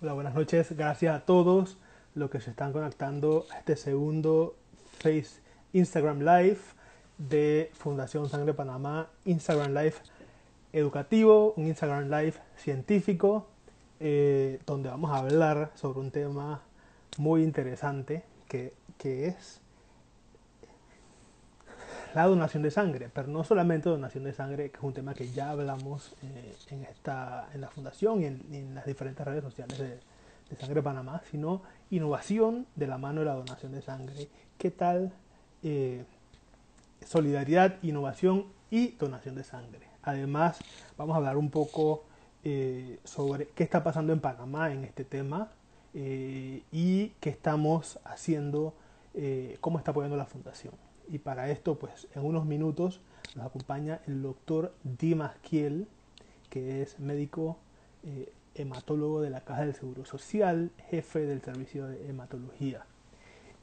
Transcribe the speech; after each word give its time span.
Hola, 0.00 0.12
buenas 0.12 0.34
noches. 0.34 0.76
Gracias 0.76 1.12
a 1.12 1.24
todos 1.24 1.76
los 2.14 2.30
que 2.30 2.40
se 2.40 2.50
están 2.50 2.72
conectando 2.72 3.46
a 3.50 3.58
este 3.58 3.74
segundo 3.74 4.54
Face 5.00 5.40
Instagram 5.72 6.20
Live 6.20 6.60
de 7.18 7.72
Fundación 7.74 8.28
Sangre 8.28 8.54
Panamá, 8.54 9.08
Instagram 9.24 9.74
Live 9.74 9.96
educativo, 10.72 11.52
un 11.56 11.66
Instagram 11.66 12.04
Live 12.10 12.34
científico, 12.56 13.48
eh, 13.98 14.60
donde 14.66 14.88
vamos 14.88 15.10
a 15.10 15.16
hablar 15.16 15.72
sobre 15.74 15.98
un 15.98 16.12
tema 16.12 16.62
muy 17.16 17.42
interesante 17.42 18.22
que, 18.46 18.74
que 18.98 19.26
es 19.26 19.60
la 22.14 22.26
donación 22.26 22.62
de 22.62 22.70
sangre, 22.70 23.10
pero 23.12 23.28
no 23.28 23.44
solamente 23.44 23.88
donación 23.88 24.24
de 24.24 24.32
sangre, 24.32 24.70
que 24.70 24.76
es 24.78 24.82
un 24.82 24.92
tema 24.92 25.14
que 25.14 25.28
ya 25.30 25.50
hablamos 25.50 26.14
eh, 26.22 26.54
en, 26.70 26.84
esta, 26.84 27.48
en 27.52 27.60
la 27.60 27.68
fundación 27.68 28.22
y 28.22 28.26
en, 28.26 28.74
las 28.74 28.86
diferentes 28.86 29.24
redes 29.26 29.42
sociales 29.42 29.78
de, 29.78 30.00
Sangre 30.58 30.82
Panamá, 30.82 31.20
sino 31.30 31.60
innovación 31.90 32.66
de 32.74 32.86
la 32.86 32.96
mano 32.96 33.20
de 33.20 33.26
la 33.26 33.34
donación 33.34 33.70
de 33.72 33.82
sangre. 33.82 34.28
¿Qué 34.56 34.70
tal 34.70 35.12
eh, 35.62 36.04
solidaridad, 37.04 37.76
innovación 37.82 38.46
y 38.70 38.92
donación 38.92 39.34
de 39.34 39.44
sangre? 39.44 39.88
Además, 40.02 40.58
vamos 40.96 41.12
a 41.12 41.18
hablar 41.18 41.36
un 41.36 41.50
poco 41.50 42.04
eh, 42.44 42.98
sobre 43.04 43.48
qué 43.48 43.62
está 43.62 43.84
pasando 43.84 44.14
en 44.14 44.20
Panamá 44.20 44.72
en 44.72 44.84
este 44.84 45.04
tema 45.04 45.50
y 45.92 47.08
qué 47.20 47.28
estamos 47.28 47.98
haciendo, 48.04 48.72
cómo 49.60 49.78
está 49.78 49.90
apoyando 49.90 50.16
la 50.16 50.26
fundación. 50.26 50.87
Y 51.10 51.18
para 51.18 51.50
esto, 51.50 51.78
pues 51.78 52.06
en 52.14 52.24
unos 52.24 52.44
minutos 52.44 53.00
nos 53.34 53.46
acompaña 53.46 54.00
el 54.06 54.22
doctor 54.22 54.74
Dimas 54.84 55.36
Kiel, 55.42 55.86
que 56.50 56.82
es 56.82 56.98
médico 57.00 57.56
eh, 58.04 58.32
hematólogo 58.54 59.20
de 59.20 59.30
la 59.30 59.40
Caja 59.40 59.62
del 59.62 59.74
Seguro 59.74 60.04
Social, 60.04 60.70
jefe 60.90 61.20
del 61.20 61.40
servicio 61.40 61.86
de 61.86 62.08
hematología. 62.08 62.84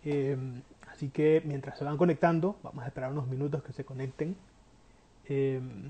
Em, 0.03 0.61
así 0.87 1.09
que 1.09 1.41
mientras 1.45 1.77
se 1.77 1.83
van 1.83 1.97
conectando, 1.97 2.57
vamos 2.63 2.83
a 2.83 2.87
esperar 2.87 3.11
unos 3.11 3.27
minutos 3.27 3.63
que 3.63 3.73
se 3.73 3.83
conecten. 3.83 4.35
Em, 5.27 5.89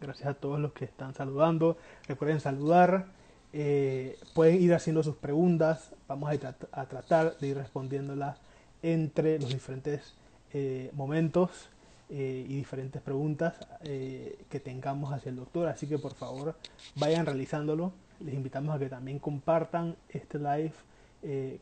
gracias 0.00 0.28
a 0.28 0.34
todos 0.34 0.60
los 0.60 0.72
que 0.72 0.84
están 0.84 1.14
saludando. 1.14 1.76
Recuerden 2.08 2.40
saludar. 2.40 3.06
Eh, 3.54 4.18
pueden 4.34 4.62
ir 4.62 4.72
haciendo 4.74 5.02
sus 5.02 5.16
preguntas. 5.16 5.94
Vamos 6.08 6.30
a, 6.30 6.54
a 6.72 6.86
tratar 6.86 7.36
de 7.38 7.48
ir 7.48 7.56
respondiéndolas 7.56 8.38
entre 8.82 9.38
los 9.38 9.50
diferentes 9.50 10.14
eh, 10.52 10.90
momentos 10.92 11.68
eh, 12.10 12.44
y 12.48 12.56
diferentes 12.56 13.00
preguntas 13.00 13.54
eh, 13.84 14.44
que 14.50 14.60
tengamos 14.60 15.12
hacia 15.12 15.30
el 15.30 15.36
doctor. 15.36 15.68
Así 15.68 15.86
que 15.86 15.98
por 15.98 16.14
favor 16.14 16.54
vayan 16.96 17.26
realizándolo. 17.26 17.92
Les 18.20 18.34
invitamos 18.34 18.74
a 18.74 18.78
que 18.78 18.88
también 18.88 19.18
compartan 19.18 19.96
este 20.08 20.38
live 20.38 20.74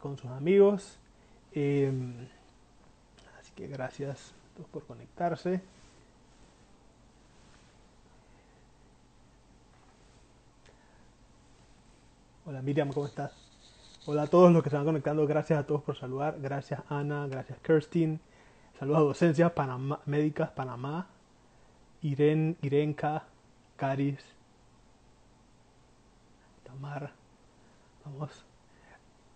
con 0.00 0.16
sus 0.16 0.30
amigos. 0.30 0.98
Em, 1.52 2.14
así 3.38 3.52
que 3.54 3.66
gracias 3.66 4.32
por 4.72 4.84
conectarse. 4.86 5.60
Hola 12.46 12.62
Miriam, 12.62 12.92
¿cómo 12.92 13.06
estás? 13.06 13.32
Hola 14.06 14.22
a 14.22 14.26
todos 14.26 14.50
los 14.50 14.62
que 14.62 14.70
se 14.70 14.76
van 14.76 14.84
conectando, 14.84 15.24
gracias 15.24 15.58
a 15.58 15.66
todos 15.66 15.82
por 15.82 15.96
saludar, 15.96 16.40
gracias 16.40 16.80
Ana, 16.88 17.28
gracias 17.28 17.58
Kirstin, 17.60 18.18
Saludos 18.80 18.98
a 18.98 19.04
Docencias 19.04 19.52
Panamá, 19.52 20.00
Médicas 20.06 20.50
Panamá, 20.52 21.06
Iren, 22.00 22.56
Irenka, 22.62 23.24
Caris, 23.76 24.24
Tamar. 26.64 27.12
Vamos. 28.06 28.30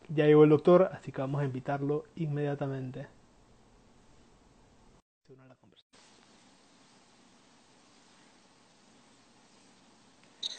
Ya 0.09 0.25
llegó 0.25 0.45
el 0.45 0.49
doctor, 0.49 0.89
así 0.95 1.13
que 1.13 1.21
vamos 1.21 1.43
a 1.43 1.45
invitarlo 1.45 2.07
inmediatamente. 2.17 3.07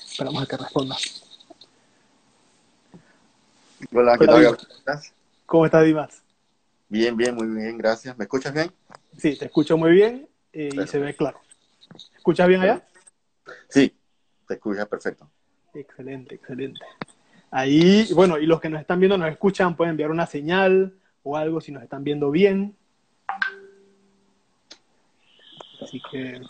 Esperamos 0.06 0.44
a 0.44 0.46
que 0.46 0.57
responda. 0.57 0.96
Hola, 3.91 4.17
¿qué 4.19 4.28
tal? 4.28 4.46
¿Cómo 4.46 4.78
estás? 4.78 5.13
¿Cómo 5.47 5.66
estás, 5.66 5.85
Dimas? 5.85 6.25
Bien, 6.88 7.18
bien, 7.18 7.35
muy 7.35 7.47
bien, 7.47 7.78
gracias. 7.78 8.18
¿Me 8.18 8.25
escuchas 8.25 8.53
bien? 8.53 8.72
Sí, 9.18 9.38
te 9.38 9.46
escucho 9.46 9.78
muy 9.78 9.91
bien 9.91 10.29
eh, 10.53 10.69
y 10.73 10.88
se 10.88 11.00
ve 11.00 11.16
claro. 11.16 11.41
¿Escuchas 12.16 12.47
bien 12.47 12.62
allá? 12.62 12.88
Sí, 13.69 13.96
te 14.47 14.56
escuchas 14.56 14.88
perfecto. 14.88 15.29
Excelente, 15.73 16.35
excelente. 16.35 16.85
Ahí, 17.51 18.07
bueno, 18.13 18.38
y 18.38 18.46
los 18.46 18.62
que 18.62 18.69
nos 18.69 18.81
están 18.81 19.00
viendo, 19.00 19.18
nos 19.18 19.29
escuchan, 19.29 19.75
pueden 19.75 19.91
enviar 19.91 20.12
una 20.12 20.28
señal 20.28 20.94
o 21.23 21.38
algo 21.38 21.59
si 21.59 21.72
nos 21.72 21.84
están 21.84 22.03
viendo 22.03 22.29
bien. 22.31 22.75
Así 25.81 26.02
que... 26.12 26.41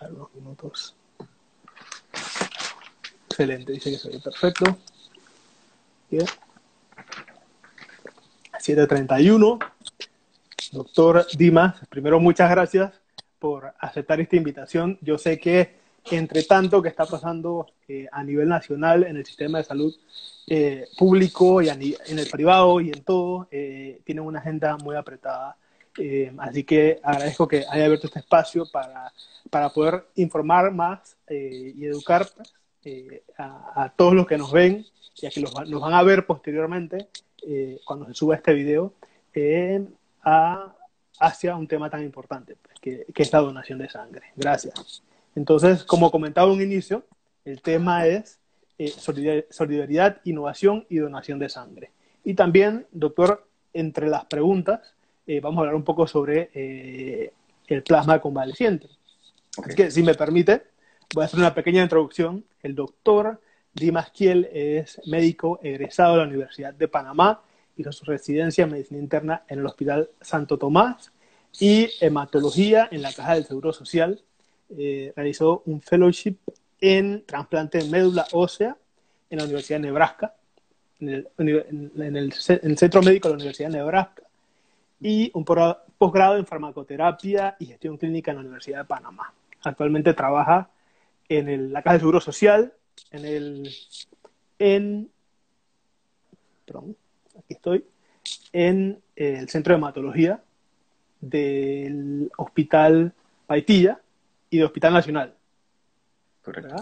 A 0.00 0.08
unos 0.08 0.34
minutos. 0.34 0.96
Excelente, 3.28 3.72
dice 3.72 3.90
que 3.90 3.98
se 3.98 4.10
ve 4.10 4.20
perfecto. 4.20 4.76
Bien. 6.10 6.26
731. 8.64 9.58
Doctor 10.72 11.26
Dimas, 11.36 11.74
primero 11.90 12.18
muchas 12.18 12.50
gracias 12.50 12.94
por 13.38 13.74
aceptar 13.78 14.20
esta 14.20 14.36
invitación. 14.36 14.98
Yo 15.02 15.18
sé 15.18 15.38
que 15.38 15.74
entre 16.10 16.44
tanto 16.44 16.80
que 16.80 16.88
está 16.88 17.04
pasando 17.04 17.66
eh, 17.88 18.06
a 18.10 18.24
nivel 18.24 18.48
nacional 18.48 19.04
en 19.04 19.18
el 19.18 19.26
sistema 19.26 19.58
de 19.58 19.64
salud 19.64 19.94
eh, 20.46 20.86
público 20.96 21.60
y 21.60 21.68
en 21.68 22.18
el 22.18 22.26
privado 22.30 22.80
y 22.80 22.88
en 22.88 23.02
todo, 23.04 23.48
eh, 23.50 24.00
tienen 24.04 24.24
una 24.24 24.38
agenda 24.38 24.78
muy 24.78 24.96
apretada. 24.96 25.58
así 26.38 26.64
que 26.64 27.00
agradezco 27.02 27.46
que 27.46 27.66
haya 27.68 27.84
abierto 27.84 28.06
este 28.06 28.20
espacio 28.20 28.64
para, 28.72 29.12
para 29.50 29.68
poder 29.68 30.06
informar 30.16 30.72
más 30.72 31.18
y 31.28 31.84
educar 31.84 32.26
a, 33.36 33.92
todos 33.94 34.14
los 34.14 34.26
que 34.26 34.38
nos 34.38 34.50
ven 34.52 34.86
y 35.20 35.26
a 35.26 35.30
que 35.30 35.42
nos 35.42 35.52
van 35.52 35.94
a 35.94 36.02
ver 36.02 36.24
posteriormente 36.24 37.08
eh, 37.46 37.80
cuando 37.84 38.06
se 38.06 38.14
suba 38.14 38.36
este 38.36 38.54
video, 38.54 38.92
hacia 41.18 41.56
un 41.56 41.66
tema 41.66 41.90
tan 41.90 42.02
importante, 42.02 42.56
pues, 42.62 42.80
que, 42.80 43.04
es 43.14 43.32
la 43.32 43.40
donación 43.40 43.78
de 43.78 43.88
sangre. 43.88 44.26
Gracias. 44.36 45.02
Entonces, 45.34 45.84
como 45.84 46.10
comentaba 46.10 46.48
en 46.48 46.54
un 46.54 46.62
inicio, 46.62 47.04
el 47.44 47.60
tema 47.60 48.06
es 48.06 48.38
eh, 48.78 48.92
solidaridad, 49.50 50.20
innovación 50.24 50.86
y 50.88 50.98
donación 50.98 51.38
de 51.38 51.48
sangre. 51.48 51.90
Y 52.24 52.34
también, 52.34 52.86
doctor, 52.92 53.46
entre 53.72 54.08
las 54.08 54.24
preguntas, 54.26 54.94
eh, 55.26 55.40
vamos 55.40 55.58
a 55.58 55.60
hablar 55.60 55.74
un 55.74 55.84
poco 55.84 56.06
sobre 56.06 56.50
el 57.66 57.82
plasma 57.82 58.20
convaleciente. 58.20 58.88
Así 59.62 59.74
que, 59.74 59.90
si 59.90 60.02
me 60.02 60.14
permite, 60.14 60.62
voy 61.14 61.22
a 61.22 61.26
hacer 61.26 61.38
una 61.38 61.54
pequeña 61.54 61.82
introducción. 61.82 62.44
El 62.62 62.74
doctor 62.74 63.40
Dimas 63.74 64.10
Kiel 64.12 64.48
es 64.52 65.00
médico 65.06 65.58
egresado 65.62 66.12
de 66.12 66.18
la 66.18 66.28
Universidad 66.28 66.72
de 66.72 66.86
Panamá, 66.86 67.42
hizo 67.76 67.90
su 67.90 68.04
residencia 68.04 68.64
en 68.64 68.70
medicina 68.70 69.00
interna 69.00 69.42
en 69.48 69.58
el 69.58 69.66
Hospital 69.66 70.10
Santo 70.20 70.58
Tomás 70.58 71.12
y 71.58 71.90
hematología 72.00 72.88
en 72.92 73.02
la 73.02 73.12
Caja 73.12 73.34
del 73.34 73.46
Seguro 73.46 73.72
Social. 73.72 74.22
Eh, 74.78 75.12
realizó 75.16 75.62
un 75.66 75.80
fellowship 75.80 76.36
en 76.80 77.24
trasplante 77.26 77.78
de 77.78 77.90
médula 77.90 78.26
ósea 78.32 78.76
en 79.28 79.38
la 79.38 79.44
Universidad 79.44 79.80
de 79.80 79.86
Nebraska, 79.86 80.34
en 81.00 81.26
el 81.38 82.32
Centro 82.32 83.02
Médico 83.02 83.28
de 83.28 83.34
la 83.34 83.38
Universidad 83.38 83.70
de 83.70 83.78
Nebraska, 83.78 84.22
y 85.00 85.32
un 85.34 85.44
posgrado 85.44 86.36
en 86.36 86.46
farmacoterapia 86.46 87.56
y 87.58 87.66
gestión 87.66 87.98
clínica 87.98 88.30
en 88.30 88.36
la 88.36 88.42
Universidad 88.42 88.78
de 88.78 88.84
Panamá. 88.84 89.32
Actualmente 89.62 90.14
trabaja 90.14 90.70
en 91.28 91.72
la 91.72 91.82
Caja 91.82 91.94
del 91.94 92.00
Seguro 92.00 92.20
Social 92.20 92.72
en 93.10 93.24
el, 93.24 93.74
en, 94.58 95.10
perdón, 96.64 96.96
aquí 97.38 97.54
estoy, 97.54 97.84
en 98.52 99.00
el 99.16 99.48
centro 99.48 99.74
de 99.74 99.78
hematología 99.78 100.42
del 101.20 102.30
Hospital 102.36 103.12
Paitilla 103.46 104.00
y 104.50 104.58
del 104.58 104.66
Hospital 104.66 104.92
Nacional. 104.92 105.34
Correcto. 106.42 106.76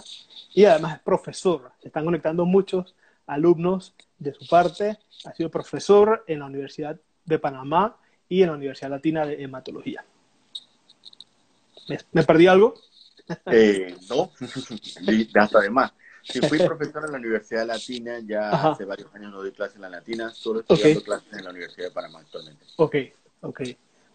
Y 0.54 0.64
además 0.64 0.96
es 0.96 1.02
profesor. 1.02 1.72
Se 1.80 1.88
están 1.88 2.04
conectando 2.04 2.44
muchos 2.44 2.94
alumnos 3.26 3.94
de 4.18 4.34
su 4.34 4.46
parte. 4.46 4.98
Ha 5.24 5.32
sido 5.34 5.50
profesor 5.50 6.24
en 6.26 6.40
la 6.40 6.46
Universidad 6.46 6.98
de 7.24 7.38
Panamá 7.38 7.96
y 8.28 8.42
en 8.42 8.48
la 8.48 8.54
Universidad 8.54 8.90
Latina 8.90 9.24
de 9.24 9.42
Hematología. 9.42 10.04
¿Me, 12.12 12.24
perdí 12.24 12.46
algo? 12.46 12.74
Eh, 13.46 13.94
no, 14.08 14.30
hasta 15.40 15.58
además. 15.58 15.92
Sí, 16.22 16.40
fui 16.40 16.58
profesor 16.58 17.04
en 17.04 17.12
la 17.12 17.18
Universidad 17.18 17.66
Latina, 17.66 18.20
ya 18.24 18.50
hace 18.50 18.84
varios 18.84 19.12
años 19.14 19.32
no 19.32 19.38
doy 19.38 19.52
clases 19.52 19.76
en 19.76 19.82
la 19.82 19.90
Latina, 19.90 20.30
solo 20.30 20.60
estoy 20.60 20.78
dando 20.78 21.02
clases 21.02 21.32
en 21.32 21.44
la 21.44 21.50
Universidad 21.50 21.88
de 21.88 21.92
Panamá 21.92 22.20
actualmente. 22.20 22.64
Ok, 22.76 22.96
ok. 23.40 23.60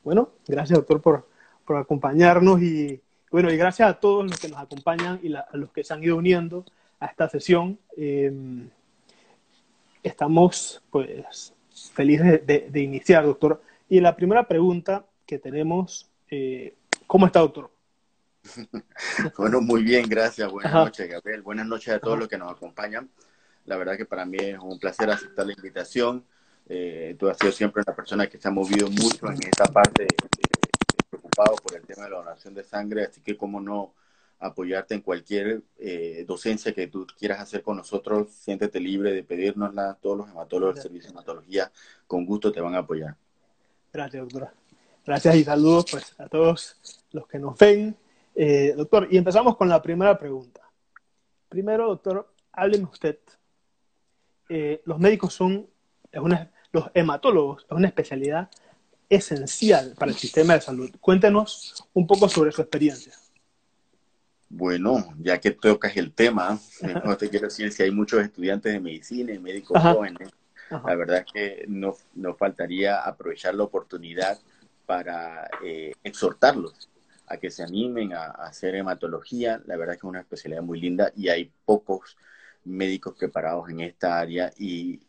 Bueno, 0.03 0.31
gracias 0.47 0.79
doctor 0.79 1.01
por, 1.01 1.27
por 1.65 1.77
acompañarnos 1.77 2.61
y 2.61 3.01
bueno, 3.29 3.51
y 3.51 3.57
gracias 3.57 3.89
a 3.89 3.99
todos 3.99 4.25
los 4.25 4.39
que 4.39 4.47
nos 4.47 4.59
acompañan 4.59 5.19
y 5.21 5.33
a 5.33 5.45
los 5.53 5.71
que 5.71 5.83
se 5.83 5.93
han 5.93 6.03
ido 6.03 6.15
uniendo 6.15 6.63
a 6.99 7.07
esta 7.07 7.27
sesión. 7.27 7.77
Em, 7.97 8.69
estamos 10.01 10.81
pues 10.89 11.53
felices 11.93 12.45
de, 12.45 12.81
iniciar, 12.81 13.25
doctor. 13.25 13.61
Y 13.89 13.99
la 13.99 14.15
primera 14.15 14.47
pregunta 14.47 15.05
que 15.25 15.39
tenemos, 15.39 16.09
eh, 16.29 16.75
¿cómo 17.05 17.25
está, 17.25 17.39
doctor? 17.39 17.69
bueno, 19.37 19.61
muy 19.61 19.83
bien, 19.83 20.07
gracias. 20.07 20.51
Buenas 20.51 20.73
noches, 20.73 21.09
Gabriel. 21.09 21.41
Buenas 21.41 21.67
noches 21.67 21.93
a 21.93 21.99
todos 21.99 22.17
los 22.17 22.27
que 22.27 22.37
nos 22.37 22.51
acompañan. 22.51 23.09
La 23.65 23.77
verdad 23.77 23.97
que 23.97 24.05
para 24.05 24.25
mí 24.25 24.37
es 24.39 24.59
un 24.59 24.79
placer 24.79 25.09
aceptar 25.09 25.45
la 25.45 25.53
invitación. 25.53 26.23
Eh, 26.69 27.15
tú 27.17 27.29
has 27.29 27.37
sido 27.37 27.51
siempre 27.51 27.83
una 27.85 27.95
persona 27.95 28.27
que 28.27 28.37
se 28.37 28.47
ha 28.47 28.51
movido 28.51 28.89
mucho 28.89 29.27
en 29.27 29.43
esta 29.43 29.65
parte, 29.65 30.07
preocupado 31.09 31.55
por 31.55 31.75
el 31.75 31.83
tema 31.83 32.05
de 32.05 32.11
la 32.11 32.17
donación 32.17 32.53
de 32.53 32.63
sangre, 32.63 33.05
así 33.05 33.21
que 33.21 33.37
cómo 33.37 33.61
no 33.61 33.93
apoyarte 34.39 34.93
en 34.93 35.01
cualquier 35.01 35.61
eh, 35.79 36.23
docencia 36.27 36.73
que 36.73 36.87
tú 36.87 37.07
quieras 37.17 37.39
hacer 37.39 37.63
con 37.63 37.77
nosotros, 37.77 38.29
siéntete 38.31 38.79
libre 38.79 39.11
de 39.11 39.23
pedirnosla, 39.23 39.97
todos 40.01 40.17
los 40.17 40.29
hematólogos 40.29 40.75
del 40.75 40.83
servicio 40.83 41.09
de 41.09 41.13
hematología 41.13 41.71
con 42.05 42.25
gusto 42.25 42.51
te 42.51 42.61
van 42.61 42.75
a 42.75 42.79
apoyar. 42.79 43.15
Gracias, 43.91 44.21
doctora. 44.21 44.53
Gracias 45.05 45.35
y 45.35 45.43
saludos 45.43 45.85
pues, 45.89 46.15
a 46.19 46.27
todos 46.27 47.01
los 47.11 47.27
que 47.27 47.39
nos 47.39 47.57
ven. 47.57 47.95
Eh, 48.39 48.75
doctor, 48.77 49.07
y 49.09 49.17
empezamos 49.17 49.57
con 49.57 49.67
la 49.67 49.81
primera 49.81 50.15
pregunta. 50.15 50.61
Primero, 51.49 51.87
doctor, 51.87 52.31
hábleme 52.51 52.83
usted. 52.83 53.17
Eh, 54.47 54.83
los 54.85 54.99
médicos 54.99 55.33
son, 55.33 55.67
los 56.71 56.85
hematólogos, 56.93 57.65
es 57.65 57.71
una 57.71 57.87
especialidad 57.87 58.51
esencial 59.09 59.95
para 59.97 60.11
el 60.11 60.17
sistema 60.17 60.53
de 60.53 60.61
salud. 60.61 60.91
Cuéntenos 61.01 61.83
un 61.93 62.05
poco 62.05 62.29
sobre 62.29 62.51
su 62.51 62.61
experiencia. 62.61 63.13
Bueno, 64.49 65.15
ya 65.17 65.39
que 65.39 65.49
tocas 65.49 65.97
el 65.97 66.13
tema, 66.13 66.59
no 67.03 67.17
te 67.17 67.29
quiero 67.29 67.47
decir 67.47 67.71
si 67.71 67.81
hay 67.81 67.91
muchos 67.91 68.21
estudiantes 68.21 68.71
de 68.71 68.79
medicina 68.79 69.33
y 69.33 69.39
médicos 69.39 69.81
jóvenes, 69.81 70.29
la 70.69 70.95
verdad 70.95 71.25
es 71.25 71.33
que 71.33 71.65
nos, 71.67 72.05
faltaría 72.37 73.01
aprovechar 73.01 73.55
la 73.55 73.63
oportunidad 73.63 74.37
para 74.85 75.49
eh, 75.63 75.93
exhortarlos 76.03 76.87
a 77.27 77.37
que 77.37 77.51
se 77.51 77.63
animen 77.63 78.13
a, 78.13 78.25
a, 78.25 78.47
hacer 78.47 78.75
hematología. 78.75 79.61
La 79.65 79.77
verdad 79.77 79.95
es 79.95 80.01
que 80.01 80.07
es 80.07 80.09
una 80.09 80.21
especialidad 80.21 80.61
muy 80.61 80.79
linda 80.79 81.11
y 81.15 81.29
hay 81.29 81.51
pocos 81.65 82.17
médicos 82.67 83.15
preparados 83.17 83.69
en 83.69 83.79
esta 83.79 84.19
área 84.19 84.51
y, 84.57 85.01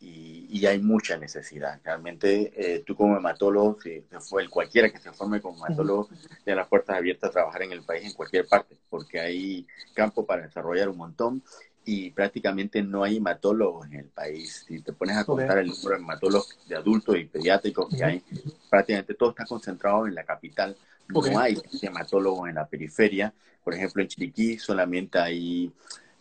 hay 0.65 0.79
mucha 0.79 1.17
necesidad. 1.17 1.79
Realmente 1.83 2.51
eh, 2.55 2.83
tú 2.85 2.95
como 2.95 3.17
hematólogo, 3.17 3.79
si 3.81 4.03
fue 4.19 4.43
el 4.43 4.49
cualquiera 4.49 4.91
que 4.91 4.99
se 4.99 5.11
forme 5.13 5.41
como 5.41 5.65
hematólogo, 5.65 6.09
tiene 6.43 6.57
las 6.57 6.67
puertas 6.67 6.97
abiertas 6.97 7.29
a 7.29 7.33
trabajar 7.33 7.63
en 7.63 7.71
el 7.71 7.81
país 7.81 8.05
en 8.05 8.13
cualquier 8.13 8.45
parte, 8.47 8.77
porque 8.89 9.19
hay 9.19 9.65
campo 9.95 10.25
para 10.25 10.43
desarrollar 10.43 10.89
un 10.89 10.97
montón 10.97 11.41
y 11.85 12.11
prácticamente 12.11 12.83
no 12.83 13.03
hay 13.03 13.17
hematólogos 13.17 13.87
en 13.87 13.93
el 13.93 14.05
país. 14.09 14.65
Si 14.67 14.81
te 14.81 14.93
pones 14.93 15.17
a 15.17 15.23
contar 15.23 15.57
el 15.57 15.69
número 15.69 15.89
de 15.89 15.95
hematólogos 15.95 16.59
de 16.67 16.75
adultos 16.75 17.17
y 17.17 17.25
pediátricos 17.25 17.87
que 17.89 18.03
hay, 18.03 18.23
prácticamente 18.69 19.15
todo 19.15 19.31
está 19.31 19.45
concentrado 19.45 20.05
en 20.05 20.13
la 20.13 20.23
capital. 20.23 20.75
No 21.09 21.39
hay 21.39 21.59
hematólogos 21.81 22.49
en 22.49 22.55
la 22.55 22.67
periferia. 22.67 23.33
Por 23.63 23.73
ejemplo, 23.73 24.01
en 24.01 24.07
Chiriquí 24.07 24.57
solamente 24.57 25.19
hay 25.19 25.71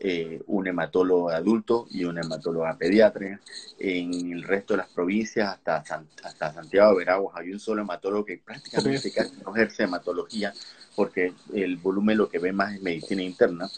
eh, 0.01 0.41
un 0.47 0.67
hematólogo 0.67 1.29
adulto 1.29 1.87
y 1.91 2.05
un 2.05 2.19
hematólogo 2.19 2.67
pediatra. 2.79 3.41
En 3.79 4.33
el 4.33 4.43
resto 4.43 4.75
de 4.75 4.79
las 4.79 4.89
provincias, 4.89 5.49
hasta, 5.49 6.05
hasta 6.25 6.53
Santiago 6.53 6.93
de 6.93 6.99
Veraguas, 6.99 7.37
hay 7.37 7.53
un 7.53 7.61
solo 7.61 7.83
hematólogo 7.83 8.25
que 8.25 8.39
prácticamente 8.39 9.13
casi 9.13 9.37
no 9.45 9.55
ejerce 9.55 9.85
hematología 9.85 10.53
porque 10.95 11.33
el 11.53 11.77
volumen 11.77 12.19
lo 12.19 12.29
que 12.29 12.39
ve 12.39 12.53
más 12.53 12.75
es 12.75 12.83
medicina 12.83 13.23
interna. 13.23 13.71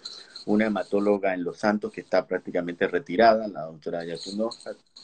Una 0.46 0.66
hematóloga 0.66 1.34
en 1.34 1.44
Los 1.44 1.58
Santos 1.58 1.92
que 1.92 2.00
está 2.00 2.26
prácticamente 2.26 2.86
retirada, 2.86 3.46
la 3.46 3.62
doctora 3.62 4.04
Yatuno 4.04 4.48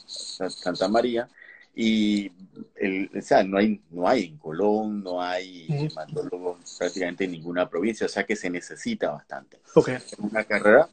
Santa 0.07 0.87
María, 0.87 1.29
y 1.79 2.31
el, 2.75 3.11
o 3.15 3.21
sea, 3.21 3.43
no 3.43 3.59
hay, 3.59 3.79
no 3.91 4.07
hay 4.07 4.25
en 4.25 4.37
Colón, 4.37 5.03
no 5.03 5.21
hay 5.21 5.67
hematólogos 5.69 6.75
prácticamente 6.79 7.25
en 7.25 7.31
ninguna 7.33 7.69
provincia, 7.69 8.07
o 8.07 8.09
sea 8.09 8.23
que 8.23 8.35
se 8.35 8.49
necesita 8.49 9.11
bastante. 9.11 9.59
Es 9.75 10.15
una 10.17 10.43
carrera, 10.43 10.89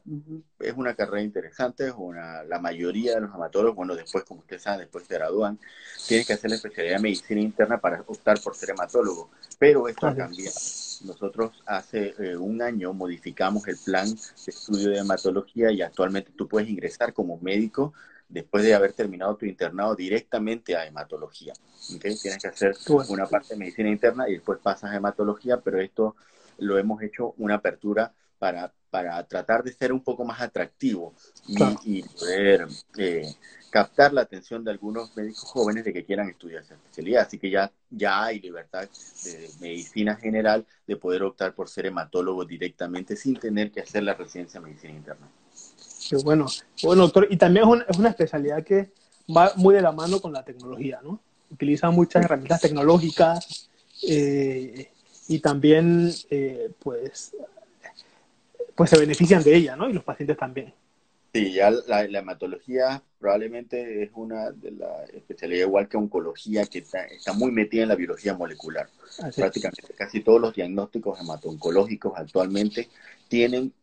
es 0.59 0.73
una 0.75 0.93
carrera 0.93 1.23
interesante, 1.23 1.87
es 1.87 1.93
una, 1.97 2.43
la 2.43 2.59
mayoría 2.59 3.15
de 3.15 3.21
los 3.21 3.33
hematólogos, 3.33 3.75
bueno, 3.75 3.95
después, 3.95 4.25
como 4.25 4.41
ustedes 4.41 4.61
saben, 4.61 4.81
después 4.81 5.07
se 5.07 5.15
gradúan, 5.15 5.57
tienen 6.07 6.23
que 6.23 6.33
hacer 6.33 6.51
la 6.51 6.57
especialidad 6.57 6.97
de 6.97 7.01
medicina 7.01 7.41
interna 7.41 7.79
para 7.79 8.01
optar 8.05 8.39
por 8.41 8.55
ser 8.55 8.69
hematólogo, 8.69 9.31
pero 9.57 9.87
esto 9.87 10.05
ha 10.05 10.15
cambiado. 10.15 10.55
Nosotros 11.03 11.63
hace 11.65 12.13
eh, 12.19 12.37
un 12.37 12.61
año 12.61 12.93
modificamos 12.93 13.67
el 13.67 13.77
plan 13.83 14.07
de 14.07 14.51
estudio 14.51 14.91
de 14.91 14.99
hematología 14.99 15.71
y 15.71 15.81
actualmente 15.81 16.31
tú 16.35 16.47
puedes 16.47 16.69
ingresar 16.69 17.11
como 17.11 17.39
médico 17.39 17.95
después 18.27 18.63
de 18.63 18.73
haber 18.73 18.93
terminado 18.93 19.35
tu 19.35 19.45
internado 19.45 19.95
directamente 19.95 20.75
a 20.75 20.85
hematología. 20.85 21.53
¿okay? 21.95 22.15
Tienes 22.15 22.41
que 22.41 22.47
hacer 22.47 22.75
una 23.09 23.27
parte 23.27 23.53
de 23.53 23.59
medicina 23.59 23.89
interna 23.89 24.27
y 24.29 24.33
después 24.33 24.59
pasas 24.61 24.91
a 24.91 24.95
hematología, 24.95 25.61
pero 25.61 25.79
esto 25.79 26.15
lo 26.57 26.77
hemos 26.77 27.01
hecho 27.01 27.33
una 27.37 27.55
apertura 27.55 28.13
para, 28.39 28.73
para 28.89 29.23
tratar 29.27 29.63
de 29.63 29.73
ser 29.73 29.91
un 29.93 30.03
poco 30.03 30.25
más 30.25 30.41
atractivo 30.41 31.13
y, 31.83 32.03
poder 32.03 32.67
eh, 32.97 33.33
captar 33.69 34.13
la 34.13 34.21
atención 34.21 34.63
de 34.63 34.71
algunos 34.71 35.15
médicos 35.15 35.43
jóvenes 35.51 35.83
de 35.83 35.93
que 35.93 36.05
quieran 36.05 36.29
estudiar 36.29 36.63
esa 36.63 36.75
especialidad. 36.75 37.23
Así 37.23 37.37
que 37.37 37.49
ya, 37.49 37.71
ya 37.89 38.23
hay 38.23 38.39
libertad 38.39 38.87
de 39.23 39.49
medicina 39.59 40.15
general 40.15 40.65
de 40.87 40.95
poder 40.95 41.23
optar 41.23 41.53
por 41.53 41.69
ser 41.69 41.85
hematólogo 41.87 42.45
directamente 42.45 43.15
sin 43.15 43.37
tener 43.37 43.71
que 43.71 43.81
hacer 43.81 44.03
la 44.03 44.13
residencia 44.13 44.59
de 44.59 44.67
medicina 44.67 44.93
interna. 44.93 45.27
Qué 46.09 46.17
bueno. 46.17 46.45
Bueno, 46.83 47.03
doctor, 47.03 47.27
y 47.29 47.37
también 47.37 47.65
es, 47.87 47.97
una 47.97 48.09
especialidad 48.09 48.63
que 48.63 48.91
va 49.35 49.53
muy 49.55 49.73
de 49.75 49.81
la 49.81 49.91
mano 49.91 50.19
con 50.19 50.33
la 50.33 50.43
tecnología, 50.43 50.99
¿no? 51.03 51.19
Utiliza 51.51 51.89
muchas 51.89 52.25
herramientas 52.25 52.61
tecnológicas 52.61 53.69
eh, 54.07 54.91
y 55.27 55.39
también, 55.39 56.11
eh, 56.29 56.71
pues, 56.79 57.35
pues 58.75 58.89
se 58.89 58.99
benefician 58.99 59.43
de 59.43 59.55
ella, 59.55 59.75
¿no? 59.75 59.89
Y 59.89 59.93
los 59.93 60.03
pacientes 60.03 60.37
también. 60.37 60.73
Sí, 61.33 61.51
ya 61.51 61.69
la, 61.69 62.03
hematología 62.03 63.03
probablemente 63.19 64.03
es 64.03 64.11
una 64.13 64.51
de 64.51 64.71
las 64.71 65.09
especialidades 65.09 65.67
igual 65.67 65.89
que 65.89 65.97
oncología 65.97 66.65
que 66.65 66.79
está, 66.79 67.33
muy 67.33 67.51
metida 67.51 67.83
en 67.83 67.89
la 67.89 67.95
biología 67.95 68.35
molecular. 68.35 68.87
Prácticamente 69.35 69.93
casi 69.97 70.21
todos 70.21 70.39
los 70.39 70.55
diagnósticos 70.55 71.19
hemato-oncológicos 71.19 72.13
actualmente 72.15 72.87
tienen 73.27 73.73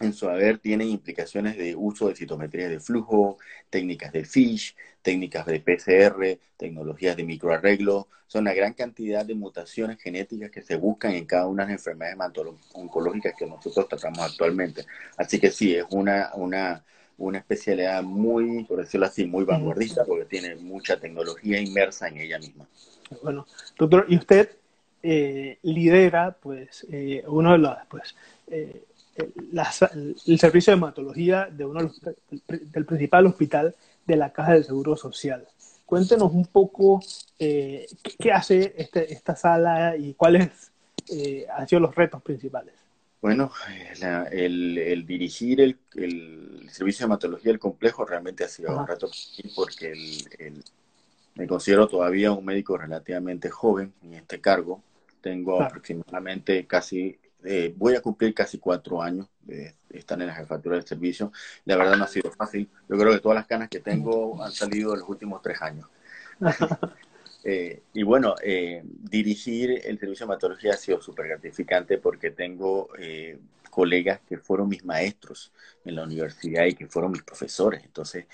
en 0.00 0.12
su 0.12 0.28
haber 0.28 0.58
tienen 0.58 0.88
implicaciones 0.88 1.56
de 1.56 1.74
uso 1.74 2.08
de 2.08 2.16
citometría 2.16 2.68
de 2.68 2.80
flujo, 2.80 3.38
técnicas 3.70 4.12
de 4.12 4.24
FISH, 4.24 4.74
técnicas 5.02 5.46
de 5.46 5.60
PCR, 5.60 6.38
tecnologías 6.56 7.16
de 7.16 7.24
microarreglo. 7.24 8.08
Son 8.26 8.42
una 8.42 8.54
gran 8.54 8.74
cantidad 8.74 9.24
de 9.24 9.34
mutaciones 9.34 10.00
genéticas 10.00 10.50
que 10.50 10.62
se 10.62 10.76
buscan 10.76 11.12
en 11.12 11.26
cada 11.26 11.46
una 11.46 11.64
de 11.64 11.72
las 11.72 11.80
enfermedades 11.80 12.18
oncológicas 12.74 13.34
que 13.38 13.46
nosotros 13.46 13.88
tratamos 13.88 14.18
actualmente. 14.20 14.84
Así 15.16 15.38
que 15.38 15.50
sí, 15.50 15.74
es 15.74 15.84
una, 15.90 16.30
una, 16.34 16.84
una 17.18 17.38
especialidad 17.38 18.02
muy, 18.02 18.64
por 18.64 18.80
decirlo 18.80 19.06
así, 19.06 19.26
muy 19.26 19.44
vanguardista 19.44 20.04
porque 20.04 20.24
tiene 20.24 20.56
mucha 20.56 20.98
tecnología 20.98 21.60
inmersa 21.60 22.08
en 22.08 22.18
ella 22.18 22.38
misma. 22.38 22.66
Bueno, 23.22 23.46
doctor, 23.78 24.06
y 24.08 24.16
usted 24.16 24.50
eh, 25.02 25.58
lidera 25.62 26.32
pues 26.32 26.84
eh, 26.90 27.22
uno 27.28 27.52
de 27.52 27.58
los 27.58 27.76
pues 27.88 28.16
eh, 28.48 28.82
el 29.16 30.38
servicio 30.38 30.72
de 30.72 30.76
hematología 30.76 31.48
de 31.50 31.64
uno 31.64 31.92
del 32.48 32.84
principal 32.84 33.26
hospital 33.26 33.74
de 34.06 34.16
la 34.16 34.32
Caja 34.32 34.54
del 34.54 34.64
Seguro 34.64 34.96
Social. 34.96 35.46
Cuéntenos 35.84 36.32
un 36.32 36.46
poco 36.46 37.02
eh, 37.38 37.86
qué, 38.18 38.32
hace 38.32 38.74
este, 38.76 39.12
esta 39.12 39.36
sala 39.36 39.96
y 39.96 40.14
cuáles 40.14 40.72
eh, 41.08 41.46
han 41.54 41.68
sido 41.68 41.80
los 41.80 41.94
retos 41.94 42.22
principales. 42.22 42.74
Bueno, 43.22 43.50
el, 44.30 45.04
dirigir 45.06 45.60
el, 45.60 45.78
servicio 46.70 47.04
de 47.04 47.06
hematología 47.06 47.50
del 47.50 47.58
complejo 47.58 48.04
realmente 48.04 48.44
ha 48.44 48.48
sido 48.48 48.76
un 48.78 48.86
reto 48.86 49.08
porque 49.54 49.94
me 51.34 51.46
considero 51.46 51.88
todavía 51.88 52.32
un 52.32 52.44
médico 52.44 52.76
relativamente 52.76 53.50
joven 53.50 53.92
en 54.02 54.14
este 54.14 54.40
cargo. 54.40 54.82
Tengo 55.20 55.60
aproximadamente 55.60 56.66
casi 56.66 57.18
eh, 57.46 57.74
voy 57.76 57.94
a 57.94 58.00
cumplir 58.00 58.34
casi 58.34 58.58
cuatro 58.58 59.00
años 59.00 59.28
de 59.42 59.74
estar 59.90 60.20
en 60.20 60.26
la 60.26 60.34
jefatura 60.34 60.76
del 60.76 60.86
servicio. 60.86 61.32
La 61.64 61.76
verdad 61.76 61.96
no 61.96 62.04
ha 62.04 62.08
sido 62.08 62.30
fácil. 62.32 62.68
Yo 62.88 62.98
creo 62.98 63.12
que 63.12 63.20
todas 63.20 63.36
las 63.36 63.46
canas 63.46 63.68
que 63.68 63.80
tengo 63.80 64.42
han 64.42 64.52
salido 64.52 64.92
en 64.92 65.00
los 65.00 65.08
últimos 65.08 65.40
tres 65.42 65.62
años. 65.62 65.88
Eh, 67.48 67.82
y 67.92 68.02
bueno, 68.02 68.34
eh, 68.42 68.82
dirigir 68.84 69.70
el 69.84 70.00
servicio 70.00 70.26
de 70.26 70.32
hematología 70.32 70.72
ha 70.72 70.76
sido 70.76 71.00
súper 71.00 71.28
gratificante 71.28 71.96
porque 71.96 72.32
tengo 72.32 72.88
eh, 72.98 73.38
colegas 73.70 74.18
que 74.28 74.36
fueron 74.36 74.68
mis 74.68 74.84
maestros 74.84 75.52
en 75.84 75.94
la 75.94 76.02
universidad 76.02 76.64
y 76.64 76.74
que 76.74 76.88
fueron 76.88 77.12
mis 77.12 77.22
profesores. 77.22 77.84
Entonces, 77.84 78.24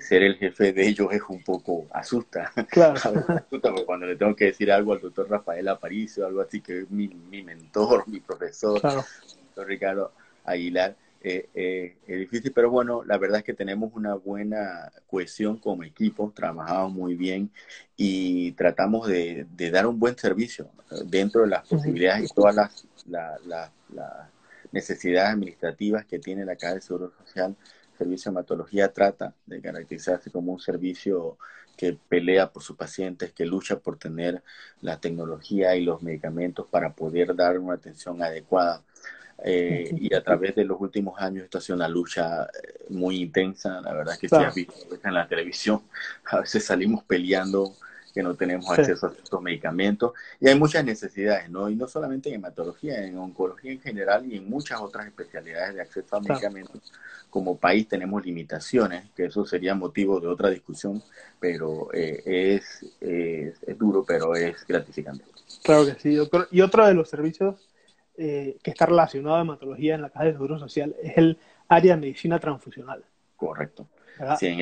ser 0.00 0.24
el 0.24 0.34
jefe 0.34 0.72
de 0.72 0.84
ellos 0.84 1.12
es 1.12 1.22
un 1.28 1.44
poco 1.44 1.86
asusta. 1.92 2.50
Claro. 2.70 2.94
asusta 3.46 3.72
cuando 3.86 4.06
le 4.06 4.16
tengo 4.16 4.34
que 4.34 4.46
decir 4.46 4.72
algo 4.72 4.94
al 4.94 5.00
doctor 5.00 5.30
Rafael 5.30 5.68
Aparicio, 5.68 6.26
algo 6.26 6.40
así 6.40 6.60
que 6.60 6.80
es 6.80 6.90
mi, 6.90 7.06
mentor, 7.44 8.02
mi 8.08 8.18
profesor, 8.18 8.82
doctor 8.82 9.66
Ricardo 9.68 10.12
Aguilar 10.44 10.96
eh, 11.26 11.48
eh, 11.54 11.96
es 12.06 12.18
difícil, 12.18 12.52
pero 12.52 12.70
bueno, 12.70 13.02
la 13.02 13.16
verdad 13.16 13.38
es 13.38 13.44
que 13.44 13.54
tenemos 13.54 13.90
una 13.94 14.14
buena 14.14 14.92
cohesión 15.06 15.56
como 15.56 15.82
equipo, 15.82 16.30
trabajamos 16.36 16.92
muy 16.92 17.14
bien 17.14 17.50
y 17.96 18.52
tratamos 18.52 19.08
de, 19.08 19.46
dar 19.72 19.86
un 19.86 19.98
buen 19.98 20.18
servicio 20.18 20.68
dentro 21.06 21.40
de 21.40 21.46
las 21.46 21.66
posibilidades 21.66 22.30
y 22.30 22.34
todas 22.34 22.54
las, 23.06 23.40
las 23.46 23.70
necesidades 24.70 25.30
administrativas 25.30 26.04
que 26.04 26.18
tiene 26.18 26.44
la 26.44 26.56
Caja 26.56 26.74
de 26.74 26.82
Seguro 26.82 27.10
Social. 27.24 27.56
Servicio 27.96 28.30
de 28.30 28.34
hematología 28.34 28.92
trata 28.92 29.32
de 29.46 29.62
caracterizarse 29.62 30.30
como 30.30 30.52
un 30.52 30.60
servicio 30.60 31.38
que 31.74 31.96
pelea 32.06 32.52
por 32.52 32.62
sus 32.62 32.76
pacientes, 32.76 33.32
que 33.32 33.46
lucha 33.46 33.78
por 33.78 33.96
tener 33.96 34.42
la 34.82 35.00
tecnología 35.00 35.74
y 35.74 35.84
los 35.84 36.02
medicamentos 36.02 36.66
para 36.68 36.92
poder 36.92 37.34
dar 37.34 37.58
una 37.58 37.76
atención 37.76 38.22
adecuada 38.22 38.82
eh, 39.42 39.90
y 39.98 40.14
a 40.14 40.22
través 40.22 40.54
de 40.54 40.64
los 40.64 40.80
últimos 40.80 41.20
años 41.20 41.44
esto 41.44 41.58
ha 41.58 41.60
sido 41.60 41.76
una 41.76 41.88
lucha 41.88 42.44
eh, 42.44 42.84
muy 42.90 43.16
intensa, 43.16 43.80
la 43.80 43.92
verdad 43.92 44.14
es 44.14 44.20
que 44.20 44.28
si 44.28 44.36
has 44.36 44.54
visto 44.54 44.74
en 45.02 45.14
la 45.14 45.26
televisión, 45.26 45.82
a 46.30 46.40
veces 46.40 46.64
salimos 46.64 47.02
peleando 47.04 47.74
que 48.14 48.22
no 48.22 48.36
tenemos 48.36 48.70
acceso 48.70 49.08
a 49.08 49.12
estos 49.12 49.42
medicamentos 49.42 50.12
y 50.40 50.48
hay 50.48 50.56
muchas 50.56 50.84
necesidades, 50.84 51.50
¿no? 51.50 51.68
Y 51.68 51.74
no 51.74 51.88
solamente 51.88 52.28
en 52.28 52.36
hematología, 52.36 53.04
en 53.04 53.18
oncología 53.18 53.72
en 53.72 53.80
general 53.80 54.24
y 54.24 54.36
en 54.36 54.48
muchas 54.48 54.80
otras 54.80 55.06
especialidades 55.06 55.74
de 55.74 55.80
acceso 55.82 56.16
a 56.16 56.20
medicamentos. 56.20 56.92
Como 57.28 57.58
país 57.58 57.88
tenemos 57.88 58.24
limitaciones, 58.24 59.10
que 59.16 59.24
eso 59.24 59.44
sería 59.44 59.74
motivo 59.74 60.20
de 60.20 60.28
otra 60.28 60.48
discusión, 60.48 61.02
pero 61.40 61.88
eh, 61.92 62.22
es, 62.54 62.86
es, 63.00 63.60
es, 63.66 63.78
duro, 63.78 64.04
pero 64.06 64.36
es 64.36 64.64
gratificante. 64.64 65.24
Claro 65.64 65.84
que 65.84 66.00
sí, 66.00 66.14
doctor. 66.14 66.46
Y 66.52 66.60
otro 66.60 66.86
de 66.86 66.94
los 66.94 67.10
servicios 67.10 67.56
eh, 68.16 68.56
que 68.62 68.70
está 68.70 68.86
relacionado 68.86 69.36
a 69.36 69.40
hematología 69.40 69.94
en 69.94 70.02
la 70.02 70.10
Caja 70.10 70.26
de 70.26 70.32
Seguro 70.32 70.58
Social 70.58 70.94
es 71.02 71.16
el 71.16 71.38
área 71.68 71.94
de 71.94 72.00
medicina 72.00 72.38
transfusional. 72.38 73.04
Correcto. 73.36 73.86
Sí, 74.38 74.46
en 74.46 74.60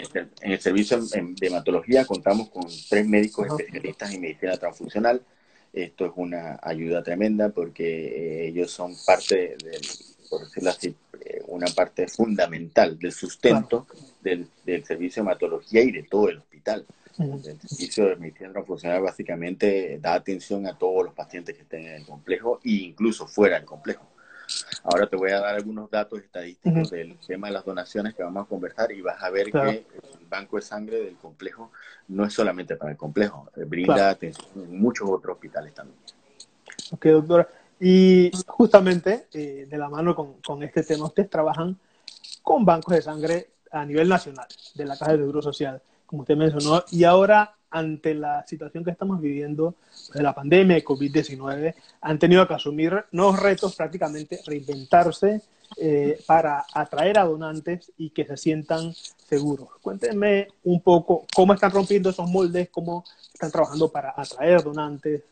el, 0.50 0.60
servicio 0.60 0.98
de 0.98 1.46
hematología 1.46 2.06
contamos 2.06 2.48
con 2.48 2.64
tres 2.88 3.06
médicos 3.06 3.46
especialistas 3.48 4.14
en 4.14 4.22
medicina 4.22 4.56
transfusional. 4.56 5.20
Esto 5.72 6.06
es 6.06 6.12
una 6.16 6.58
ayuda 6.62 7.02
tremenda 7.02 7.50
porque 7.50 8.44
eh, 8.44 8.48
ellos 8.48 8.70
son 8.70 8.94
parte 9.06 9.56
del, 9.62 9.82
por 10.30 10.40
decirlo 10.40 10.70
así, 10.70 10.96
eh, 11.20 11.42
una 11.48 11.66
parte 11.66 12.08
fundamental 12.08 12.98
del 12.98 13.12
sustento 13.12 13.86
del, 14.22 14.48
del, 14.64 14.84
servicio 14.84 15.22
de 15.22 15.28
hematología 15.28 15.82
y 15.82 15.92
de 15.92 16.04
todo 16.04 16.30
el 16.30 16.38
hospital. 16.38 16.86
El 17.18 17.42
servicio 17.42 18.06
de 18.06 18.16
medicina 18.16 18.52
transfusional 18.52 19.02
básicamente 19.02 19.98
da 20.00 20.14
atención 20.14 20.66
a 20.66 20.76
todos 20.76 21.04
los 21.04 21.14
pacientes 21.14 21.56
que 21.56 21.62
estén 21.62 21.86
en 21.86 21.94
el 21.96 22.06
complejo 22.06 22.60
e 22.64 22.70
incluso 22.70 23.26
fuera 23.26 23.56
del 23.56 23.64
complejo. 23.64 24.06
Ahora 24.84 25.06
te 25.06 25.16
voy 25.16 25.30
a 25.30 25.40
dar 25.40 25.54
algunos 25.54 25.90
datos 25.90 26.20
estadísticos 26.20 26.90
del 26.90 27.16
tema 27.18 27.46
de 27.48 27.54
las 27.54 27.64
donaciones 27.64 28.14
que 28.14 28.22
vamos 28.22 28.44
a 28.44 28.48
conversar 28.48 28.92
y 28.92 29.00
vas 29.00 29.22
a 29.22 29.30
ver 29.30 29.50
que 29.50 29.58
el 29.68 30.26
banco 30.28 30.56
de 30.56 30.62
sangre 30.62 30.98
del 30.98 31.16
complejo 31.16 31.70
no 32.08 32.24
es 32.24 32.32
solamente 32.32 32.76
para 32.76 32.90
el 32.92 32.96
complejo, 32.96 33.48
eh, 33.56 33.64
brinda 33.64 34.10
atención 34.10 34.46
en 34.56 34.80
muchos 34.80 35.08
otros 35.08 35.34
hospitales 35.34 35.72
también. 35.74 35.98
Ok, 36.90 37.06
doctora. 37.06 37.48
Y 37.80 38.30
justamente 38.46 39.26
eh, 39.32 39.66
de 39.68 39.78
la 39.78 39.88
mano 39.88 40.14
con, 40.14 40.34
con, 40.40 40.62
este 40.62 40.82
tema, 40.82 41.06
ustedes 41.06 41.30
trabajan 41.30 41.78
con 42.42 42.64
bancos 42.64 42.94
de 42.94 43.02
sangre 43.02 43.48
a 43.70 43.84
nivel 43.84 44.08
nacional 44.08 44.46
de 44.74 44.84
la 44.84 44.96
Caja 44.96 45.12
de 45.12 45.18
Seguro 45.18 45.42
Social 45.42 45.80
como 46.12 46.24
usted 46.24 46.36
mencionó, 46.36 46.84
y 46.90 47.04
ahora 47.04 47.54
ante 47.70 48.12
la 48.12 48.46
situación 48.46 48.84
que 48.84 48.90
estamos 48.90 49.18
viviendo 49.18 49.76
de 50.12 50.22
la 50.22 50.34
pandemia 50.34 50.76
de 50.76 50.84
COVID-19, 50.84 51.74
han 52.02 52.18
tenido 52.18 52.46
que 52.46 52.52
asumir 52.52 53.06
nuevos 53.12 53.40
retos, 53.40 53.74
prácticamente 53.74 54.38
reinventarse 54.44 55.40
eh, 55.78 56.20
para 56.26 56.66
atraer 56.74 57.18
a 57.18 57.24
donantes 57.24 57.90
y 57.96 58.10
que 58.10 58.26
se 58.26 58.36
sientan 58.36 58.92
seguros. 58.92 59.70
Cuéntenme 59.80 60.48
un 60.64 60.82
poco 60.82 61.26
cómo 61.34 61.54
están 61.54 61.70
rompiendo 61.70 62.10
esos 62.10 62.28
moldes, 62.28 62.68
cómo 62.70 63.04
están 63.32 63.50
trabajando 63.50 63.90
para 63.90 64.12
atraer 64.14 64.62
donantes. 64.62 65.22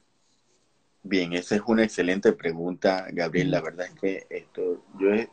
Bien, 1.02 1.34
esa 1.34 1.56
es 1.56 1.62
una 1.66 1.84
excelente 1.84 2.32
pregunta, 2.32 3.06
Gabriel. 3.12 3.50
La 3.50 3.60
verdad 3.60 3.84
es 3.84 4.00
que 4.00 4.26
esto, 4.30 4.82
yo 4.98 5.12
he 5.12 5.28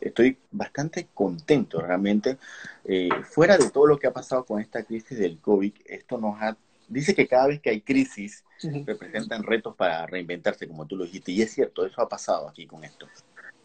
estoy 0.00 0.38
bastante 0.50 1.08
contento 1.14 1.80
realmente. 1.80 2.38
Eh, 2.84 3.08
fuera 3.24 3.56
de 3.56 3.70
todo 3.70 3.86
lo 3.86 3.98
que 3.98 4.06
ha 4.06 4.12
pasado 4.12 4.44
con 4.44 4.60
esta 4.60 4.82
crisis 4.84 5.18
del 5.18 5.38
COVID, 5.38 5.72
esto 5.86 6.18
nos 6.18 6.40
ha... 6.40 6.56
Dice 6.88 7.14
que 7.14 7.26
cada 7.26 7.46
vez 7.46 7.60
que 7.60 7.70
hay 7.70 7.80
crisis 7.80 8.44
representan 8.84 9.42
retos 9.42 9.74
para 9.74 10.06
reinventarse, 10.06 10.68
como 10.68 10.86
tú 10.86 10.96
lo 10.96 11.04
dijiste, 11.04 11.32
y 11.32 11.42
es 11.42 11.52
cierto, 11.52 11.86
eso 11.86 12.02
ha 12.02 12.08
pasado 12.08 12.48
aquí 12.48 12.66
con 12.66 12.84
esto. 12.84 13.08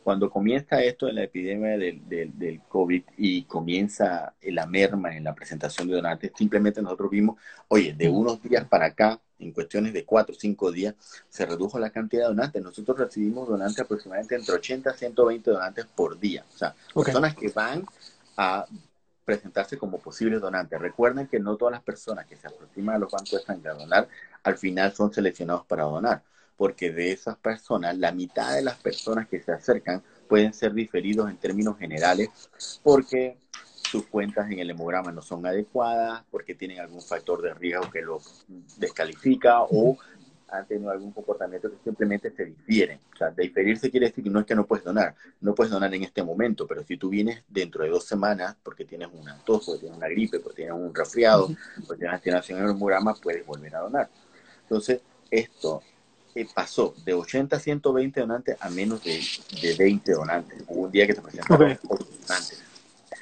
Cuando 0.07 0.29
comienza 0.29 0.81
esto 0.81 1.09
en 1.09 1.15
la 1.15 1.23
epidemia 1.23 1.77
del, 1.77 2.07
del, 2.07 2.39
del 2.39 2.61
COVID 2.61 3.03
y 3.17 3.43
comienza 3.43 4.33
la 4.41 4.65
merma 4.65 5.13
en 5.13 5.25
la 5.25 5.35
presentación 5.35 5.89
de 5.89 5.95
donantes, 5.95 6.31
simplemente 6.33 6.81
nosotros 6.81 7.11
vimos, 7.11 7.35
oye, 7.67 7.91
de 7.93 8.07
unos 8.07 8.41
días 8.41 8.63
para 8.69 8.85
acá, 8.85 9.19
en 9.37 9.51
cuestiones 9.51 9.91
de 9.91 10.05
cuatro 10.05 10.33
o 10.33 10.39
cinco 10.39 10.71
días, 10.71 10.95
se 11.27 11.45
redujo 11.45 11.77
la 11.77 11.89
cantidad 11.89 12.21
de 12.21 12.27
donantes. 12.29 12.63
Nosotros 12.63 12.97
recibimos 12.97 13.49
donantes 13.49 13.81
aproximadamente 13.81 14.35
entre 14.35 14.55
80 14.55 14.91
a 14.91 14.93
120 14.93 15.51
donantes 15.51 15.85
por 15.93 16.17
día. 16.17 16.45
O 16.55 16.57
sea, 16.57 16.73
personas 16.95 17.35
que 17.35 17.49
van 17.49 17.83
a 18.37 18.65
presentarse 19.25 19.77
como 19.77 19.99
posibles 19.99 20.39
donantes. 20.39 20.79
Recuerden 20.79 21.27
que 21.27 21.41
no 21.41 21.57
todas 21.57 21.73
las 21.73 21.83
personas 21.83 22.25
que 22.27 22.37
se 22.37 22.47
aproximan 22.47 22.95
a 22.95 22.99
los 22.99 23.11
bancos 23.11 23.31
de 23.31 23.39
sangre 23.41 23.71
a 23.71 23.73
donar, 23.73 24.07
al 24.41 24.57
final 24.57 24.93
son 24.93 25.11
seleccionados 25.11 25.65
para 25.65 25.83
donar, 25.83 26.23
porque 26.57 26.91
de 26.91 27.11
esas 27.11 27.37
personas, 27.37 27.97
la 27.97 28.11
mitad 28.11 28.55
de 28.55 28.63
las 28.63 28.77
personas 28.77 29.27
que 29.27 29.39
se 29.41 29.51
acercan 29.51 30.03
pueden 30.27 30.53
ser 30.53 30.73
diferidos 30.73 31.29
en 31.29 31.37
términos 31.37 31.77
generales, 31.77 32.29
porque 32.83 33.37
sus 33.89 34.05
cuentas 34.07 34.51
en 34.51 34.59
el 34.59 34.71
hemograma 34.71 35.11
no 35.11 35.21
son 35.21 35.45
adecuadas, 35.45 36.23
porque 36.29 36.55
tienen 36.55 36.79
algún 36.79 37.01
factor 37.01 37.41
de 37.41 37.53
riesgo 37.53 37.89
que 37.89 38.01
los 38.01 38.45
descalifica 38.77 39.61
o 39.61 39.97
han 40.49 40.65
tenido 40.65 40.89
algún 40.91 41.11
comportamiento 41.11 41.69
que 41.69 41.77
simplemente 41.83 42.31
se 42.31 42.45
difieren. 42.45 42.99
O 43.13 43.17
sea, 43.17 43.31
diferirse 43.31 43.91
quiere 43.91 44.07
decir 44.07 44.23
que 44.23 44.29
no 44.29 44.39
es 44.39 44.45
que 44.45 44.55
no 44.55 44.65
puedes 44.65 44.83
donar, 44.83 45.13
no 45.41 45.53
puedes 45.53 45.71
donar 45.71 45.93
en 45.93 46.03
este 46.03 46.23
momento, 46.23 46.65
pero 46.65 46.83
si 46.83 46.97
tú 46.97 47.09
vienes 47.09 47.43
dentro 47.47 47.83
de 47.83 47.89
dos 47.89 48.05
semanas 48.05 48.55
porque 48.63 48.85
tienes 48.85 49.09
una 49.13 49.37
tos, 49.43 49.65
porque 49.65 49.81
tienes 49.81 49.97
una 49.97 50.07
gripe, 50.07 50.39
porque 50.39 50.63
tienes 50.63 50.75
un 50.75 50.93
resfriado, 50.93 51.49
porque 51.85 51.99
tienes 51.99 52.15
activación 52.15 52.59
en 52.59 52.65
el 52.65 52.71
hemograma, 52.71 53.13
puedes 53.15 53.45
volver 53.45 53.75
a 53.75 53.79
donar. 53.79 54.09
Entonces, 54.63 55.01
esto 55.29 55.81
eh, 56.37 56.47
pasó 56.53 56.93
de 57.03 57.15
80 57.15 57.55
a 57.55 57.59
120 57.59 58.19
donantes 58.19 58.57
a 58.59 58.69
menos 58.69 59.03
de, 59.03 59.19
de 59.61 59.75
20 59.75 60.11
donantes. 60.11 60.63
Hubo 60.67 60.83
un 60.83 60.91
día 60.91 61.07
que 61.07 61.13
se 61.13 61.21
presentaron 61.21 61.77
donantes. 61.79 62.63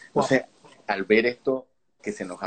Entonces, 0.07 0.43
al 0.85 1.03
ver 1.03 1.25
esto 1.25 1.65
que 2.01 2.11
se 2.11 2.25
nos 2.25 2.39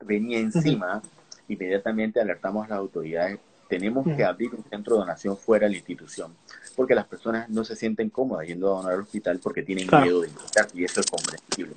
venía 0.00 0.38
encima, 0.38 1.02
inmediatamente 1.48 2.18
alertamos 2.18 2.64
a 2.64 2.70
las 2.70 2.78
autoridades, 2.78 3.38
tenemos 3.68 4.06
que 4.16 4.24
abrir 4.24 4.54
un 4.54 4.64
centro 4.64 4.94
de 4.94 5.00
donación 5.00 5.36
fuera 5.36 5.66
de 5.66 5.72
la 5.72 5.76
institución, 5.76 6.34
porque 6.74 6.94
las 6.94 7.06
personas 7.06 7.48
no 7.50 7.64
se 7.64 7.76
sienten 7.76 8.08
cómodas 8.08 8.46
yendo 8.46 8.72
a 8.72 8.76
donar 8.78 8.94
al 8.94 9.00
hospital 9.00 9.38
porque 9.42 9.62
tienen 9.62 9.86
miedo 10.02 10.22
de 10.22 10.28
infectar, 10.28 10.68
y 10.72 10.84
eso 10.84 11.00
es 11.00 11.06
comprensible. 11.10 11.74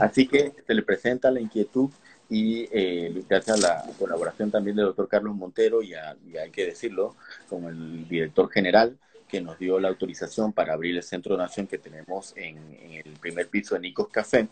Así 0.00 0.26
que 0.26 0.54
se 0.66 0.74
le 0.74 0.82
presenta 0.82 1.30
la 1.30 1.40
inquietud 1.40 1.90
y 2.28 2.68
eh, 2.72 3.22
gracias 3.28 3.64
a 3.64 3.68
la 3.68 3.84
colaboración 3.98 4.50
también 4.50 4.76
del 4.76 4.86
doctor 4.86 5.08
Carlos 5.08 5.34
Montero 5.34 5.82
y, 5.82 5.94
hay 5.94 6.50
que 6.50 6.66
decirlo, 6.66 7.16
como 7.48 7.68
el 7.68 8.06
director 8.08 8.50
general, 8.50 8.96
que 9.28 9.40
nos 9.40 9.58
dio 9.58 9.78
la 9.78 9.88
autorización 9.88 10.52
para 10.52 10.72
abrir 10.72 10.96
el 10.96 11.02
centro 11.02 11.34
de 11.34 11.38
donación 11.38 11.66
que 11.66 11.78
tenemos 11.78 12.34
en, 12.36 12.56
en 12.80 12.92
el 12.92 13.12
primer 13.20 13.48
piso 13.48 13.74
de 13.74 13.82
Nicos 13.82 14.08
Café, 14.08 14.48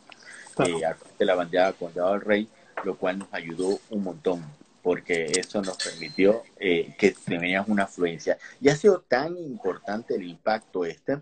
de 1.18 1.24
la 1.24 1.34
bandera 1.34 1.72
Condado 1.72 2.12
del 2.12 2.20
Rey, 2.20 2.48
lo 2.84 2.96
cual 2.96 3.18
nos 3.18 3.28
ayudó 3.32 3.78
un 3.90 4.04
montón, 4.04 4.44
porque 4.82 5.32
eso 5.36 5.60
nos 5.62 5.76
permitió 5.76 6.42
eh, 6.58 6.94
que 6.98 7.12
teníamos 7.12 7.68
una 7.68 7.84
afluencia. 7.84 8.38
Y 8.60 8.68
ha 8.68 8.76
sido 8.76 9.00
tan 9.00 9.36
importante 9.36 10.14
el 10.14 10.24
impacto 10.24 10.84
este, 10.84 11.18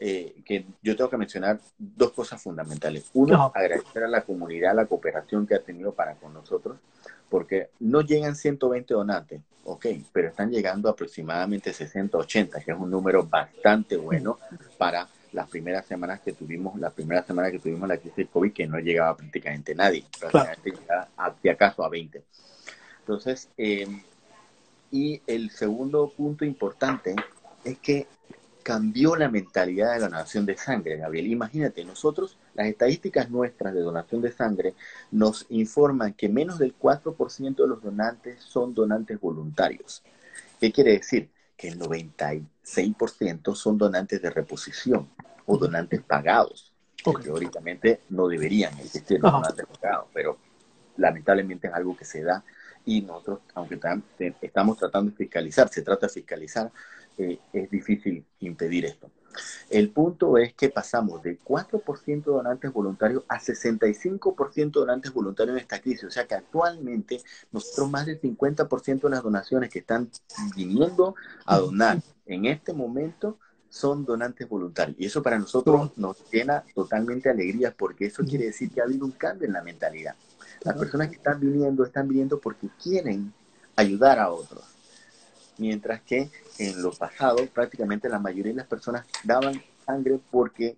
eh, 0.00 0.42
que 0.44 0.64
yo 0.82 0.96
tengo 0.96 1.10
que 1.10 1.16
mencionar 1.16 1.58
dos 1.76 2.12
cosas 2.12 2.40
fundamentales. 2.40 3.10
Uno, 3.14 3.50
agradecer 3.54 4.04
a 4.04 4.08
la 4.08 4.22
comunidad 4.22 4.74
la 4.74 4.86
cooperación 4.86 5.46
que 5.46 5.56
ha 5.56 5.60
tenido 5.60 5.92
para 5.92 6.14
con 6.14 6.32
nosotros, 6.32 6.78
porque 7.28 7.70
no 7.80 8.00
llegan 8.00 8.36
120 8.36 8.94
donantes, 8.94 9.40
ok, 9.64 9.86
pero 10.12 10.28
están 10.28 10.50
llegando 10.50 10.88
aproximadamente 10.88 11.72
60, 11.72 12.16
80, 12.16 12.60
que 12.60 12.70
es 12.70 12.78
un 12.78 12.90
número 12.90 13.24
bastante 13.24 13.96
bueno 13.96 14.38
para 14.76 15.08
las 15.32 15.48
primeras 15.48 15.84
semanas 15.84 16.20
que 16.20 16.32
tuvimos, 16.32 16.78
las 16.78 16.92
primeras 16.92 17.26
semanas 17.26 17.50
que 17.50 17.58
tuvimos 17.58 17.88
la 17.88 17.98
crisis 17.98 18.28
COVID, 18.32 18.52
que 18.52 18.66
no 18.66 18.78
llegaba 18.78 19.16
prácticamente 19.16 19.74
nadie, 19.74 20.04
prácticamente 20.18 20.70
llegaba 20.70 21.08
de 21.42 21.50
acaso 21.50 21.84
a 21.84 21.88
20. 21.88 22.22
Entonces, 23.00 23.48
em, 23.56 24.02
y 24.90 25.20
el 25.26 25.50
segundo 25.50 26.12
punto 26.16 26.44
importante 26.44 27.14
es 27.64 27.78
que 27.78 28.06
cambió 28.68 29.16
la 29.16 29.30
mentalidad 29.30 29.94
de 29.94 30.00
la 30.00 30.08
donación 30.10 30.44
de 30.44 30.54
sangre, 30.54 30.98
Gabriel. 30.98 31.28
Imagínate, 31.28 31.82
nosotros, 31.86 32.36
las 32.52 32.66
estadísticas 32.66 33.30
nuestras 33.30 33.72
de 33.72 33.80
donación 33.80 34.20
de 34.20 34.30
sangre 34.30 34.74
nos 35.10 35.46
informan 35.48 36.12
que 36.12 36.28
menos 36.28 36.58
del 36.58 36.78
4% 36.78 37.56
de 37.56 37.66
los 37.66 37.82
donantes 37.82 38.42
son 38.42 38.74
donantes 38.74 39.18
voluntarios. 39.18 40.02
¿Qué 40.60 40.70
quiere 40.70 40.92
decir? 40.92 41.30
Que 41.56 41.68
el 41.68 41.78
96% 41.78 43.54
son 43.54 43.78
donantes 43.78 44.20
de 44.20 44.28
reposición. 44.28 45.08
o 45.46 45.56
donantes 45.56 46.02
pagados. 46.02 46.74
Que 47.02 47.12
teóricamente 47.22 48.02
no 48.10 48.28
deberían 48.28 48.76
existir 48.80 49.18
los 49.18 49.32
donantes 49.32 49.64
pagados, 49.80 50.08
pero 50.12 50.36
lamentablemente 50.98 51.68
es 51.68 51.72
algo 51.72 51.96
que 51.96 52.04
se 52.04 52.22
da 52.22 52.44
y 52.84 53.02
nosotros, 53.02 53.40
aunque 53.54 53.78
estamos 54.40 54.78
tratando 54.78 55.10
de 55.10 55.16
fiscalizar, 55.16 55.68
se 55.68 55.82
trata 55.82 56.06
de 56.06 56.12
fiscalizar, 56.12 56.70
eh, 57.18 57.38
es 57.52 57.70
difícil 57.70 58.24
impedir 58.40 58.84
esto. 58.86 59.10
El 59.68 59.90
punto 59.90 60.38
es 60.38 60.54
que 60.54 60.68
pasamos 60.68 61.22
de 61.22 61.38
4% 61.38 62.24
donantes 62.24 62.72
voluntarios 62.72 63.24
a 63.28 63.38
65% 63.38 64.70
donantes 64.70 65.12
voluntarios 65.12 65.56
en 65.56 65.60
esta 65.60 65.80
crisis. 65.80 66.04
O 66.04 66.10
sea 66.10 66.26
que 66.26 66.34
actualmente 66.34 67.20
nosotros 67.52 67.90
más 67.90 68.06
del 68.06 68.20
50% 68.20 69.00
de 69.02 69.10
las 69.10 69.22
donaciones 69.22 69.70
que 69.70 69.80
están 69.80 70.10
viniendo 70.56 71.14
a 71.44 71.58
donar 71.58 72.02
en 72.26 72.46
este 72.46 72.72
momento 72.72 73.38
son 73.68 74.04
donantes 74.04 74.48
voluntarios. 74.48 74.96
Y 74.98 75.06
eso 75.06 75.22
para 75.22 75.38
nosotros 75.38 75.92
nos 75.96 76.24
llena 76.30 76.64
totalmente 76.74 77.28
de 77.28 77.34
alegría 77.34 77.74
porque 77.76 78.06
eso 78.06 78.24
quiere 78.24 78.46
decir 78.46 78.70
que 78.70 78.80
ha 78.80 78.84
habido 78.84 79.04
un 79.04 79.12
cambio 79.12 79.46
en 79.46 79.52
la 79.52 79.62
mentalidad. 79.62 80.14
Las 80.62 80.76
personas 80.76 81.08
que 81.08 81.16
están 81.16 81.38
viniendo 81.38 81.84
están 81.84 82.08
viniendo 82.08 82.40
porque 82.40 82.68
quieren 82.82 83.32
ayudar 83.76 84.18
a 84.18 84.30
otros. 84.30 84.77
Mientras 85.58 86.00
que 86.02 86.30
en 86.58 86.82
lo 86.82 86.92
pasado 86.92 87.44
prácticamente 87.52 88.08
la 88.08 88.18
mayoría 88.18 88.52
de 88.52 88.58
las 88.58 88.66
personas 88.66 89.06
daban 89.24 89.60
sangre 89.84 90.18
porque 90.30 90.76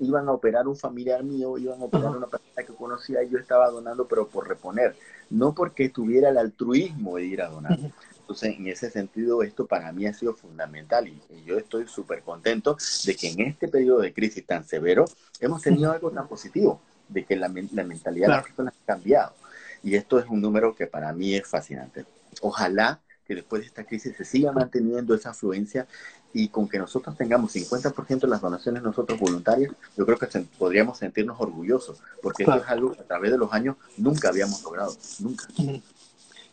iban 0.00 0.28
a 0.28 0.32
operar 0.32 0.66
un 0.66 0.76
familiar 0.76 1.22
mío, 1.22 1.58
iban 1.58 1.80
a 1.80 1.84
operar 1.84 2.16
una 2.16 2.26
persona 2.26 2.62
que 2.66 2.74
conocía 2.74 3.22
y 3.22 3.30
yo 3.30 3.38
estaba 3.38 3.70
donando, 3.70 4.06
pero 4.08 4.28
por 4.28 4.48
reponer, 4.48 4.96
no 5.28 5.54
porque 5.54 5.90
tuviera 5.90 6.30
el 6.30 6.38
altruismo 6.38 7.16
de 7.16 7.24
ir 7.24 7.42
a 7.42 7.48
donar. 7.48 7.78
Entonces, 8.20 8.56
en 8.56 8.66
ese 8.68 8.90
sentido, 8.90 9.42
esto 9.42 9.66
para 9.66 9.92
mí 9.92 10.06
ha 10.06 10.14
sido 10.14 10.34
fundamental 10.34 11.08
y, 11.08 11.20
yo 11.44 11.58
estoy 11.58 11.88
súper 11.88 12.22
contento 12.22 12.76
de 13.04 13.16
que 13.16 13.30
en 13.30 13.40
este 13.40 13.66
periodo 13.68 14.00
de 14.00 14.12
crisis 14.12 14.46
tan 14.46 14.64
severo 14.64 15.04
hemos 15.40 15.62
tenido 15.62 15.90
algo 15.90 16.10
tan 16.10 16.28
positivo, 16.28 16.80
de 17.08 17.24
que 17.24 17.34
la, 17.34 17.48
mentalidad 17.48 18.28
de 18.28 18.34
las 18.34 18.44
personas 18.44 18.74
ha 18.82 18.86
cambiado. 18.86 19.34
Y 19.82 19.96
esto 19.96 20.18
es 20.18 20.26
un 20.26 20.40
número 20.40 20.74
que 20.74 20.86
para 20.86 21.12
mí 21.12 21.34
es 21.34 21.46
fascinante. 21.46 22.04
Ojalá 22.40 23.00
que 23.30 23.36
después 23.36 23.62
de 23.62 23.68
esta 23.68 23.84
crisis 23.84 24.16
se 24.16 24.24
siga 24.24 24.50
manteniendo 24.50 25.14
esa 25.14 25.30
afluencia 25.30 25.86
y 26.32 26.48
con 26.48 26.68
que 26.68 26.80
nosotros 26.80 27.16
tengamos 27.16 27.54
50% 27.54 28.22
de 28.22 28.26
las 28.26 28.40
donaciones 28.40 28.82
nosotros 28.82 29.20
voluntarias, 29.20 29.72
yo 29.96 30.04
creo 30.04 30.18
que 30.18 30.26
podríamos 30.58 30.98
sentirnos 30.98 31.40
orgullosos, 31.40 32.02
porque 32.20 32.42
esto 32.42 32.56
es 32.56 32.66
algo 32.66 32.90
que 32.90 33.02
a 33.02 33.04
través 33.04 33.30
de 33.30 33.38
los 33.38 33.52
años 33.52 33.76
nunca 33.96 34.30
habíamos 34.30 34.60
logrado, 34.64 34.96
nunca. 35.20 35.46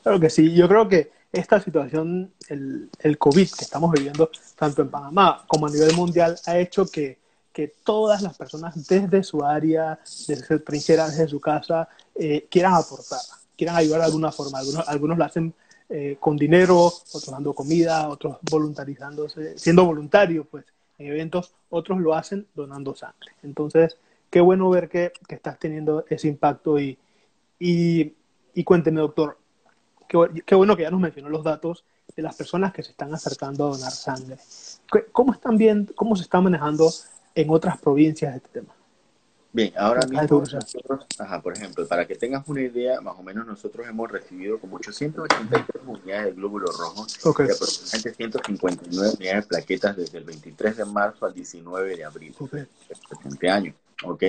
Claro 0.04 0.20
que 0.20 0.30
sí, 0.30 0.54
yo 0.54 0.68
creo 0.68 0.88
que 0.88 1.12
esta 1.32 1.60
situación, 1.60 2.32
el, 2.48 2.92
el 3.00 3.18
COVID 3.18 3.50
que 3.50 3.64
estamos 3.64 3.92
viviendo, 3.92 4.30
tanto 4.56 4.84
en 4.84 4.92
Panamá 4.92 5.46
como 5.48 5.66
a 5.66 5.72
nivel 5.72 5.96
mundial, 5.96 6.38
ha 6.46 6.60
hecho 6.60 6.86
que, 6.86 7.18
que 7.52 7.74
todas 7.84 8.22
las 8.22 8.38
personas 8.38 8.88
desde 8.88 9.24
su 9.24 9.44
área, 9.44 10.00
desde 10.28 10.46
su 10.46 10.60
trinchera, 10.60 11.10
desde 11.10 11.28
su 11.28 11.40
casa, 11.40 11.90
eh, 12.14 12.46
quieran 12.52 12.76
aportar, 12.76 13.22
quieran 13.58 13.78
ayudar 13.78 14.02
de 14.02 14.06
alguna 14.06 14.32
forma. 14.32 14.60
Algunos, 14.60 14.88
algunos 14.88 15.18
lo 15.18 15.24
hacen 15.24 15.56
eh, 15.90 16.18
con 16.20 16.36
dinero, 16.36 16.86
otros 16.86 17.32
dando 17.32 17.54
comida, 17.54 18.10
otros 18.10 18.38
voluntarizándose, 18.50 19.58
siendo 19.58 19.86
voluntarios 19.86 20.46
pues, 20.50 20.66
en 20.98 21.08
eventos, 21.08 21.54
otros 21.70 22.00
lo 22.00 22.14
hacen 22.14 22.46
donando 22.54 22.94
sangre. 22.94 23.32
Entonces, 23.44 23.98
qué 24.30 24.42
bueno 24.42 24.70
ver 24.70 24.90
que, 24.90 25.14
que 25.28 25.36
estás 25.36 25.58
teniendo 25.60 26.06
ese 26.10 26.28
impacto 26.28 26.80
y, 26.80 26.98
y, 27.60 28.14
cuénteme, 28.64 29.00
doctor, 29.00 29.38
qué, 30.08 30.44
qué, 30.46 30.56
bueno 30.56 30.76
que 30.76 30.84
ya 30.84 30.92
nos 30.92 31.00
mencionó 31.00 31.30
los 31.30 31.44
datos 31.44 31.86
de 32.16 32.24
las 32.24 32.36
personas 32.36 32.74
que 32.74 32.84
se 32.84 32.92
están 32.92 33.14
acercando 33.14 33.68
a 33.68 33.78
donar 33.78 33.92
sangre. 33.92 34.38
¿Cómo, 35.12 35.34
están 35.34 35.58
viendo, 35.58 35.94
cómo 35.96 36.16
se 36.16 36.24
está 36.24 36.42
manejando 36.42 36.90
en 37.36 37.50
otras 37.50 37.78
provincias 37.78 38.36
este 38.36 38.60
tema? 38.60 38.74
Bien, 39.54 39.74
ahora 39.78 40.06
mismo 40.06 40.40
nosotros, 40.40 41.06
ajá, 41.18 41.42
por 41.42 41.54
ejemplo, 41.58 41.88
para 41.88 42.06
que 42.06 42.16
tengas 42.16 42.48
una 42.48 42.62
idea, 42.62 43.02
más 43.02 43.16
o 43.18 43.24
menos 43.24 43.48
nosotros 43.48 43.88
hemos 43.88 44.12
recibido 44.12 44.60
como 44.60 44.76
883 44.76 45.82
unidades 45.86 46.26
de 46.26 46.32
glóbulo 46.34 46.68
rojo 46.68 47.08
y 47.08 47.30
aproximadamente 47.30 48.14
159 48.14 49.12
unidades 49.18 49.44
de 49.44 49.48
plaquetas 49.48 49.96
desde 49.96 50.18
el 50.18 50.26
23 50.26 50.78
de 50.78 50.86
marzo 50.86 51.26
al 51.26 51.34
19 51.34 51.96
de 51.96 52.04
abril 52.04 52.36
okay. 52.38 52.66
presente 53.10 53.50
año, 53.50 53.74
¿ok? 54.04 54.24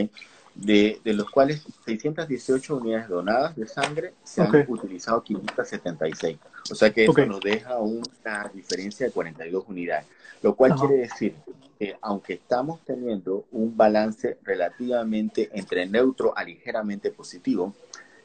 De, 0.59 1.01
de, 1.05 1.13
los 1.15 1.31
cuales 1.31 1.65
618 1.85 2.77
unidades 2.77 3.09
donadas 3.09 3.55
de 3.55 3.69
sangre 3.69 4.15
se 4.25 4.43
han 4.43 4.67
utilizado 4.69 5.23
576. 5.23 6.37
O 6.73 6.75
sea 6.75 6.93
que 6.93 7.05
eso 7.05 7.27
nos 7.27 7.41
deja 7.41 7.79
una 7.79 8.51
diferencia 8.53 9.07
de 9.07 9.13
42 9.13 9.65
unidades. 9.69 10.07
Lo 10.43 10.57
cual 10.57 10.75
quiere 10.75 10.97
decir 10.97 11.35
que 11.79 11.97
aunque 12.03 12.35
estamos 12.35 12.81
teniendo 12.85 13.45
un 13.53 13.77
balance 13.77 14.39
relativamente 14.43 15.49
entre 15.53 15.87
neutro 15.87 16.37
a 16.37 16.43
ligeramente 16.43 17.11
positivo, 17.13 17.73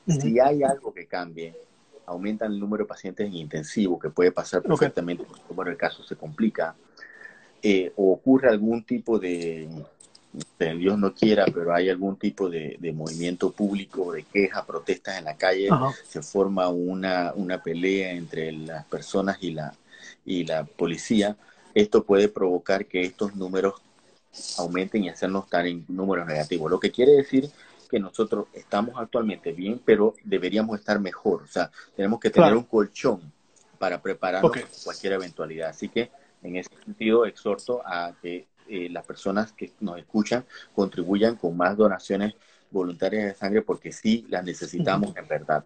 si 0.08 0.40
hay 0.40 0.64
algo 0.64 0.92
que 0.92 1.06
cambie, 1.06 1.56
aumenta 2.06 2.46
el 2.46 2.60
número 2.60 2.84
de 2.84 2.88
pacientes 2.88 3.28
en 3.28 3.36
intensivo, 3.36 4.00
que 4.00 4.10
puede 4.10 4.32
pasar 4.32 4.62
perfectamente, 4.64 5.26
bueno, 5.50 5.72
el 5.72 5.78
caso 5.78 6.04
se 6.04 6.16
complica, 6.16 6.76
eh, 7.62 7.94
o 7.96 8.12
ocurre 8.12 8.50
algún 8.50 8.84
tipo 8.84 9.20
de, 9.20 9.70
Dios 10.58 10.98
no 10.98 11.14
quiera, 11.14 11.46
pero 11.54 11.74
hay 11.74 11.90
algún 11.90 12.16
tipo 12.18 12.50
de, 12.50 12.78
movimiento 12.94 13.52
público, 13.52 14.14
de 14.14 14.24
queja, 14.24 14.66
protestas 14.66 15.18
en 15.18 15.26
la 15.26 15.36
calle, 15.36 15.70
se 16.08 16.22
forma 16.22 16.70
una, 16.70 17.34
una 17.36 17.62
pelea 17.62 18.12
entre 18.12 18.52
las 18.52 18.86
personas 18.86 19.38
y 19.42 19.52
la, 19.52 19.74
y 20.26 20.46
la 20.46 20.64
policía, 20.64 21.36
esto 21.74 22.04
puede 22.04 22.30
provocar 22.30 22.86
que 22.86 23.02
estos 23.02 23.36
números 23.36 23.76
aumenten 24.58 25.04
y 25.04 25.10
hacernos 25.10 25.46
estar 25.46 25.66
en 25.68 25.86
números 25.88 26.26
negativos. 26.26 26.72
Lo 26.72 26.80
que 26.80 26.92
quiere 26.92 27.14
decir 27.14 27.50
que 27.90 28.00
nosotros 28.00 28.48
estamos 28.54 28.96
actualmente 28.98 29.52
bien, 29.52 29.80
pero 29.84 30.16
deberíamos 30.24 30.80
estar 30.80 31.00
mejor. 31.00 31.44
O 31.44 31.48
sea, 31.48 31.70
tenemos 31.96 32.20
que 32.20 32.32
tener 32.32 32.56
un 32.56 32.64
colchón 32.64 33.22
para 33.78 34.02
prepararnos 34.02 34.52
para 34.52 34.66
cualquier 34.84 35.14
eventualidad. 35.14 35.70
Así 35.70 35.90
que 35.90 36.10
en 36.42 36.56
ese 36.56 36.70
sentido 36.84 37.26
exhorto 37.26 37.82
a 37.86 38.14
que 38.22 38.48
eh, 38.74 38.90
las 38.90 39.06
personas 39.06 39.54
que 39.54 39.72
nos 39.82 40.00
escuchan 40.00 40.46
contribuyan 40.74 41.36
con 41.36 41.56
más 41.56 41.78
donaciones 41.78 42.34
voluntarias 42.72 43.26
de 43.26 43.36
sangre 43.36 43.62
porque 43.62 43.92
sí 43.92 44.26
las 44.30 44.44
necesitamos 44.44 45.16
en 45.16 45.28
verdad. 45.28 45.64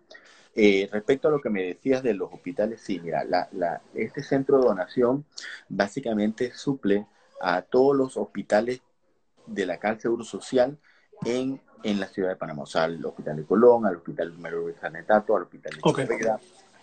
Eh, 0.54 0.90
respecto 0.92 1.30
a 1.30 1.32
lo 1.32 1.40
que 1.40 1.50
me 1.50 1.64
decías 1.64 2.04
de 2.04 2.14
los 2.14 2.34
hospitales, 2.34 2.82
sí, 2.82 3.00
mira, 3.00 3.24
la, 3.24 3.82
este 3.94 4.22
centro 4.22 4.60
de 4.60 4.68
donación 4.68 5.24
básicamente 5.70 6.52
suple 6.54 7.08
a 7.40 7.62
todos 7.62 7.96
los 7.96 8.18
hospitales 8.18 8.82
de 9.46 9.66
la 9.66 9.78
Caja 9.78 10.02
Seguro 10.02 10.26
Social 10.26 10.78
en, 11.24 11.62
en 11.84 12.02
la 12.02 12.08
ciudad 12.08 12.28
de 12.28 12.36
Panamá, 12.36 12.64
o 12.64 12.66
sea, 12.66 12.84
al 12.84 13.06
Hospital 13.06 13.38
de 13.38 13.46
Colón, 13.46 13.86
al 13.86 13.96
Hospital 13.96 14.34
Número 14.34 14.68
de 14.68 14.76
Sanetato, 14.76 15.34
al 15.34 15.44
Hospital 15.44 15.72
de 15.76 15.80
okay. 15.82 16.08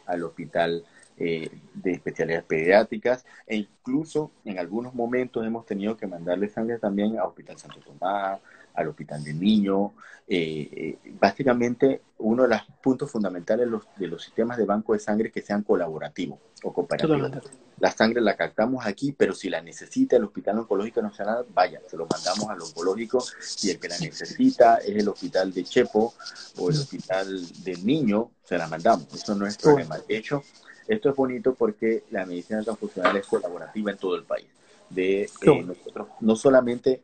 al 0.07 0.23
Hospital 0.23 0.87
eh, 1.17 1.49
de 1.75 1.93
especialidades 1.93 2.45
pediátricas 2.45 3.25
e 3.47 3.57
incluso 3.57 4.33
en 4.45 4.59
algunos 4.59 4.95
momentos 4.95 5.47
hemos 5.47 5.65
tenido 5.65 5.97
que 5.97 6.07
mandarle 6.07 6.49
sangre 6.49 6.79
también 6.79 7.19
al 7.19 7.27
Hospital 7.27 7.57
Santo 7.57 7.81
Tomás, 7.81 8.41
al 8.75 8.89
Hospital 8.89 9.23
del 9.23 9.39
Niño. 9.39 9.93
Eh, 10.27 10.99
eh, 11.05 11.13
básicamente, 11.21 12.03
uno 12.19 12.45
de 12.45 12.49
los 12.51 12.63
puntos 12.83 13.11
fundamentales 13.11 13.67
de 13.67 13.71
los, 13.71 13.85
de 13.97 14.09
los 14.09 14.23
sistemas 14.23 14.57
de 14.57 14.65
banco 14.65 14.93
de 14.93 14.99
sangre 14.99 15.31
que 15.31 15.43
sean 15.43 15.63
colaborativos 15.63 16.39
o 16.63 16.73
cooperativos. 16.73 17.31
La 17.79 17.91
sangre 17.91 18.21
la 18.21 18.37
captamos 18.37 18.87
aquí, 18.87 19.13
pero 19.13 19.35
si 19.35 19.51
la 19.51 19.61
necesita 19.61 20.17
el 20.17 20.25
Hospital 20.25 20.61
Oncológico 20.61 21.03
Nacional, 21.03 21.45
vaya, 21.53 21.81
se 21.89 21.97
lo 21.97 22.07
mandamos 22.07 22.49
al 22.49 22.61
oncológico 22.61 23.25
y 23.63 23.71
el 23.71 23.81
que 23.81 23.89
la 23.89 23.99
necesita 23.99 24.77
es 24.77 24.97
el 24.97 25.09
Hospital 25.09 25.53
de 25.53 25.65
Chepo 25.65 26.15
o 26.59 26.71
el 26.71 26.77
Hospital 26.77 27.63
del 27.65 27.85
Niño, 27.85 28.31
se 28.45 28.57
la 28.59 28.69
mandamos. 28.69 29.13
Eso 29.13 29.35
no 29.35 29.47
es 29.47 29.59
problema. 29.59 29.99
De 29.99 30.17
hecho, 30.17 30.45
esto 30.89 31.11
es 31.11 31.17
bonito 31.17 31.55
porque 31.55 32.05
la 32.11 32.27
medicina 32.27 32.63
transfusional 32.63 33.17
es 33.17 33.27
colaborativa 33.27 33.91
en 33.91 33.99
todo 33.99 34.17
el 34.17 34.25
país. 34.25 34.47
De, 34.91 35.23
eh, 35.23 35.63
nosotros 35.65 36.09
no 36.21 36.37
solamente 36.37 37.03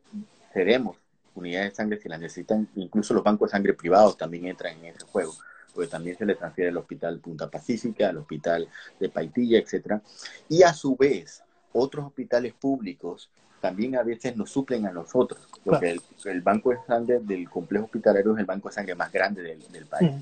cedemos 0.52 0.96
unidades 1.34 1.70
de 1.70 1.76
sangre 1.76 2.00
si 2.00 2.08
las 2.08 2.20
necesitan, 2.20 2.68
incluso 2.76 3.14
los 3.14 3.24
bancos 3.24 3.48
de 3.48 3.56
sangre 3.56 3.74
privados 3.74 4.16
también 4.16 4.46
entran 4.46 4.76
en 4.78 4.86
ese 4.86 5.06
juego, 5.06 5.32
porque 5.74 5.88
también 5.88 6.16
se 6.16 6.26
le 6.26 6.34
transfiere 6.34 6.70
al 6.70 6.76
Hospital 6.76 7.18
Punta 7.20 7.48
Pacífica, 7.48 8.08
al 8.08 8.18
Hospital 8.18 8.68
de 8.98 9.08
Paitilla, 9.08 9.58
etcétera. 9.58 10.02
Y 10.48 10.62
a 10.62 10.74
su 10.74 10.96
vez, 10.96 11.42
otros 11.72 12.06
hospitales 12.06 12.52
públicos 12.52 13.30
también 13.60 13.96
a 13.96 14.02
veces 14.02 14.36
nos 14.36 14.50
suplen 14.50 14.86
a 14.86 14.92
nosotros, 14.92 15.48
porque 15.64 15.96
el, 16.24 16.40
banco 16.40 16.70
de 16.70 16.78
sangre 16.86 17.20
del 17.20 17.48
complejo 17.48 17.84
hospitalario 17.84 18.32
es 18.32 18.40
el 18.40 18.46
banco 18.46 18.68
de 18.68 18.74
sangre 18.74 18.94
más 18.94 19.12
grande 19.12 19.42
del, 19.42 19.86
país 19.86 20.12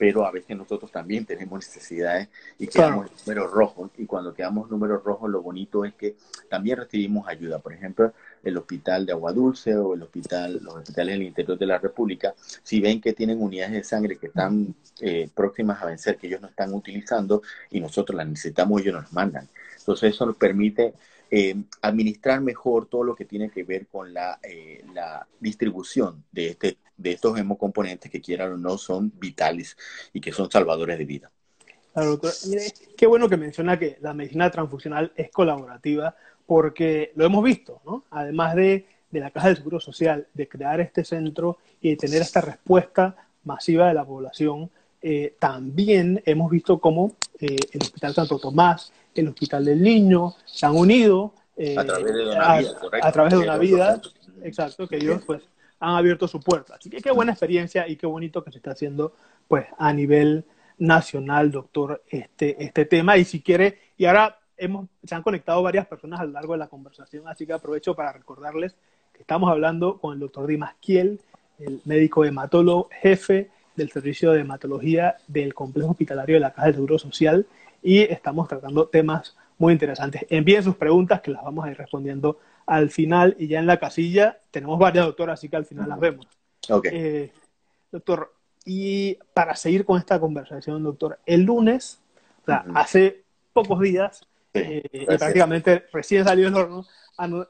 pero 0.00 0.24
a 0.24 0.30
veces 0.30 0.56
nosotros 0.56 0.90
también 0.90 1.26
tenemos 1.26 1.58
necesidades 1.58 2.30
y 2.58 2.68
quedamos 2.68 3.10
números 3.20 3.50
rojos. 3.50 3.90
Y 3.98 4.06
cuando 4.06 4.32
quedamos 4.32 4.70
números 4.70 5.04
rojos, 5.04 5.28
lo 5.30 5.42
bonito 5.42 5.84
es 5.84 5.92
que 5.92 6.16
también 6.48 6.78
recibimos 6.78 7.28
ayuda. 7.28 7.58
Por 7.58 7.74
ejemplo, 7.74 8.14
el 8.42 8.56
hospital 8.56 9.04
de 9.04 9.12
Agua 9.12 9.34
Dulce 9.34 9.76
o 9.76 9.92
el 9.92 10.02
hospital, 10.02 10.58
los 10.62 10.76
hospitales 10.76 11.18
del 11.18 11.24
interior 11.24 11.58
de 11.58 11.66
la 11.66 11.76
República, 11.76 12.34
si 12.62 12.80
ven 12.80 12.98
que 12.98 13.12
tienen 13.12 13.42
unidades 13.42 13.72
de 13.74 13.84
sangre 13.84 14.16
que 14.16 14.28
están 14.28 14.74
eh, 15.02 15.28
próximas 15.34 15.82
a 15.82 15.84
vencer, 15.84 16.16
que 16.16 16.28
ellos 16.28 16.40
no 16.40 16.48
están 16.48 16.72
utilizando 16.72 17.42
y 17.70 17.78
nosotros 17.78 18.16
las 18.16 18.26
necesitamos, 18.26 18.80
ellos 18.80 18.94
nos 18.94 19.12
mandan. 19.12 19.50
Entonces 19.80 20.14
eso 20.14 20.24
nos 20.24 20.36
permite 20.36 20.94
eh, 21.30 21.56
administrar 21.82 22.40
mejor 22.40 22.86
todo 22.86 23.04
lo 23.04 23.14
que 23.14 23.26
tiene 23.26 23.50
que 23.50 23.64
ver 23.64 23.86
con 23.86 24.14
la, 24.14 24.40
la 24.94 25.26
distribución 25.40 26.24
de, 26.32 26.48
este, 26.48 26.78
de 27.00 27.12
estos 27.12 27.38
hemocomponentes 27.38 28.10
que 28.10 28.20
quieran 28.20 28.52
o 28.52 28.56
no 28.56 28.76
son 28.78 29.12
vitales 29.18 29.76
y 30.12 30.20
que 30.20 30.32
son 30.32 30.50
salvadores 30.50 30.98
de 30.98 31.04
vida. 31.04 31.30
Claro, 31.92 32.10
doctor. 32.10 32.32
Mire, 32.48 32.72
qué 32.96 33.06
bueno 33.06 33.28
que 33.28 33.36
menciona 33.36 33.78
que 33.78 33.98
la 34.00 34.14
medicina 34.14 34.50
transfusional 34.50 35.12
es 35.16 35.30
colaborativa, 35.30 36.14
porque 36.46 37.12
lo 37.16 37.24
hemos 37.24 37.42
visto, 37.42 37.80
¿no? 37.84 38.04
Además 38.10 38.54
de, 38.54 38.86
de 39.10 39.20
la 39.20 39.30
Caja 39.30 39.48
del 39.48 39.56
Seguro 39.56 39.80
Social, 39.80 40.26
de 40.34 40.48
crear 40.48 40.80
este 40.80 41.04
centro 41.04 41.58
y 41.80 41.90
de 41.90 41.96
tener 41.96 42.22
esta 42.22 42.40
respuesta 42.40 43.16
masiva 43.44 43.88
de 43.88 43.94
la 43.94 44.04
población, 44.04 44.70
eh, 45.02 45.34
también 45.38 46.22
hemos 46.26 46.50
visto 46.50 46.78
cómo 46.78 47.16
eh, 47.38 47.56
el 47.72 47.80
Hospital 47.80 48.14
Santo 48.14 48.38
Tomás, 48.38 48.92
el 49.14 49.28
Hospital 49.28 49.64
del 49.64 49.82
Niño, 49.82 50.34
se 50.44 50.66
han 50.66 50.76
unido 50.76 51.32
eh, 51.56 51.74
a 51.78 51.84
través 51.84 52.14
de 52.14 52.26
una 52.26 52.58
vida, 52.58 52.70
a 53.02 53.12
través 53.12 53.32
de 53.32 53.38
una 53.38 53.58
vida 53.58 54.00
exacto, 54.42 54.86
que 54.86 54.96
ellos 54.96 55.22
pues 55.26 55.42
han 55.80 55.96
abierto 55.96 56.28
su 56.28 56.40
puerta. 56.40 56.76
Así 56.76 56.90
que 56.90 57.00
qué 57.00 57.10
buena 57.10 57.32
experiencia 57.32 57.88
y 57.88 57.96
qué 57.96 58.06
bonito 58.06 58.44
que 58.44 58.52
se 58.52 58.58
está 58.58 58.72
haciendo 58.72 59.14
pues 59.48 59.66
a 59.78 59.92
nivel 59.92 60.44
nacional, 60.78 61.50
doctor, 61.50 62.02
este, 62.08 62.62
este 62.62 62.84
tema. 62.84 63.16
Y 63.16 63.24
si 63.24 63.42
quiere, 63.42 63.78
y 63.96 64.04
ahora 64.04 64.38
hemos, 64.56 64.86
se 65.02 65.14
han 65.14 65.22
conectado 65.22 65.62
varias 65.62 65.86
personas 65.86 66.20
a 66.20 66.24
lo 66.24 66.32
largo 66.32 66.52
de 66.52 66.58
la 66.58 66.68
conversación, 66.68 67.26
así 67.26 67.46
que 67.46 67.52
aprovecho 67.52 67.94
para 67.94 68.12
recordarles 68.12 68.76
que 69.12 69.22
estamos 69.22 69.50
hablando 69.50 69.98
con 69.98 70.14
el 70.14 70.20
doctor 70.20 70.46
Dimas 70.46 70.74
Kiel, 70.80 71.20
el 71.58 71.80
médico 71.84 72.24
hematólogo 72.24 72.88
jefe 73.02 73.50
del 73.76 73.90
Servicio 73.90 74.32
de 74.32 74.40
Hematología 74.40 75.16
del 75.26 75.54
Complejo 75.54 75.90
Hospitalario 75.90 76.36
de 76.36 76.40
la 76.40 76.52
Caja 76.52 76.66
del 76.66 76.74
Seguro 76.74 76.98
Social 76.98 77.46
y 77.82 78.00
estamos 78.00 78.48
tratando 78.48 78.88
temas 78.88 79.36
muy 79.58 79.72
interesantes. 79.72 80.26
Envíen 80.30 80.62
sus 80.62 80.76
preguntas 80.76 81.20
que 81.20 81.30
las 81.30 81.42
vamos 81.42 81.64
a 81.64 81.70
ir 81.70 81.76
respondiendo 81.76 82.38
al 82.66 82.90
final 82.90 83.36
y 83.38 83.48
ya 83.48 83.58
en 83.58 83.66
la 83.66 83.78
casilla 83.78 84.40
tenemos 84.50 84.78
varias 84.78 85.06
doctoras, 85.06 85.38
así 85.38 85.48
que 85.48 85.56
al 85.56 85.66
final 85.66 85.88
las 85.88 86.00
vemos. 86.00 86.26
Okay. 86.68 86.90
Eh, 86.94 87.32
doctor, 87.90 88.34
y 88.64 89.14
para 89.34 89.56
seguir 89.56 89.84
con 89.84 89.98
esta 89.98 90.20
conversación, 90.20 90.82
doctor, 90.82 91.18
el 91.26 91.42
lunes, 91.42 92.00
o 92.42 92.46
sea, 92.46 92.64
hace 92.74 93.24
pocos 93.52 93.80
días, 93.80 94.26
eh, 94.54 95.06
prácticamente 95.06 95.86
recién 95.92 96.24
salió 96.24 96.46
del 96.46 96.54
horno, 96.54 96.86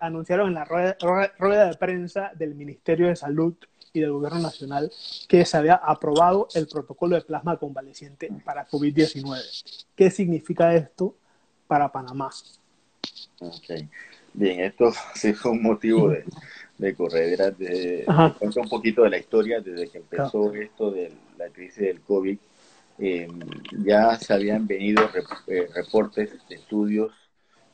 anunciaron 0.01 0.49
en 0.49 0.55
la 0.55 0.65
rueda, 0.65 0.97
rueda, 1.39 1.67
de 1.67 1.77
prensa 1.77 2.33
del 2.35 2.55
Ministerio 2.55 3.09
de 3.09 3.17
Salud 3.17 3.55
y 3.93 4.01
del 4.01 4.13
Gobierno 4.13 4.41
Nacional 4.41 4.91
que 5.29 5.45
se 5.45 5.57
había 5.57 5.75
aprobado 5.75 6.49
el 6.55 6.67
protocolo 6.67 7.17
de 7.17 7.23
plasma 7.23 7.57
convaleciente 7.57 8.31
para 8.45 8.69
COVID-19. 8.69 9.87
¿Qué 9.95 10.11
significa 10.11 10.75
esto 10.75 11.17
para 11.67 11.91
Panamá? 11.91 12.31
Okay. 13.41 13.89
Bien, 14.33 14.61
esto 14.61 14.93
sí 15.15 15.33
fue 15.33 15.53
un 15.53 15.63
motivo 15.63 16.09
de, 16.11 16.25
de 16.79 16.95
corredera. 16.95 17.51
De, 17.51 18.05
un 18.07 18.69
poquito 18.69 19.03
de 19.03 19.11
la 19.11 19.19
historia 19.19 19.61
desde 19.61 19.89
que 19.89 19.99
empezó 19.99 20.53
esto 20.55 20.91
de 20.91 21.13
la 21.39 21.49
crisis 21.49 21.79
del 21.79 22.01
COVID. 22.01 22.39
Eh, 23.03 23.29
ya 23.83 24.15
se 24.19 24.35
habían 24.35 24.67
venido 24.67 25.03
eh, 25.47 25.69
reportes 25.75 26.33
de 26.49 26.55
estudios 26.55 27.13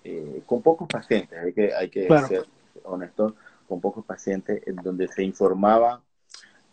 eh, 0.04 0.42
con 0.46 0.62
pocos 0.62 0.86
pacientes, 0.86 1.36
hay 1.36 1.52
que, 1.52 1.74
hay 1.74 1.88
que 1.88 2.06
ser 2.28 2.46
honestos, 2.84 3.34
con 3.66 3.80
pocos 3.80 4.04
pacientes, 4.04 4.62
en 4.68 4.76
donde 4.76 5.08
se 5.08 5.24
informaba 5.24 6.00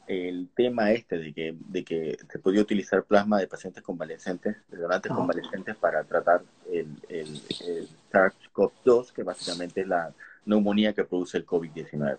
el 0.08 0.50
tema 0.56 0.92
este 0.92 1.18
de 1.18 1.34
que, 1.34 1.56
de 1.58 1.84
que 1.84 2.18
se 2.30 2.40
podía 2.40 2.62
utilizar 2.62 3.04
plasma 3.04 3.40
de 3.40 3.48
pacientes 3.48 3.84
convalescentes, 3.84 4.58
de 4.70 4.78
donantes 4.78 5.12
convalescentes 5.12 5.76
para 5.76 6.04
tratar 6.04 6.42
el, 6.72 6.88
el, 7.10 7.42
el 7.66 7.88
SARS-CoV-2, 8.12 9.14
que 9.14 9.24
básicamente 9.24 9.82
es 9.82 9.88
la 9.88 10.14
neumonía 10.46 10.94
que 10.94 11.06
produce 11.06 11.38
el 11.38 11.46
COVID-19. 11.46 12.18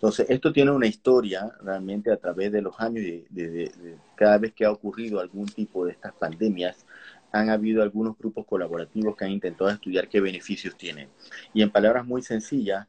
Entonces, 0.00 0.30
esto 0.30 0.50
tiene 0.52 0.70
una 0.70 0.86
historia 0.86 1.52
realmente 1.60 2.10
a 2.10 2.16
través 2.16 2.50
de 2.52 2.62
los 2.62 2.80
años, 2.80 3.04
de, 3.04 3.70
cada 4.14 4.38
vez 4.38 4.54
que 4.54 4.64
ha 4.64 4.72
ocurrido 4.72 5.20
algún 5.20 5.46
tipo 5.46 5.84
de 5.84 5.92
estas 5.92 6.14
pandemias, 6.14 6.86
han 7.32 7.50
habido 7.50 7.82
algunos 7.82 8.16
grupos 8.16 8.46
colaborativos 8.46 9.14
que 9.14 9.24
han 9.24 9.30
intentado 9.30 9.70
estudiar 9.70 10.08
qué 10.08 10.20
beneficios 10.20 10.76
tienen. 10.76 11.08
Y 11.52 11.62
en 11.62 11.70
palabras 11.70 12.06
muy 12.06 12.22
sencillas, 12.22 12.86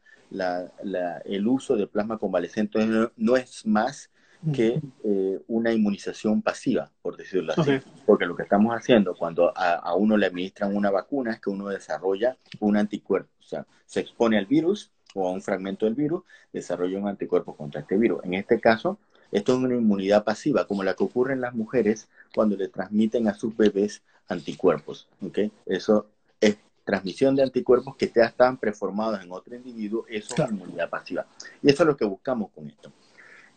el 1.25 1.47
uso 1.47 1.75
de 1.75 1.87
plasma 1.87 2.17
convalescente 2.17 2.79
no, 3.17 3.35
es 3.35 3.65
más 3.65 4.09
que 4.53 4.81
eh, 5.03 5.39
una 5.47 5.71
inmunización 5.71 6.41
pasiva, 6.41 6.89
por 7.01 7.15
decirlo 7.15 7.53
así. 7.55 7.79
Porque 8.05 8.25
lo 8.25 8.35
que 8.35 8.43
estamos 8.43 8.75
haciendo 8.75 9.15
cuando 9.15 9.55
a, 9.55 9.73
a, 9.75 9.95
uno 9.95 10.17
le 10.17 10.25
administran 10.25 10.75
una 10.75 10.89
vacuna 10.89 11.33
es 11.33 11.39
que 11.39 11.49
uno 11.49 11.67
desarrolla 11.67 12.37
un 12.59 12.77
anticuerpo. 12.77 13.29
O 13.39 13.43
sea, 13.43 13.65
se 13.85 13.99
expone 13.99 14.37
al 14.37 14.45
virus 14.45 14.91
o 15.13 15.27
a 15.27 15.31
un 15.31 15.41
fragmento 15.41 15.85
del 15.85 15.95
virus, 15.95 16.23
desarrolla 16.51 16.97
un 16.97 17.07
anticuerpo 17.07 17.55
contra 17.55 17.81
este 17.81 17.97
virus. 17.97 18.23
En 18.23 18.33
este 18.33 18.59
caso, 18.59 18.97
esto 19.31 19.53
es 19.53 19.59
una 19.59 19.75
inmunidad 19.75 20.23
pasiva, 20.23 20.65
como 20.65 20.83
la 20.83 20.93
que 20.93 21.03
ocurre 21.03 21.33
en 21.33 21.41
las 21.41 21.53
mujeres 21.53 22.09
cuando 22.33 22.57
le 22.57 22.67
transmiten 22.67 23.27
a 23.27 23.33
sus 23.33 23.55
bebés 23.55 24.01
anticuerpos. 24.27 25.07
¿okay? 25.21 25.51
Eso 25.65 26.07
es 26.39 26.57
transmisión 26.83 27.35
de 27.35 27.43
anticuerpos 27.43 27.95
que 27.95 28.11
ya 28.13 28.25
están 28.25 28.57
preformados 28.57 29.23
en 29.23 29.31
otro 29.31 29.55
individuo, 29.55 30.05
eso 30.09 30.33
es 30.35 30.51
inmunidad 30.51 30.89
pasiva. 30.89 31.25
Y 31.61 31.69
eso 31.69 31.83
es 31.83 31.87
lo 31.87 31.97
que 31.97 32.05
buscamos 32.05 32.51
con 32.51 32.67
esto. 32.67 32.91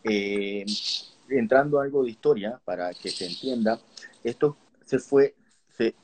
Eh, 0.07 0.65
entrando 1.29 1.79
algo 1.79 2.03
de 2.03 2.11
historia, 2.11 2.61
para 2.63 2.93
que 2.93 3.09
se 3.09 3.25
entienda, 3.25 3.79
esto 4.23 4.55
se 4.85 4.99
fue 4.99 5.33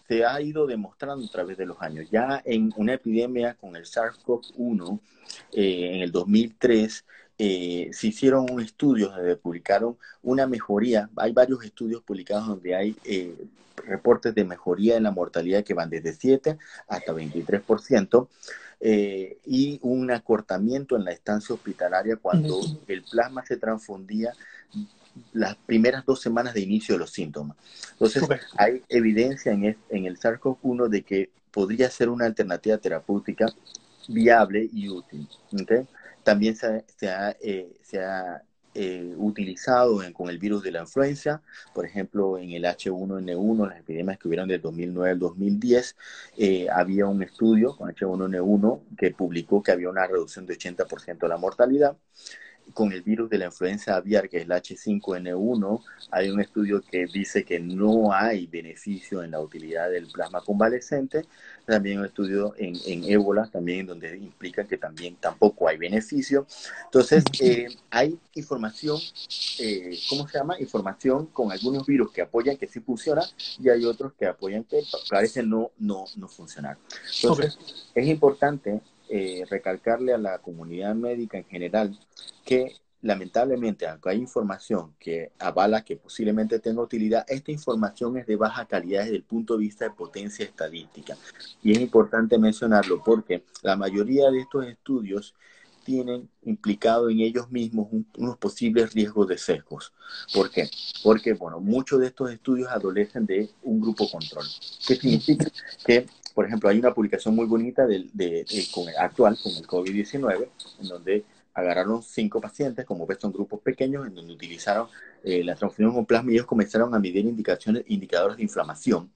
se, 0.08 0.26
ha 0.26 0.42
ido 0.42 0.68
demostrando 0.68 1.26
a 1.26 1.30
través 1.30 1.58
de 1.58 1.66
los 1.66 1.82
años. 1.82 2.08
Ya 2.12 2.42
en 2.46 2.72
una 2.76 2.94
epidemia 2.94 3.56
con 3.56 3.76
el 3.76 3.86
SARS-CoV-1 3.86 5.00
eh, 5.54 5.92
en 5.94 6.02
el 6.02 6.12
2003, 6.12 7.06
eh, 7.38 7.90
se 7.92 8.08
hicieron 8.08 8.50
un 8.52 8.62
estudio 8.62 9.10
donde 9.10 9.36
publicaron 9.36 9.98
una 10.22 10.46
mejoría. 10.46 11.10
Hay 11.16 11.32
varios 11.32 11.64
estudios 11.64 12.04
publicados 12.04 12.48
donde 12.48 12.76
hay 12.76 12.96
eh, 13.04 13.36
reportes 13.92 14.34
de 14.34 14.44
mejoría 14.44 14.98
en 14.98 15.04
la 15.04 15.12
mortalidad 15.12 15.64
que 15.64 15.74
van 15.74 15.90
desde 15.90 16.14
7 16.14 16.58
hasta 16.88 17.14
23%. 17.14 18.28
y 19.46 19.80
un 19.84 20.10
acortamiento 20.10 20.96
en 20.96 21.04
la 21.06 21.12
estancia 21.12 21.54
hospitalaria 21.54 22.16
cuando 22.16 22.60
el 22.88 23.04
plasma 23.04 23.46
se 23.46 23.58
transfundía 23.58 24.34
las 25.34 25.56
primeras 25.56 26.06
dos 26.06 26.22
semanas 26.22 26.54
de 26.54 26.62
inicio 26.62 26.96
de 26.96 27.00
los 27.00 27.12
síntomas. 27.12 27.58
Entonces, 27.92 28.24
hay 28.58 28.82
evidencia 28.90 29.52
en, 29.52 29.78
en 29.90 30.06
el 30.06 30.18
SARS-CoV-1 30.18 30.88
de 30.88 31.04
que 31.04 31.30
podría 31.52 31.90
ser 31.90 32.10
una 32.10 32.26
alternativa 32.26 32.78
terapéutica 32.78 33.48
viable 34.08 34.70
y 34.72 34.90
útil. 34.90 35.28
También 36.24 36.56
se, 36.56 37.10
ha, 37.10 37.36
eh, 37.42 37.72
eh, 38.74 39.14
utilizado 39.18 40.02
con 40.14 40.30
el 40.30 40.38
virus 40.38 40.64
de 40.64 40.72
la 40.72 40.82
influenza, 40.82 41.42
por 41.74 41.86
ejemplo, 41.86 42.38
en 42.38 42.52
el 42.52 42.64
H1N1, 42.64 43.68
las 43.68 43.80
epidemias 43.80 44.18
que 44.18 44.28
hubieron 44.28 44.48
del 44.48 44.62
2009 44.62 45.12
al 45.12 45.20
2010, 45.20 45.96
eh, 46.38 46.68
había 46.70 47.06
un 47.08 47.22
estudio 47.24 47.76
con 47.76 47.90
H1N1 47.90 48.82
que 48.98 49.12
publicó 49.12 49.62
que 49.62 49.72
había 49.72 49.90
una 49.90 50.08
reducción 50.08 50.46
de 50.46 50.58
80% 50.58 51.20
de 51.20 51.28
la 51.28 51.38
mortalidad 51.38 51.98
con 52.74 52.92
el 52.92 53.02
virus 53.02 53.30
de 53.30 53.38
la 53.38 53.46
influenza 53.46 53.96
aviar, 53.96 54.30
que 54.30 54.38
es 54.38 54.44
el 54.44 54.52
H5N1, 54.52 55.84
hay 56.12 56.30
un 56.30 56.40
estudio 56.40 56.82
que 56.82 57.06
dice 57.06 57.44
que 57.44 57.60
no 57.60 58.14
hay 58.14 58.48
beneficio 58.48 59.24
en 59.24 59.32
la 59.32 59.40
utilidad 59.40 59.90
del 59.90 60.08
plasma 60.08 60.42
convalescente. 60.42 61.26
También 61.66 62.00
un 62.00 62.06
estudio 62.06 62.54
en, 62.58 62.76
en 62.86 63.04
ébola, 63.06 63.48
también 63.52 63.86
donde 63.86 64.18
implica 64.18 64.66
que 64.66 64.78
también 64.78 65.16
tampoco 65.16 65.68
hay 65.68 65.78
beneficio. 65.78 66.46
Entonces, 66.86 67.24
eh, 67.40 67.68
hay 67.90 68.18
información, 68.36 69.00
eh, 69.60 69.98
¿cómo 70.10 70.28
se 70.28 70.38
llama? 70.38 70.60
Información 70.60 71.28
con 71.28 71.52
algunos 71.52 71.86
virus 71.86 72.12
que 72.12 72.22
apoyan 72.22 72.58
que 72.58 72.68
sí 72.68 72.80
funciona 72.80 73.24
y 73.60 73.70
hay 73.70 73.86
otros 73.86 74.14
que 74.14 74.26
apoyan 74.26 74.64
que 74.64 74.82
parece 75.10 75.44
no, 75.44 75.72
no, 75.78 76.06
no 76.16 76.28
funcionar. 76.28 76.78
Entonces, 77.22 77.58
es 77.94 78.08
importante 78.08 78.82
eh, 79.14 79.44
recalcarle 79.50 80.14
a 80.14 80.18
la 80.18 80.40
comunidad 80.40 80.96
médica 80.96 81.38
en 81.38 81.44
general 81.44 82.00
que 82.46 82.76
lamentablemente, 83.02 83.86
aunque 83.86 84.10
hay 84.10 84.20
información 84.20 84.94
que 85.00 85.32
avala 85.38 85.84
que 85.84 85.98
posiblemente 85.98 86.60
tenga 86.60 86.82
utilidad, 86.82 87.26
esta 87.28 87.52
información 87.52 88.16
es 88.18 88.26
de 88.26 88.38
baja 88.38 88.66
calidad 88.66 89.04
desde 89.04 89.18
el 89.18 89.24
punto 89.24 89.56
de 89.56 89.62
vista 89.62 89.86
de 89.86 89.92
potencia 89.92 90.46
estadística. 90.46 91.18
Y 91.62 91.74
es 91.74 91.80
importante 91.80 92.38
mencionarlo 92.38 93.04
porque 93.04 93.44
la 93.64 93.76
mayoría 93.76 94.32
de 94.32 94.40
estos 94.40 94.66
estudios 94.66 95.36
tienen 95.84 96.30
implicado 96.44 97.10
en 97.10 97.20
ellos 97.20 97.52
mismos 97.52 97.90
unos 98.18 98.38
posibles 98.38 98.94
riesgos 98.94 99.28
de 99.28 99.38
sesgos. 99.38 99.92
¿Por 100.34 100.50
qué? 100.52 100.70
Porque, 101.04 101.34
bueno, 101.34 101.60
muchos 101.60 102.00
de 102.00 102.08
estos 102.08 102.32
estudios 102.32 102.70
adolecen 102.70 103.26
de 103.26 103.50
un 103.64 103.82
grupo 103.82 104.10
control. 104.10 104.46
¿Qué 104.88 104.96
significa? 104.96 105.52
Que 105.86 106.06
por 106.34 106.46
ejemplo, 106.46 106.70
hay 106.70 106.80
una 106.80 106.94
publicación 106.94 107.36
muy 107.36 107.46
bonita 107.46 107.86
de, 107.86 108.46
con 108.74 108.88
el 108.90 108.96
actual, 108.98 109.38
con 109.42 109.52
el 109.54 109.68
COVID-19, 109.68 110.50
en 110.80 110.88
donde 110.88 111.26
agarraron 111.54 112.02
cinco 112.02 112.40
pacientes, 112.42 112.86
como 112.86 113.06
ves, 113.06 113.18
son 113.20 113.34
grupos 113.34 113.60
pequeños, 113.62 114.08
en 114.08 114.16
donde 114.16 114.34
utilizaron 114.34 114.88
eh, 115.24 115.44
la 115.44 115.56
transfusión 115.56 115.94
con 115.94 116.06
plasma 116.06 116.32
y 116.32 116.36
ellos 116.36 116.46
comenzaron 116.48 116.94
a 116.96 117.00
medir 117.00 117.26
indicaciones, 117.26 117.84
indicadores 117.88 118.38
de 118.38 118.44
inflamación. 118.44 119.12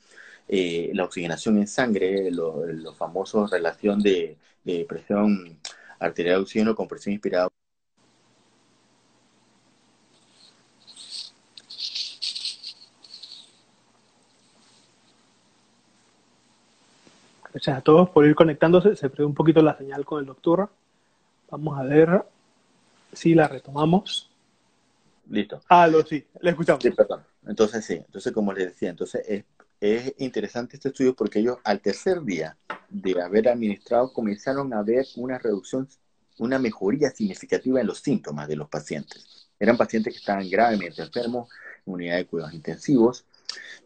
eh, 0.47 0.91
la 0.93 1.05
oxigenación 1.05 1.57
en 1.57 1.67
sangre, 1.67 2.31
los 2.31 2.95
famosos 2.97 3.51
relación 3.51 4.01
de, 4.01 4.37
de 4.63 4.85
presión 4.87 5.59
arterial 5.99 6.37
de 6.37 6.41
oxígeno 6.43 6.75
con 6.75 6.87
presión 6.87 7.13
inspirada 7.13 7.49
O 17.55 17.59
sea, 17.59 17.79
todos 17.79 18.09
por 18.09 18.25
ir 18.25 18.35
conectándose, 18.35 18.97
se 18.97 19.09
perdió 19.09 19.27
un 19.27 19.33
poquito 19.33 19.61
la 19.61 19.77
señal 19.77 20.03
con 20.03 20.19
el 20.19 20.25
doctor. 20.25 20.69
Vamos 21.49 21.79
a 21.79 21.83
ver 21.83 22.23
si 23.13 23.33
la 23.33 23.47
retomamos. 23.47 24.29
Listo. 25.29 25.61
Ah, 25.69 25.87
lo 25.87 26.03
sí, 26.03 26.25
le 26.41 26.49
escuchamos. 26.49 26.83
Sí, 26.83 26.91
perdón. 26.91 27.23
Entonces, 27.47 27.85
sí, 27.85 27.93
entonces 27.93 28.33
como 28.33 28.51
les 28.51 28.65
decía, 28.65 28.89
entonces 28.89 29.23
es, 29.27 29.45
es 29.79 30.13
interesante 30.17 30.75
este 30.75 30.89
estudio 30.89 31.15
porque 31.15 31.39
ellos 31.39 31.57
al 31.63 31.79
tercer 31.79 32.21
día 32.23 32.57
de 32.89 33.21
haber 33.21 33.47
administrado 33.47 34.11
comenzaron 34.11 34.73
a 34.73 34.83
ver 34.83 35.05
una 35.15 35.37
reducción, 35.37 35.87
una 36.39 36.59
mejoría 36.59 37.09
significativa 37.11 37.79
en 37.79 37.87
los 37.87 37.99
síntomas 37.99 38.49
de 38.49 38.57
los 38.57 38.67
pacientes. 38.67 39.47
Eran 39.57 39.77
pacientes 39.77 40.13
que 40.13 40.19
estaban 40.19 40.49
gravemente 40.49 41.01
enfermos, 41.01 41.49
en 41.85 41.93
unidad 41.93 42.17
de 42.17 42.25
cuidados 42.25 42.53
intensivos, 42.53 43.23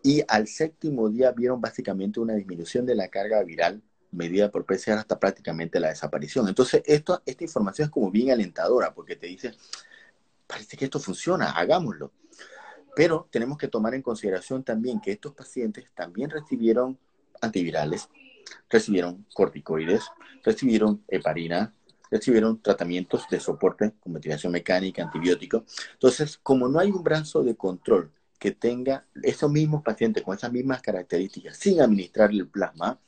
y 0.03 0.23
al 0.27 0.47
séptimo 0.47 1.09
día 1.09 1.31
vieron 1.31 1.59
básicamente 1.61 2.19
una 2.19 2.33
disminución 2.33 2.85
de 2.85 2.95
la 2.95 3.07
carga 3.09 3.43
viral 3.43 3.81
medida 4.11 4.49
por 4.49 4.65
PCR 4.65 4.93
hasta 4.93 5.19
prácticamente 5.19 5.79
la 5.79 5.89
desaparición. 5.89 6.47
Entonces, 6.47 6.81
esto, 6.85 7.21
esta 7.25 7.43
información 7.43 7.85
es 7.85 7.91
como 7.91 8.09
bien 8.09 8.31
alentadora 8.31 8.93
porque 8.93 9.15
te 9.15 9.27
dice, 9.27 9.53
parece 10.47 10.77
que 10.77 10.85
esto 10.85 10.99
funciona, 10.99 11.51
hagámoslo. 11.51 12.11
Pero 12.95 13.27
tenemos 13.29 13.57
que 13.57 13.67
tomar 13.67 13.93
en 13.93 14.01
consideración 14.01 14.63
también 14.63 14.99
que 14.99 15.11
estos 15.11 15.33
pacientes 15.33 15.85
también 15.93 16.29
recibieron 16.29 16.97
antivirales, 17.39 18.09
recibieron 18.69 19.25
corticoides, 19.33 20.05
recibieron 20.43 21.03
heparina, 21.07 21.73
recibieron 22.09 22.61
tratamientos 22.61 23.27
de 23.29 23.39
soporte 23.39 23.93
con 23.99 24.13
ventilación 24.13 24.51
mecánica, 24.51 25.03
antibiótico. 25.03 25.65
Entonces, 25.93 26.39
como 26.41 26.67
no 26.67 26.79
hay 26.79 26.89
un 26.89 27.03
brazo 27.03 27.43
de 27.43 27.55
control 27.55 28.11
que 28.39 28.51
tenga 28.51 29.05
esos 29.21 29.51
mismos 29.51 29.83
pacientes 29.83 30.23
con 30.23 30.35
esas 30.35 30.51
mismas 30.51 30.81
características 30.81 31.57
sin 31.57 31.81
administrar 31.81 32.31
el 32.31 32.47
plasma, 32.47 32.99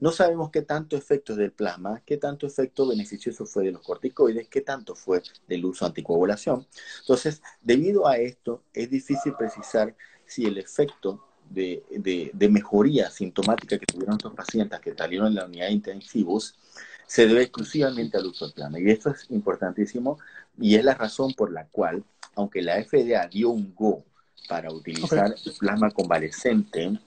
no 0.00 0.10
sabemos 0.10 0.50
qué 0.50 0.62
tanto 0.62 0.96
efecto 0.96 1.36
del 1.36 1.52
plasma, 1.52 2.02
qué 2.04 2.16
tanto 2.16 2.44
efecto 2.44 2.88
beneficioso 2.88 3.46
fue 3.46 3.62
de 3.62 3.70
los 3.70 3.82
corticoides, 3.82 4.48
qué 4.48 4.60
tanto 4.60 4.96
fue 4.96 5.22
del 5.46 5.64
uso 5.64 5.86
anticoagulación. 5.86 6.66
Entonces, 7.02 7.40
debido 7.62 8.08
a 8.08 8.16
esto, 8.16 8.64
es 8.74 8.90
difícil 8.90 9.34
precisar 9.38 9.94
si 10.26 10.44
el 10.44 10.58
efecto 10.58 11.24
de, 11.48 11.84
de, 12.32 12.48
mejoría 12.48 13.10
sintomática 13.10 13.78
que 13.78 13.86
tuvieron 13.86 14.16
estos 14.16 14.34
pacientes 14.34 14.80
que 14.80 14.92
salieron 14.92 15.28
en 15.28 15.34
la 15.36 15.44
unidad 15.44 15.66
de 15.66 15.72
intensivos 15.72 16.58
se 17.06 17.26
debe 17.28 17.42
exclusivamente 17.42 18.16
al 18.16 18.26
uso 18.26 18.46
del 18.46 18.54
plasma. 18.54 18.80
Y 18.80 18.90
esto 18.90 19.10
es 19.10 19.30
importantísimo 19.30 20.18
y 20.58 20.74
es 20.74 20.84
la 20.84 20.94
razón 20.94 21.32
por 21.34 21.52
la 21.52 21.68
cual, 21.68 22.02
aunque 22.34 22.62
la 22.62 22.82
FDA 22.82 23.28
dio 23.28 23.50
un 23.50 23.72
go 23.72 24.04
para 24.48 24.72
utilizar 24.72 25.34
el 25.44 25.52
plasma 25.58 25.90
convalescente 25.90 26.98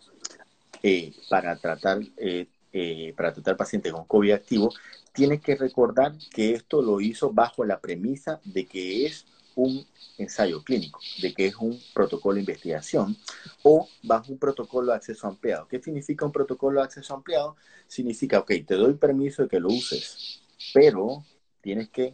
eh, 0.83 1.13
para 1.29 1.55
tratar 1.55 1.99
eh, 2.17 2.47
eh, 2.77 3.13
para 3.15 3.33
tratar 3.33 3.55
pacientes 3.55 3.93
con 3.93 4.03
COVID 4.03 4.33
activo, 4.33 4.69
tiene 5.13 5.39
que 5.39 5.55
recordar 5.55 6.13
que 6.29 6.51
esto 6.51 6.81
lo 6.81 6.99
hizo 6.99 7.31
bajo 7.31 7.63
la 7.63 7.79
premisa 7.79 8.41
de 8.43 8.65
que 8.65 9.05
es 9.05 9.25
un 9.55 9.87
ensayo 10.17 10.61
clínico, 10.61 10.99
de 11.21 11.33
que 11.33 11.47
es 11.47 11.55
un 11.55 11.79
protocolo 11.93 12.35
de 12.35 12.41
investigación 12.41 13.15
o 13.63 13.87
bajo 14.03 14.33
un 14.33 14.37
protocolo 14.37 14.91
de 14.91 14.97
acceso 14.97 15.25
ampliado. 15.25 15.69
¿Qué 15.69 15.81
significa 15.81 16.25
un 16.25 16.33
protocolo 16.33 16.81
de 16.81 16.85
acceso 16.85 17.13
ampliado? 17.13 17.55
Significa, 17.87 18.39
ok, 18.39 18.51
te 18.67 18.75
doy 18.75 18.95
permiso 18.95 19.43
de 19.43 19.47
que 19.47 19.61
lo 19.61 19.69
uses, 19.69 20.41
pero 20.73 21.23
tienes 21.61 21.87
que 21.87 22.13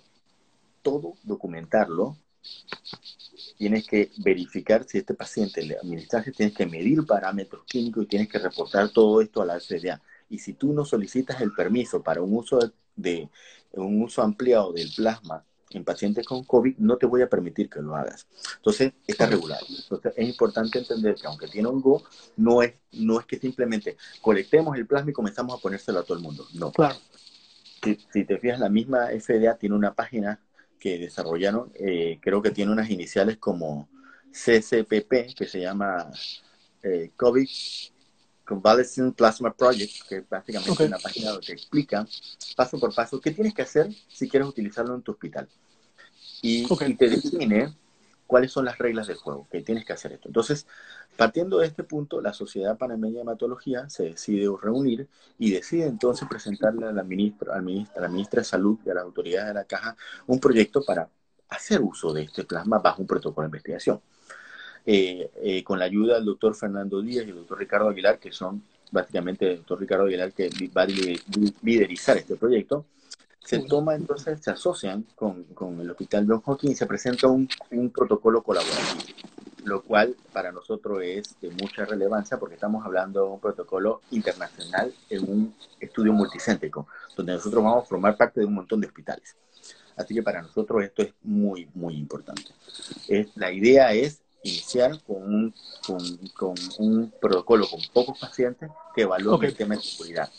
todo 0.84 1.16
documentarlo 1.24 2.18
tienes 3.58 3.88
que 3.88 4.12
verificar 4.18 4.86
si 4.88 4.98
este 4.98 5.14
paciente 5.14 5.64
le 5.64 5.78
administraste, 5.78 6.32
tienes 6.32 6.56
que 6.56 6.66
medir 6.66 7.06
parámetros 7.06 7.64
clínicos 7.66 8.04
y 8.04 8.08
tienes 8.08 8.30
que 8.30 8.40
reportar 8.40 8.90
todo 8.90 9.22
esto 9.22 9.42
a 9.42 9.46
la 9.46 9.60
FDA. 9.60 10.02
Y 10.30 10.40
si 10.40 10.54
tú 10.54 10.74
no 10.74 10.86
solicitas 10.86 11.42
el 11.42 11.54
permiso 11.54 12.02
para 12.02 12.22
un 12.22 12.36
uso 12.36 12.60
de, 12.96 13.30
un 13.74 14.02
uso 14.02 14.22
ampliado 14.22 14.72
del 14.74 14.92
plasma 14.96 15.44
en 15.72 15.84
pacientes 15.84 16.26
con 16.26 16.44
COVID, 16.44 16.78
no 16.78 16.98
te 16.98 17.06
voy 17.06 17.22
a 17.22 17.30
permitir 17.30 17.70
que 17.70 17.82
lo 17.82 17.96
hagas. 17.96 18.28
Entonces, 18.58 18.94
está 19.08 19.26
regulado. 19.26 19.66
Entonces, 19.70 20.14
es 20.16 20.28
importante 20.28 20.80
entender 20.80 21.16
que 21.16 21.28
aunque 21.28 21.48
tiene 21.48 21.70
un 21.70 21.82
GO, 21.82 22.04
no 22.38 22.62
es, 22.62 22.74
no 22.94 23.20
es 23.20 23.26
que 23.26 23.40
simplemente 23.40 23.98
colectemos 24.22 24.76
el 24.78 24.86
plasma 24.86 25.12
y 25.12 25.14
comenzamos 25.14 25.58
a 25.58 25.62
ponérselo 25.62 26.00
a 26.00 26.04
todo 26.04 26.18
el 26.18 26.24
mundo. 26.24 26.46
No. 26.54 26.72
Claro. 26.72 26.96
Si, 27.84 27.98
si 28.12 28.26
te 28.26 28.38
fijas, 28.38 28.60
la 28.60 28.70
misma 28.70 29.08
FDA 29.08 29.56
tiene 29.56 29.76
una 29.76 29.94
página 29.94 30.40
que 30.82 30.98
desarrollaron, 30.98 31.72
eh, 31.76 32.18
creo 32.20 32.42
que 32.42 32.50
tiene 32.50 32.72
unas 32.72 32.90
iniciales 32.90 33.38
como 33.38 33.88
CCPP, 34.32 35.36
que 35.36 35.46
se 35.46 35.62
llama 35.62 36.10
eh, 36.82 37.12
COVID 37.16 37.48
Convalescent 38.44 39.16
Plasma 39.16 39.54
Project, 39.54 40.08
que 40.10 40.16
es 40.18 40.28
básicamente 40.28 40.84
una 40.84 40.98
página 40.98 41.40
que 41.40 41.54
explica 41.54 42.06
paso 42.56 42.80
por 42.80 42.94
paso 42.96 43.22
qué 43.22 43.30
tienes 43.30 43.54
que 43.54 43.62
hacer 43.62 43.94
si 44.10 44.28
quieres 44.28 44.50
utilizarlo 44.50 44.96
en 44.96 45.04
tu 45.04 45.12
hospital. 45.12 45.48
Y, 46.42 46.64
y 46.64 46.94
te 46.96 47.10
define 47.10 47.76
cuáles 48.32 48.54
son 48.54 48.64
las 48.64 48.78
reglas 48.78 49.08
del 49.08 49.18
juego, 49.18 49.46
que 49.52 49.62
tienes 49.62 49.84
que 49.84 49.92
hacer 49.92 50.14
esto. 50.14 50.30
Entonces, 50.30 50.66
partiendo 51.18 51.58
de 51.58 51.68
este 51.68 51.84
punto, 51.84 52.22
la 52.22 52.32
Sociedad 52.32 52.78
Panameña 52.78 53.16
de 53.16 53.22
Hematología 53.24 53.90
se 53.90 54.04
decide 54.04 54.48
reunir 54.62 55.10
y 55.38 55.52
decide 55.52 55.86
entonces 55.86 56.30
presentarle 56.30 56.86
a 56.86 56.94
la 56.94 57.04
ministra, 57.04 57.54
al 57.54 57.64
ministra, 57.64 57.98
a 57.98 58.02
la 58.04 58.08
ministra 58.08 58.40
de 58.40 58.46
Salud 58.46 58.80
y 58.86 58.90
a 58.90 58.94
las 58.94 59.04
autoridades 59.04 59.50
de 59.50 59.54
la 59.56 59.66
Caja 59.66 59.98
un 60.28 60.40
proyecto 60.40 60.82
para 60.82 61.10
hacer 61.50 61.82
uso 61.82 62.14
de 62.14 62.22
este 62.22 62.46
plasma 62.46 62.80
bajo 62.80 63.02
un 63.02 63.08
protocolo 63.08 63.44
de 63.44 63.50
investigación. 63.50 64.00
Eh, 64.86 65.30
eh, 65.44 65.62
con 65.66 65.78
la 65.78 65.84
ayuda 65.84 66.16
del 66.16 66.24
doctor 66.24 66.56
Fernando 66.56 67.02
Díaz 67.02 67.28
y 67.28 67.32
el 67.32 67.36
doctor 67.36 67.60
Ricardo 67.60 67.90
Aguilar, 67.90 68.18
que 68.18 68.32
son 68.32 68.64
básicamente 68.92 69.52
el 69.52 69.58
doctor 69.58 69.82
Ricardo 69.82 70.06
Aguilar 70.06 70.32
que 70.32 70.50
va 70.76 70.84
a 70.84 70.88
liderizar 71.62 72.16
este 72.16 72.38
proyecto, 72.38 72.86
se 73.44 73.60
toma 73.60 73.96
entonces, 73.96 74.40
se 74.42 74.52
asocian 74.52 75.06
con, 75.16 75.44
con, 75.46 75.80
el 75.82 75.90
Hospital 75.92 76.26
John 76.28 76.42
Hopkins 76.46 76.74
y 76.74 76.76
se 76.76 76.86
presenta 76.86 77.28
un, 77.28 77.50
un, 77.72 77.90
protocolo 77.90 78.44
colaborativo, 78.44 79.02
lo 79.66 79.82
cual 79.82 80.16
para 80.32 80.52
nosotros 80.52 81.02
es 81.04 81.36
de 81.42 81.50
mucha 81.50 81.86
relevancia 81.86 82.38
porque 82.38 82.56
estamos 82.56 82.86
hablando 82.86 83.26
de 83.26 83.32
un 83.32 83.40
protocolo 83.40 84.02
internacional 84.12 84.94
en 85.10 85.30
un 85.30 85.56
estudio 85.80 86.14
multicéntrico, 86.14 86.88
donde 87.16 87.34
nosotros 87.34 87.64
vamos 87.64 87.84
a 87.84 87.88
formar 87.88 88.16
parte 88.16 88.40
de 88.40 88.46
un 88.46 88.54
montón 88.54 88.80
de 88.80 88.88
hospitales. 88.88 89.36
Así 89.98 90.14
que 90.14 90.24
para 90.24 90.42
nosotros 90.42 90.84
esto 90.84 91.02
es 91.02 91.14
muy, 91.24 91.68
muy 91.74 91.96
importante. 91.96 92.54
Es, 93.08 93.28
la 93.36 93.52
idea 93.52 93.92
es 93.92 94.22
iniciar 94.44 95.02
con 95.04 95.18
un, 95.18 95.54
con, 95.86 96.00
con 96.34 96.56
un 96.80 97.14
protocolo 97.20 97.68
con 97.70 97.80
pocos 97.94 98.18
pacientes 98.18 98.70
que 98.96 99.02
evalúe 99.02 99.44
el 99.44 99.56
tema 99.56 99.76
de 99.76 99.82
seguridad 99.82 100.30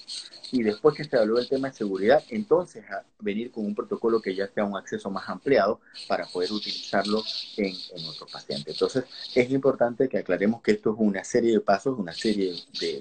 y 0.52 0.62
después 0.62 0.94
que 0.94 1.04
se 1.04 1.16
evalúe 1.16 1.38
el 1.38 1.48
tema 1.48 1.68
de 1.70 1.74
seguridad, 1.74 2.22
entonces 2.28 2.84
a 2.90 3.02
venir 3.18 3.50
con 3.50 3.64
un 3.64 3.74
protocolo 3.74 4.20
que 4.20 4.34
ya 4.34 4.46
sea 4.46 4.64
un 4.64 4.76
acceso 4.76 5.10
más 5.10 5.26
ampliado 5.28 5.80
para 6.06 6.26
poder 6.26 6.52
utilizarlo 6.52 7.22
en, 7.56 7.74
en 7.96 8.04
nuestros 8.04 8.30
pacientes. 8.30 8.74
Entonces, 8.74 9.04
es 9.34 9.50
importante 9.50 10.10
que 10.10 10.18
aclaremos 10.18 10.60
que 10.60 10.72
esto 10.72 10.92
es 10.92 10.96
una 10.98 11.24
serie 11.24 11.52
de 11.52 11.60
pasos, 11.60 11.98
una 11.98 12.12
serie 12.12 12.54
de, 12.78 13.00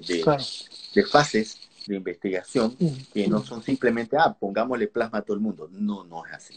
de, 0.94 1.04
fases 1.04 1.60
de 1.86 1.96
investigación 1.96 2.74
que 3.12 3.28
no 3.28 3.44
son 3.44 3.62
simplemente, 3.62 4.16
ah, 4.18 4.34
pongámosle 4.38 4.88
plasma 4.88 5.18
a 5.18 5.22
todo 5.22 5.34
el 5.34 5.42
mundo. 5.42 5.68
No, 5.72 6.04
no 6.04 6.24
es 6.24 6.32
así. 6.32 6.54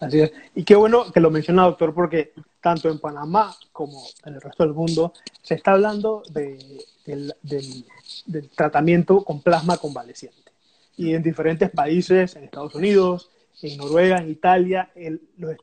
Así 0.00 0.20
es. 0.20 0.32
Y 0.54 0.64
qué 0.64 0.76
bueno 0.76 1.10
que 1.10 1.20
lo 1.20 1.30
menciona, 1.30 1.64
doctor, 1.64 1.94
porque 1.94 2.32
tanto 2.60 2.90
en 2.90 2.98
Panamá 2.98 3.54
como 3.72 4.04
en 4.24 4.34
el 4.34 4.40
resto 4.40 4.64
del 4.64 4.74
mundo 4.74 5.12
se 5.42 5.54
está 5.54 5.72
hablando 5.72 6.22
de, 6.30 6.58
del, 7.04 7.34
del, 7.42 8.50
tratamiento 8.50 9.24
con 9.24 9.40
plasma 9.40 9.78
convaleciente. 9.78 10.52
Y 10.96 11.14
en 11.14 11.22
diferentes 11.22 11.70
países, 11.70 12.36
en 12.36 12.44
Estados 12.44 12.74
Unidos, 12.74 13.30
en 13.62 13.78
Noruega, 13.78 14.18
en 14.18 14.30
Italia, 14.30 14.90
el, 14.94 15.20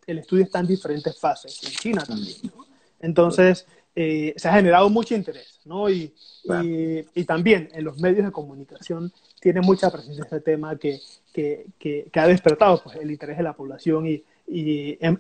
el 0.08 0.18
estudio 0.20 0.46
está 0.46 0.60
en 0.60 0.68
diferentes 0.68 1.20
fases, 1.20 1.62
en 1.64 1.72
China 1.72 2.04
también. 2.06 2.38
Entonces, 3.02 3.68
eh, 3.96 4.34
se 4.38 4.48
ha 4.48 4.54
generado 4.54 4.90
mucho 4.90 5.14
interés, 5.16 5.60
¿no? 5.66 5.90
Y, 5.90 6.14
y, 6.64 7.06
y, 7.14 7.24
también 7.26 7.70
en 7.74 7.84
los 7.84 8.00
medios 8.00 8.26
de 8.26 8.32
comunicación 8.32 9.12
tiene 9.40 9.62
mucha 9.62 9.92
presencia 9.92 10.24
este 10.24 10.42
tema 10.42 10.76
que, 10.78 11.00
que, 11.32 11.68
que, 11.78 12.10
ha 12.16 12.28
despertado 12.28 12.82
pues, 12.84 12.96
el 12.98 13.12
interés 13.12 13.38
de 13.38 13.44
la 13.44 13.54
población 13.54 14.08
y, 14.08 14.24
y 14.48 14.98
en, 15.00 15.18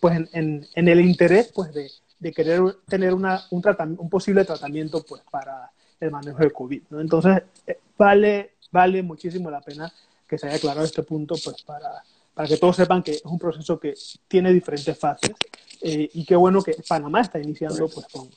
pues, 0.00 0.28
en, 0.32 0.66
en, 0.74 0.88
el 0.88 1.00
interés 1.00 1.52
pues, 1.54 1.72
de, 1.74 1.90
de 2.18 2.32
querer 2.32 2.62
tener 2.88 3.12
una, 3.14 3.42
un, 3.50 3.62
un 3.98 4.10
posible 4.10 4.44
tratamiento 4.44 5.04
pues, 5.06 5.22
para 5.30 5.70
el 6.00 6.10
manejo 6.10 6.38
de 6.38 6.50
COVID. 6.50 6.82
¿no? 6.90 7.00
Entonces, 7.00 7.42
eh, 7.66 7.78
vale, 7.96 8.52
vale 8.72 9.02
muchísimo 9.02 9.50
la 9.50 9.60
pena 9.60 9.92
que 10.28 10.38
se 10.38 10.46
haya 10.46 10.56
aclarado 10.56 10.86
este 10.86 11.02
punto 11.02 11.34
pues, 11.42 11.62
para, 11.62 12.02
para 12.34 12.48
que 12.48 12.56
todos 12.56 12.76
sepan 12.76 13.02
que 13.02 13.12
es 13.12 13.24
un 13.24 13.38
proceso 13.38 13.78
que 13.78 13.94
tiene 14.28 14.52
diferentes 14.52 14.98
fases 14.98 15.32
eh, 15.80 16.10
y 16.12 16.24
qué 16.24 16.36
bueno 16.36 16.62
que 16.62 16.76
Panamá 16.86 17.20
está 17.20 17.38
iniciando 17.38 17.88
pues, 17.88 18.06
con, 18.12 18.28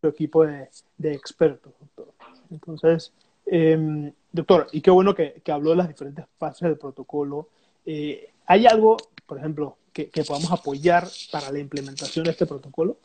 su 0.00 0.06
equipo 0.06 0.44
de, 0.44 0.68
expertos, 1.12 1.72
doctor. 1.80 2.12
Entonces, 2.50 3.12
em, 3.46 4.12
doctor, 4.30 4.66
y 4.72 4.80
qué 4.82 4.90
bueno 4.90 5.14
que, 5.14 5.42
habló 5.50 5.70
de 5.70 5.76
las 5.76 5.88
diferentes 5.88 6.26
fases 6.38 6.68
del 6.68 6.76
protocolo. 6.76 7.48
Eh, 7.86 8.30
¿Hay 8.46 8.66
algo, 8.66 8.96
por 9.26 9.38
ejemplo, 9.38 9.78
que, 9.92 10.10
que 10.10 10.24
podamos 10.24 10.52
apoyar 10.52 11.08
para 11.32 11.50
la 11.50 11.58
implementación 11.58 12.24
de 12.24 12.32
este 12.32 12.44
protocolo? 12.44 12.98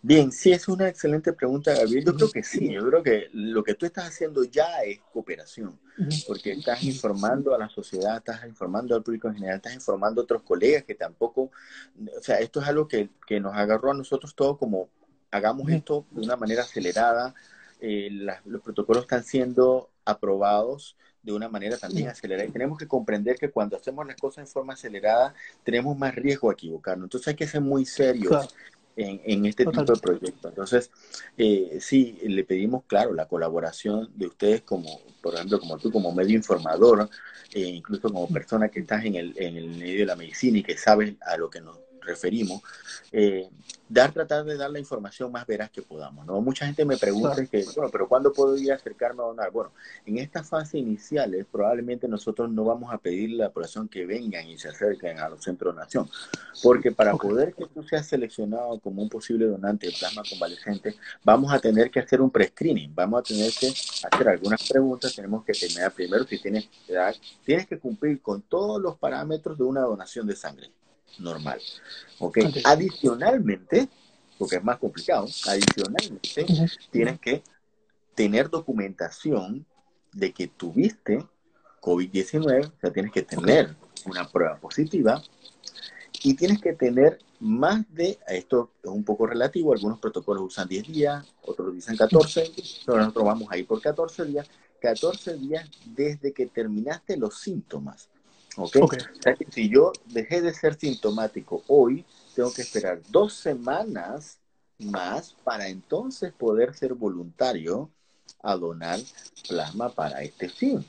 Bien, 0.00 0.30
sí, 0.30 0.52
es 0.52 0.68
una 0.68 0.88
excelente 0.88 1.32
pregunta, 1.32 1.74
Gabriel. 1.74 2.04
Yo 2.04 2.14
creo 2.14 2.30
que 2.30 2.44
sí, 2.44 2.72
yo 2.72 2.86
creo 2.86 3.02
que 3.02 3.28
lo 3.32 3.64
que 3.64 3.74
tú 3.74 3.84
estás 3.84 4.06
haciendo 4.06 4.44
ya 4.44 4.82
es 4.82 5.00
cooperación, 5.12 5.78
porque 6.26 6.52
estás 6.52 6.84
informando 6.84 7.54
a 7.54 7.58
la 7.58 7.68
sociedad, 7.68 8.18
estás 8.18 8.46
informando 8.46 8.94
al 8.94 9.02
público 9.02 9.28
en 9.28 9.34
general, 9.34 9.56
estás 9.56 9.74
informando 9.74 10.20
a 10.20 10.24
otros 10.24 10.42
colegas 10.42 10.84
que 10.84 10.94
tampoco, 10.94 11.50
o 12.16 12.22
sea, 12.22 12.38
esto 12.38 12.60
es 12.60 12.68
algo 12.68 12.86
que, 12.86 13.10
nos 13.40 13.54
agarró 13.54 13.90
a 13.90 13.94
nosotros 13.94 14.34
todos 14.36 14.56
como 14.56 14.88
hagamos 15.30 15.68
esto 15.70 16.06
de 16.12 16.22
una 16.22 16.36
manera 16.36 16.62
acelerada, 16.62 17.34
eh, 17.80 18.08
los 18.44 18.62
protocolos 18.62 19.02
están 19.02 19.24
siendo 19.24 19.90
aprobados 20.04 20.96
de 21.22 21.32
una 21.32 21.48
manera 21.48 21.76
también 21.76 22.08
acelerada 22.08 22.48
y 22.48 22.52
tenemos 22.52 22.78
que 22.78 22.86
comprender 22.86 23.36
que 23.36 23.50
cuando 23.50 23.76
hacemos 23.76 24.06
las 24.06 24.16
cosas 24.16 24.46
en 24.46 24.46
forma 24.46 24.72
acelerada 24.74 25.34
tenemos 25.64 25.96
más 25.98 26.14
riesgo 26.14 26.50
a 26.50 26.52
equivocarnos. 26.54 27.06
Entonces 27.06 27.28
hay 27.28 27.34
que 27.34 27.46
ser 27.46 27.60
muy 27.60 27.84
serios 27.84 28.54
en, 28.98 29.46
este 29.46 29.64
tipo 29.64 29.84
de 29.84 30.00
proyectos. 30.00 30.50
Entonces, 30.50 30.90
eh, 31.36 31.78
sí, 31.80 32.18
le 32.22 32.44
pedimos, 32.44 32.84
claro, 32.86 33.14
la 33.14 33.26
colaboración 33.26 34.10
de 34.14 34.26
ustedes 34.26 34.62
como, 34.62 35.00
por 35.22 35.34
ejemplo, 35.34 35.60
como 35.60 35.78
tú, 35.78 35.92
como 35.92 36.12
medio 36.12 36.36
informador, 36.36 37.08
e 37.52 37.60
incluso 37.60 38.10
como 38.12 38.28
persona 38.28 38.68
que 38.68 38.80
estás 38.80 39.04
en 39.04 39.14
el, 39.14 39.34
en 39.36 39.56
el 39.56 39.68
medio 39.68 40.00
de 40.00 40.06
la 40.06 40.16
medicina 40.16 40.58
y 40.58 40.62
que 40.62 40.76
sabes 40.76 41.14
a 41.22 41.36
lo 41.36 41.48
que 41.48 41.60
nos 41.60 41.78
referimos, 42.08 42.62
eh, 43.12 43.48
dar, 43.88 44.12
tratar 44.12 44.44
de 44.44 44.56
dar 44.56 44.70
la 44.70 44.78
información 44.78 45.30
más 45.30 45.46
veraz 45.46 45.70
que 45.70 45.82
podamos. 45.82 46.26
¿no? 46.26 46.40
Mucha 46.40 46.66
gente 46.66 46.84
me 46.84 46.96
pregunta 46.96 47.44
que, 47.46 47.64
bueno, 47.74 47.90
pero 47.90 48.08
¿cuándo 48.08 48.32
puedo 48.32 48.56
ir 48.56 48.72
a 48.72 48.76
acercarme 48.76 49.22
a 49.22 49.26
donar? 49.26 49.50
Bueno, 49.50 49.72
en 50.06 50.18
esta 50.18 50.42
fase 50.42 50.78
iniciales 50.78 51.46
probablemente 51.50 52.08
nosotros 52.08 52.50
no 52.50 52.64
vamos 52.64 52.92
a 52.92 52.98
pedirle 52.98 53.44
a 53.44 53.46
la 53.46 53.52
población 53.52 53.88
que 53.88 54.06
vengan 54.06 54.48
y 54.48 54.58
se 54.58 54.68
acerquen 54.68 55.18
a 55.18 55.28
los 55.28 55.42
centros 55.42 55.74
de 55.74 55.78
donación, 55.78 56.10
porque 56.62 56.92
para 56.92 57.14
poder 57.14 57.54
que 57.54 57.66
tú 57.66 57.82
seas 57.82 58.06
seleccionado 58.06 58.78
como 58.80 59.02
un 59.02 59.08
posible 59.08 59.46
donante 59.46 59.86
de 59.86 59.92
plasma 59.92 60.22
convalescente, 60.28 60.96
vamos 61.24 61.52
a 61.52 61.58
tener 61.58 61.90
que 61.90 62.00
hacer 62.00 62.20
un 62.20 62.30
pre-screening, 62.30 62.94
vamos 62.94 63.20
a 63.20 63.22
tener 63.22 63.52
que 63.52 63.68
hacer 63.68 64.28
algunas 64.28 64.68
preguntas, 64.68 65.14
tenemos 65.14 65.44
que 65.44 65.52
tener 65.52 65.90
primero 65.92 66.24
si 66.24 66.40
tienes 66.40 66.68
edad, 66.86 67.14
tienes 67.44 67.66
que 67.66 67.78
cumplir 67.78 68.20
con 68.20 68.42
todos 68.42 68.80
los 68.80 68.96
parámetros 68.96 69.58
de 69.58 69.64
una 69.64 69.80
donación 69.82 70.26
de 70.26 70.36
sangre 70.36 70.70
normal. 71.18 71.60
¿ok? 72.18 72.38
Adicionalmente, 72.64 73.88
porque 74.38 74.56
es 74.56 74.64
más 74.64 74.78
complicado, 74.78 75.26
adicionalmente 75.46 76.46
tienes 76.90 77.20
que 77.20 77.42
tener 78.14 78.50
documentación 78.50 79.66
de 80.12 80.32
que 80.32 80.48
tuviste 80.48 81.24
COVID-19, 81.80 82.66
o 82.66 82.80
sea, 82.80 82.92
tienes 82.92 83.12
que 83.12 83.22
tener 83.22 83.76
una 84.06 84.28
prueba 84.28 84.58
positiva 84.58 85.22
y 86.22 86.34
tienes 86.34 86.60
que 86.60 86.72
tener 86.72 87.18
más 87.40 87.84
de, 87.94 88.18
esto 88.26 88.72
es 88.82 88.90
un 88.90 89.04
poco 89.04 89.26
relativo, 89.26 89.72
algunos 89.72 90.00
protocolos 90.00 90.42
usan 90.42 90.68
10 90.68 90.88
días, 90.88 91.24
otros 91.42 91.74
dicen 91.74 91.96
14, 91.96 92.50
pero 92.84 92.98
nosotros 92.98 93.24
vamos 93.24 93.48
a 93.50 93.56
ir 93.56 93.66
por 93.66 93.80
14 93.80 94.24
días, 94.24 94.48
14 94.80 95.34
días 95.34 95.70
desde 95.84 96.32
que 96.32 96.46
terminaste 96.46 97.16
los 97.16 97.38
síntomas. 97.38 98.08
¿Okay? 98.58 98.82
O 98.82 99.22
sea 99.22 99.34
que 99.34 99.46
si 99.50 99.68
yo 99.68 99.92
dejé 100.06 100.42
de 100.42 100.52
ser 100.52 100.78
sintomático 100.78 101.62
hoy, 101.68 102.04
tengo 102.34 102.52
que 102.52 102.62
esperar 102.62 103.00
dos 103.08 103.34
semanas 103.34 104.38
más 104.78 105.34
para 105.44 105.68
entonces 105.68 106.32
poder 106.32 106.74
ser 106.74 106.94
voluntario 106.94 107.90
a 108.42 108.56
donar 108.56 109.00
plasma 109.48 109.90
para 109.90 110.22
este 110.22 110.48
fin. 110.48 110.84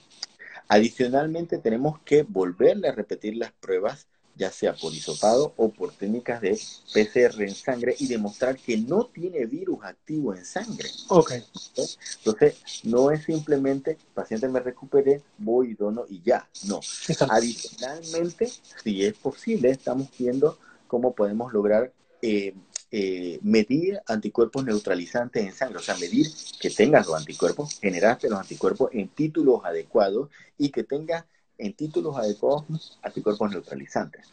Adicionalmente, 0.67 1.57
tenemos 1.57 1.99
que 2.01 2.23
volverle 2.23 2.89
a 2.89 2.91
repetir 2.91 3.35
las 3.35 3.51
pruebas 3.53 4.07
ya 4.39 4.51
sea 4.51 4.73
por 4.73 4.93
hisopado 4.93 5.53
o 5.57 5.69
por 5.69 5.91
técnicas 5.91 6.39
de 6.39 6.57
PCR 6.93 7.43
en 7.43 7.53
sangre 7.53 7.93
y 7.99 8.07
demostrar 8.07 8.57
que 8.57 8.77
no 8.77 9.05
tiene 9.05 9.45
virus 9.45 9.79
activo 9.83 10.33
en 10.33 10.45
sangre. 10.45 10.89
Ok. 11.09 11.33
Entonces, 11.75 12.57
no 12.83 13.11
es 13.11 13.25
simplemente, 13.25 13.97
paciente 14.13 14.47
me 14.47 14.61
recupere, 14.61 15.21
voy 15.37 15.71
y 15.71 15.73
dono 15.73 16.05
y 16.09 16.21
ya. 16.21 16.47
No. 16.67 16.79
Adicionalmente, 17.29 18.49
si 18.81 19.03
es 19.03 19.13
posible, 19.15 19.71
estamos 19.71 20.07
viendo 20.17 20.57
cómo 20.87 21.13
podemos 21.13 21.51
lograr 21.51 21.91
eh, 22.21 22.53
eh, 22.91 23.39
medir 23.43 23.99
anticuerpos 24.07 24.63
neutralizantes 24.63 25.45
en 25.45 25.53
sangre, 25.53 25.79
o 25.79 25.81
sea, 25.81 25.97
medir 25.97 26.27
que 26.61 26.69
tengas 26.69 27.05
los 27.07 27.17
anticuerpos, 27.17 27.77
generaste 27.81 28.29
los 28.29 28.39
anticuerpos 28.39 28.89
en 28.93 29.09
títulos 29.09 29.61
adecuados 29.65 30.29
y 30.57 30.69
que 30.69 30.83
tengas 30.83 31.25
en 31.59 31.73
títulos 31.73 32.17
adecuados 32.17 32.97
anticuerpos 33.03 33.51
neutralizantes. 33.51 34.25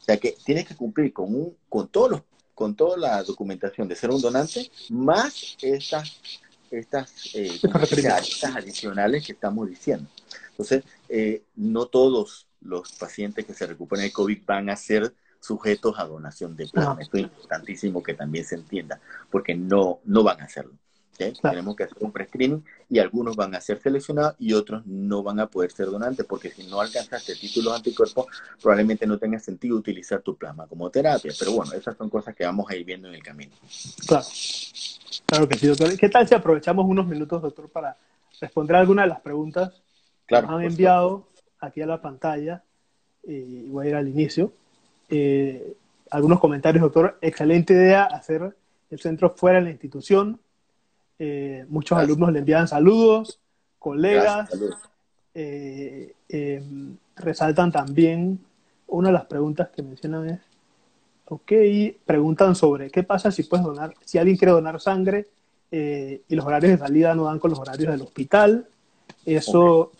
O 0.00 0.04
sea 0.04 0.18
que 0.18 0.36
tienes 0.44 0.68
que 0.68 0.76
cumplir 0.76 1.12
con, 1.12 1.34
un, 1.34 1.56
con, 1.68 1.88
todos 1.88 2.10
los, 2.10 2.22
con 2.54 2.76
toda 2.76 2.96
la 2.96 3.22
documentación 3.22 3.88
de 3.88 3.96
ser 3.96 4.10
un 4.10 4.20
donante, 4.20 4.70
más 4.90 5.56
estas, 5.62 6.20
estas, 6.70 7.34
eh, 7.34 7.58
estas 7.62 8.56
adicionales 8.56 9.26
que 9.26 9.32
estamos 9.32 9.68
diciendo. 9.68 10.08
Entonces, 10.50 10.84
eh, 11.08 11.42
no 11.56 11.86
todos 11.86 12.46
los 12.60 12.92
pacientes 12.92 13.44
que 13.44 13.54
se 13.54 13.66
recuperen 13.66 14.04
de 14.04 14.12
COVID 14.12 14.42
van 14.46 14.70
a 14.70 14.76
ser 14.76 15.14
sujetos 15.40 15.98
a 15.98 16.04
donación 16.04 16.54
de 16.56 16.66
plasma. 16.68 17.00
Esto 17.00 17.16
es 17.16 17.24
importantísimo 17.24 18.02
que 18.02 18.14
también 18.14 18.44
se 18.44 18.54
entienda, 18.54 19.00
porque 19.30 19.54
no, 19.54 20.00
no 20.04 20.22
van 20.22 20.40
a 20.40 20.44
hacerlo. 20.44 20.74
Tenemos 21.16 21.76
que 21.76 21.84
hacer 21.84 21.98
un 22.00 22.12
pre-screening 22.12 22.64
y 22.90 22.98
algunos 22.98 23.36
van 23.36 23.54
a 23.54 23.60
ser 23.60 23.80
seleccionados 23.80 24.34
y 24.38 24.52
otros 24.52 24.84
no 24.86 25.22
van 25.22 25.40
a 25.40 25.46
poder 25.46 25.70
ser 25.70 25.86
donantes 25.86 26.26
porque 26.26 26.50
si 26.50 26.66
no 26.66 26.80
alcanzaste 26.80 27.36
títulos 27.36 27.74
anticuerpos 27.74 28.26
probablemente 28.60 29.06
no 29.06 29.18
tenga 29.18 29.38
sentido 29.38 29.76
utilizar 29.76 30.22
tu 30.22 30.36
plasma 30.36 30.66
como 30.66 30.90
terapia. 30.90 31.32
Pero 31.38 31.52
bueno, 31.52 31.72
esas 31.72 31.96
son 31.96 32.10
cosas 32.10 32.34
que 32.34 32.44
vamos 32.44 32.68
a 32.70 32.76
ir 32.76 32.84
viendo 32.84 33.08
en 33.08 33.14
el 33.14 33.22
camino. 33.22 33.52
Claro, 34.06 34.26
claro 35.26 35.48
que 35.48 35.58
sí, 35.58 35.66
doctor. 35.66 35.96
¿Qué 35.96 36.08
tal 36.08 36.26
si 36.26 36.34
aprovechamos 36.34 36.84
unos 36.86 37.06
minutos, 37.06 37.40
doctor, 37.40 37.68
para 37.68 37.96
responder 38.40 38.76
algunas 38.76 39.04
de 39.04 39.08
las 39.10 39.20
preguntas 39.20 39.72
que 40.26 40.40
nos 40.40 40.50
han 40.50 40.62
enviado 40.62 41.28
aquí 41.60 41.80
a 41.80 41.86
la 41.86 42.00
pantalla? 42.00 42.62
y 43.26 43.68
voy 43.68 43.86
a 43.86 43.88
ir 43.90 43.94
al 43.96 44.08
inicio. 44.08 44.52
Eh, 45.08 45.76
algunos 46.10 46.40
comentarios, 46.40 46.82
doctor. 46.82 47.18
Excelente 47.20 47.72
idea 47.72 48.04
hacer 48.04 48.56
el 48.90 49.00
centro 49.00 49.34
fuera 49.36 49.58
de 49.58 49.64
la 49.64 49.70
institución 49.70 50.40
eh, 51.18 51.64
muchos 51.68 51.98
alumnos 51.98 52.32
le 52.32 52.40
envían 52.40 52.68
saludos, 52.68 53.40
colegas. 53.78 54.50
Eh, 55.34 56.14
em, 56.28 56.96
resaltan 57.16 57.72
también, 57.72 58.38
una 58.86 59.08
de 59.08 59.14
las 59.14 59.26
preguntas 59.26 59.68
que 59.70 59.82
mencionan 59.82 60.30
es, 60.30 60.40
ok, 61.26 61.52
preguntan 62.04 62.54
sobre 62.54 62.90
qué 62.90 63.02
pasa 63.02 63.30
si 63.30 63.44
puedes 63.44 63.64
donar, 63.64 63.94
si 64.04 64.18
alguien 64.18 64.36
quiere 64.36 64.52
donar 64.52 64.80
sangre 64.80 65.26
eh, 65.70 66.22
y 66.28 66.34
los 66.34 66.44
horarios 66.44 66.72
de 66.72 66.78
salida 66.78 67.14
no 67.14 67.24
dan 67.24 67.38
con 67.38 67.50
los 67.50 67.58
horarios 67.58 67.90
del 67.90 68.02
hospital. 68.02 68.68
Eso, 69.24 69.92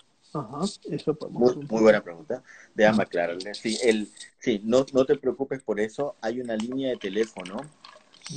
eso 0.90 1.18
muy, 1.30 1.56
muy, 1.56 1.82
buena 1.82 2.02
pregunta. 2.02 2.42
Déjame 2.74 3.02
aclararle. 3.02 3.54
Sí, 3.54 3.78
el, 3.82 4.08
sí 4.38 4.60
no, 4.64 4.84
no 4.92 5.04
te 5.04 5.16
preocupes 5.16 5.62
por 5.62 5.80
eso. 5.80 6.16
Hay 6.20 6.40
una 6.40 6.56
línea 6.56 6.90
de 6.90 6.96
teléfono 6.96 7.56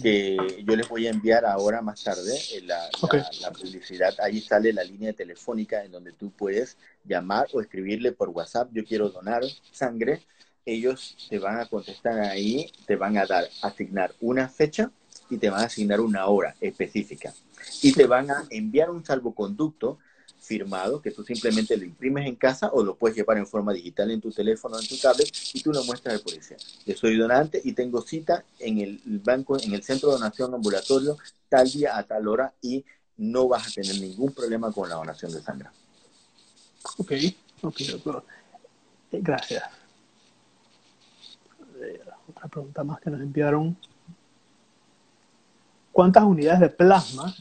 que 0.02 0.38
yo 0.66 0.76
les 0.76 0.88
voy 0.90 1.08
a 1.08 1.12
enviar 1.12 1.46
ahora 1.46 1.82
más 1.82 2.04
tarde 2.04 2.38
eh, 2.54 2.62
la, 2.64 2.90
la, 3.42 3.52
publicidad. 3.52 4.14
Ahí 4.20 4.42
sale 4.42 4.74
la 4.74 4.84
línea 4.84 5.14
telefónica 5.14 5.84
en 5.84 5.92
donde 5.92 6.12
tú 6.12 6.32
puedes 6.32 6.78
llamar 7.06 7.48
o 7.54 7.62
escribirle 7.62 8.12
por 8.12 8.30
WhatsApp, 8.30 8.70
yo 8.74 8.84
quiero 8.84 9.10
donar 9.10 9.44
sangre. 9.72 10.22
Ellos 10.66 11.16
te 11.30 11.40
van 11.40 11.60
a 11.60 11.66
contestar 11.68 12.20
ahí, 12.20 12.70
te 12.86 12.98
van 12.98 13.18
a 13.18 13.26
dar, 13.26 13.46
asignar 13.62 14.14
una 14.20 14.50
fecha 14.50 14.92
y 15.30 15.38
te 15.38 15.50
van 15.50 15.62
a 15.62 15.66
asignar 15.66 16.02
una 16.02 16.28
hora 16.28 16.56
específica. 16.60 17.34
Y 17.82 17.94
te 17.94 18.06
van 18.06 18.30
a 18.30 18.46
enviar 18.50 18.90
un 18.90 19.06
salvoconducto 19.06 20.00
firmado 20.48 21.02
que 21.02 21.12
tú 21.12 21.24
simplemente 21.24 21.76
lo 21.76 21.84
imprimes 21.84 22.26
en 22.26 22.36
casa 22.36 22.70
o 22.72 22.82
lo 22.82 22.96
puedes 22.96 23.18
llevar 23.18 23.38
en 23.38 23.46
forma 23.46 23.74
digital 23.74 24.10
en 24.12 24.22
tu 24.22 24.32
teléfono, 24.32 24.80
en 24.80 24.88
tu 24.88 24.98
tablet 24.98 25.30
y 25.54 25.62
tú 25.62 25.74
lo 25.74 25.84
muestras 25.84 26.16
al 26.16 26.22
policía. 26.22 26.58
Yo 26.86 26.96
soy 26.96 27.18
donante 27.18 27.62
y 27.64 27.74
tengo 27.74 28.02
cita 28.02 28.46
en 28.60 28.80
el 28.80 29.02
banco, 29.24 29.60
en 29.62 29.74
el 29.74 29.84
centro 29.84 30.10
de 30.10 30.16
donación 30.16 30.54
ambulatorio, 30.54 31.18
tal 31.50 31.70
día 31.70 31.98
a 31.98 32.04
tal 32.04 32.28
hora 32.28 32.54
y 32.62 32.84
no 33.18 33.48
vas 33.48 33.68
a 33.68 33.82
tener 33.82 34.00
ningún 34.00 34.32
problema 34.32 34.72
con 34.72 34.88
la 34.88 34.96
donación 34.96 35.34
de 35.34 35.42
sangre. 35.42 35.70
Ok, 36.98 37.12
ok, 37.62 37.80
doctor. 37.92 38.24
Eh, 39.12 39.20
gracias. 39.22 39.64
Otra 42.30 42.48
pregunta 42.48 42.84
más 42.84 43.02
que 43.02 43.10
nos 43.10 43.22
enviaron. 43.22 43.78
¿Cuántas 45.92 46.24
unidades 46.24 46.60
de 46.62 46.70
plasma 46.70 47.36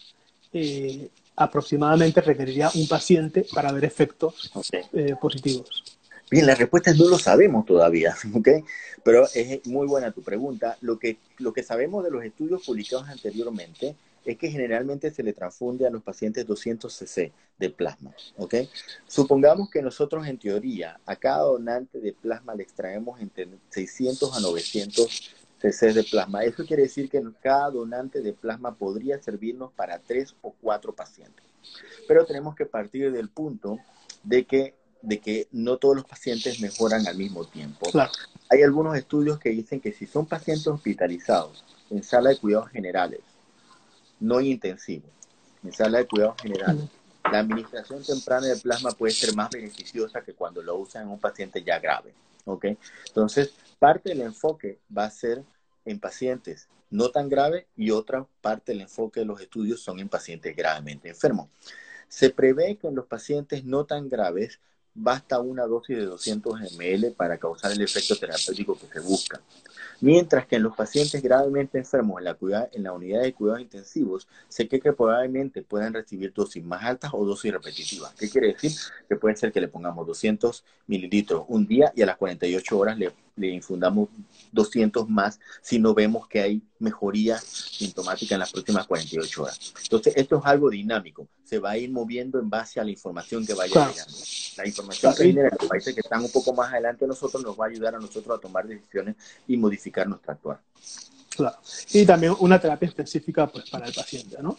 eh, 0.53 1.11
aproximadamente 1.37 2.21
requeriría 2.21 2.71
un 2.75 2.89
paciente 2.89 3.47
para 3.55 3.71
ver 3.73 3.85
efectos 3.85 4.51
eh, 4.73 5.15
positivos? 5.21 5.85
Bien, 6.29 6.47
la 6.47 6.57
respuesta 6.57 6.91
es 6.91 6.99
no 6.99 7.09
lo 7.09 7.19
sabemos 7.19 7.65
todavía, 7.65 8.17
¿ok? 8.35 8.49
Pero 9.05 9.27
es 9.33 9.65
muy 9.67 9.87
buena 9.87 10.11
tu 10.11 10.23
pregunta. 10.23 10.77
Lo 10.81 10.99
que, 10.99 11.19
lo 11.39 11.53
que 11.53 11.63
sabemos 11.63 12.03
de 12.03 12.11
los 12.11 12.25
estudios 12.25 12.65
publicados 12.65 13.09
anteriormente 13.09 13.95
es 14.25 14.37
que 14.37 14.51
generalmente 14.51 15.13
se 15.13 15.23
le 15.23 15.33
transfunde 15.33 15.87
a 15.87 15.91
los 15.91 16.03
pacientes 16.03 16.45
200 16.47 16.93
cc 16.93 17.33
de 17.59 17.71
plasma, 17.71 18.13
¿ok? 18.37 18.55
Supongamos 19.07 19.71
que 19.71 19.81
nosotros 19.81 20.27
en 20.27 20.37
teoría 20.37 20.99
a 21.07 21.15
cada 21.17 21.45
donante 21.45 22.01
de 22.01 22.13
plasma 22.13 22.55
le 22.55 22.65
extraemos 22.65 23.21
entre 23.21 23.47
600 23.71 24.37
a 24.37 24.41
900 24.41 25.37
cc 25.61 25.93
de 25.93 26.05
plasma. 26.05 26.45
Eso 26.45 26.65
quiere 26.65 26.83
decir 26.83 27.09
que 27.09 27.23
cada 27.43 27.71
donante 27.71 28.21
de 28.23 28.33
plasma 28.33 28.75
podría 28.75 29.21
servirnos 29.23 29.73
para 29.73 29.99
tres 29.99 30.35
o 30.43 30.55
cuatro 30.61 30.95
pacientes. 30.95 31.45
Pero 32.07 32.25
tenemos 32.25 32.55
que 32.55 32.67
partir 32.67 33.13
del 33.13 33.29
punto 33.29 33.79
de 34.23 34.45
que, 34.45 34.75
de 35.03 35.19
que 35.19 35.49
no 35.53 35.79
todos 35.79 35.97
los 35.97 36.05
pacientes 36.05 36.61
mejoran 36.61 37.07
al 37.07 37.17
mismo 37.17 37.45
tiempo. 37.45 37.87
Hay 38.51 38.63
algunos 38.63 38.97
estudios 38.97 39.39
que 39.39 39.51
dicen 39.51 39.81
que 39.81 39.93
si 39.93 40.07
son 40.07 40.27
pacientes 40.27 40.67
hospitalizados 40.67 41.65
en 41.91 42.03
sala 42.03 42.31
de 42.31 42.39
cuidados 42.39 42.71
generales, 42.71 43.21
no 44.21 44.41
intensivos, 44.41 45.11
en 45.63 45.73
sala 45.73 45.99
de 45.99 46.07
cuidados 46.07 46.41
generales, 46.41 46.85
la 47.31 47.41
administración 47.41 48.05
temprana 48.05 48.47
de 48.47 48.57
plasma 48.57 48.93
puede 48.93 49.13
ser 49.13 49.35
más 49.35 49.51
beneficiosa 49.51 50.23
que 50.23 50.35
cuando 50.35 50.63
lo 50.63 50.77
usan 50.77 51.03
en 51.03 51.09
un 51.09 51.19
paciente 51.19 51.63
ya 51.63 51.81
grave. 51.81 52.15
¿ok? 52.47 52.67
Entonces, 53.09 53.53
parte 53.79 54.11
del 54.11 54.23
enfoque 54.23 54.81
va 54.97 55.05
a 55.05 55.11
ser 55.11 55.45
en 55.85 56.01
pacientes 56.01 56.69
no 56.91 57.11
tan 57.11 57.29
graves 57.29 57.67
y 57.77 57.91
otra 57.91 58.27
parte 58.41 58.73
del 58.73 58.83
enfoque 58.83 59.21
de 59.21 59.27
los 59.27 59.41
estudios 59.41 59.81
son 59.81 59.99
en 60.01 60.09
pacientes 60.09 60.55
gravemente 60.57 61.09
enfermos. 61.09 61.49
Se 62.09 62.31
prevé 62.31 62.77
que 62.77 62.87
en 62.87 62.95
los 62.95 63.07
pacientes 63.07 63.65
no 63.65 63.85
tan 63.85 64.09
graves 64.09 64.61
basta 64.95 65.41
una 65.41 65.67
dosis 65.67 65.99
de 65.99 66.07
200 66.07 66.61
ml 66.79 67.13
para 67.13 67.37
causar 67.37 67.73
el 67.73 67.83
efecto 67.83 68.17
terapéutico 68.17 68.79
que 68.79 68.87
se 68.87 69.01
busca. 69.01 69.43
Mientras 70.01 70.47
que 70.47 70.57
en 70.57 70.63
los 70.63 70.75
pacientes 70.75 71.23
gravemente 71.23 71.79
enfermos 71.79 72.19
en 72.19 72.25
la, 72.25 72.69
en 72.73 72.83
la 72.83 72.93
unidad 72.93 73.23
de 73.23 73.35
cuidados 73.35 73.61
intensivos, 73.61 74.27
se 74.49 74.67
cree 74.69 74.81
que 74.81 74.93
probablemente 74.93 75.63
puedan 75.63 75.93
recibir 75.93 76.33
dosis 76.33 76.65
más 76.65 76.83
altas 76.85 77.11
o 77.13 77.25
dosis 77.27 77.53
repetitivas. 77.53 78.15
¿Qué 78.15 78.31
quiere 78.31 78.55
decir? 78.55 78.73
Que 79.09 79.17
puede 79.17 79.37
ser 79.37 79.53
que 79.53 79.61
le 79.61 79.69
pongamos 79.69 80.07
200 80.07 80.65
mililitros 80.87 81.45
un 81.49 81.67
día 81.67 81.93
y 81.95 82.03
a 82.03 82.07
las 82.07 82.17
48 82.17 82.79
horas 82.79 82.99
le, 82.99 83.13
le 83.37 83.49
infundamos 83.49 84.09
200 84.53 85.09
más 85.09 85.39
si 85.63 85.79
no 85.79 85.95
vemos 85.95 86.27
que 86.27 86.41
hay 86.41 86.63
mejoría 86.79 87.39
sintomática 87.39 88.35
en 88.35 88.41
las 88.41 88.53
próximas 88.53 88.87
48 88.87 89.43
horas. 89.43 89.75
Entonces, 89.83 90.15
esto 90.17 90.39
es 90.39 90.43
algo 90.45 90.71
dinámico. 90.71 91.29
Se 91.45 91.59
va 91.59 91.71
a 91.71 91.79
ir 91.79 91.91
moviendo 91.91 92.39
en 92.39 92.51
base 92.51 92.81
a 92.81 92.85
la 92.85 92.91
información 92.91 93.47
que 93.47 93.55
vaya 93.55 93.91
llegando. 93.91 94.13
La 94.57 94.67
información 94.67 95.15
que 95.15 95.25
viene 95.25 95.43
de 95.43 95.51
los 95.51 95.69
países 95.69 95.95
que 95.95 96.01
están 96.01 96.23
un 96.23 96.31
poco 96.31 96.53
más 96.55 96.73
adelante 96.73 97.05
de 97.05 97.09
nosotros 97.09 97.43
nos 97.43 97.59
va 97.59 97.67
a 97.67 97.69
ayudar 97.69 97.95
a 97.95 97.99
nosotros 97.99 98.39
a 98.39 98.41
tomar 98.41 98.67
decisiones 98.67 99.17
y 99.47 99.57
modificar 99.57 100.09
nuestra 100.09 100.33
actuar. 100.33 100.61
Claro. 101.37 101.59
Y 101.93 102.07
también 102.07 102.35
una 102.41 102.59
terapia 102.59 102.89
específica 102.89 103.47
pues, 103.47 103.69
para 103.71 103.87
el 103.87 103.95
paciente, 103.95 104.37
¿no? 104.41 104.59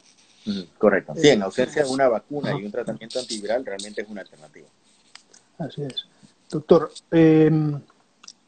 correcto. 0.77 1.13
Sí, 1.17 1.27
en 1.27 1.43
ausencia 1.43 1.83
de 1.83 1.89
una 1.89 2.07
vacuna 2.07 2.51
y 2.57 2.63
un 2.63 2.71
tratamiento 2.71 3.19
antiviral, 3.19 3.65
realmente 3.65 4.01
es 4.01 4.07
una 4.07 4.21
alternativa. 4.21 4.67
Así 5.57 5.81
es. 5.81 6.05
Doctor, 6.49 6.89
eh, 7.11 7.51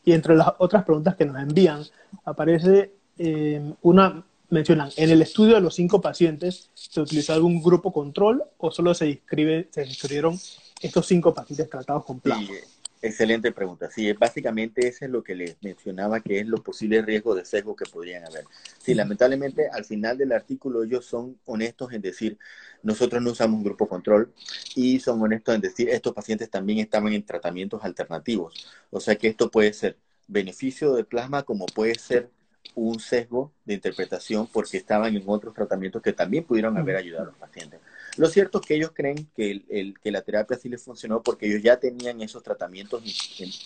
y 0.10 0.14
entre 0.14 0.36
las 0.36 0.53
otras 0.57 0.84
preguntas 0.86 1.16
que 1.16 1.24
nos 1.24 1.39
envían, 1.39 1.84
aparece 2.26 2.91
eh, 3.20 3.62
una, 3.84 4.24
mencionan, 4.49 4.89
en 4.97 5.12
el 5.12 5.22
estudio 5.22 5.53
de 5.53 5.62
los 5.62 5.76
cinco 5.76 6.01
pacientes, 6.01 6.72
¿se 6.74 6.99
utilizó 6.99 7.34
algún 7.34 7.62
grupo 7.62 7.93
control 7.93 8.43
o 8.57 8.72
solo 8.72 8.95
se, 8.95 9.07
inscribe, 9.07 9.68
se 9.70 9.86
inscribieron 9.86 10.36
estos 10.82 11.05
cinco 11.05 11.32
pacientes 11.32 11.70
tratados 11.70 12.05
con 12.05 12.20
plasma? 12.20 12.47
Sí, 12.47 12.53
excelente 13.02 13.52
pregunta. 13.52 13.89
Sí, 13.89 14.12
básicamente 14.14 14.88
eso 14.88 15.06
es 15.06 15.12
lo 15.12 15.24
que 15.24 15.36
les 15.36 15.58
mencionaba, 15.62 16.20
que 16.20 16.39
es 16.39 16.47
los 16.47 16.62
posibles 16.62 17.06
riesgos 17.06 17.38
de 17.38 17.45
sesgo 17.45 17.76
que 17.76 17.86
podrían 17.86 18.26
haber. 18.26 18.45
Sí, 18.78 18.93
lamentablemente 18.93 19.70
al 19.70 19.86
final 19.86 20.18
del 20.18 20.32
artículo 20.32 20.84
ellos 20.84 21.06
son 21.06 21.39
honestos 21.45 21.93
en 21.93 22.02
decir, 22.02 22.38
nosotros 22.84 23.22
no 23.22 23.32
usamos 23.32 23.58
un 23.58 23.64
grupo 23.64 23.88
control 23.88 24.34
y 24.76 25.00
son 25.00 25.22
honestos 25.22 25.56
en 25.56 25.62
decir, 25.62 25.89
estos 25.89 26.14
pacientes 26.14 26.50
también 26.50 26.80
estaban 26.80 27.14
en 27.14 27.24
tratamientos 27.24 27.84
alternativos. 27.84 28.66
O 28.89 29.00
sea 29.00 29.16
que 29.16 29.28
esto 29.28 29.50
puede 29.50 29.74
ser 29.74 29.97
beneficio 30.28 30.93
de 30.93 31.04
plasma 31.04 31.43
como 31.43 31.66
puede 31.66 31.95
ser 31.95 32.30
un 32.76 33.00
sesgo 33.00 33.52
de 33.66 33.74
interpretación 33.76 34.47
porque 34.47 34.78
estaban 34.78 35.16
en 35.16 35.24
otros 35.26 35.54
tratamientos 35.54 36.02
que 36.02 36.14
también 36.14 36.43
pudieron 36.43 36.78
haber 36.78 36.97
ayudado 36.97 37.24
a 37.24 37.28
los 37.28 37.38
pacientes. 37.38 37.80
Lo 38.18 38.28
cierto 38.28 38.60
es 38.60 38.68
que 38.68 38.76
ellos 38.76 38.91
creen 38.93 39.28
que, 39.36 39.64
el, 39.70 39.99
que 39.99 40.12
la 40.12 40.22
terapia 40.22 40.57
sí 40.57 40.70
les 40.70 40.84
funcionó 40.84 41.22
porque 41.22 41.47
ellos 41.47 41.62
ya 41.62 41.78
tenían 41.78 42.22
esos 42.22 42.43
tratamientos, 42.43 43.03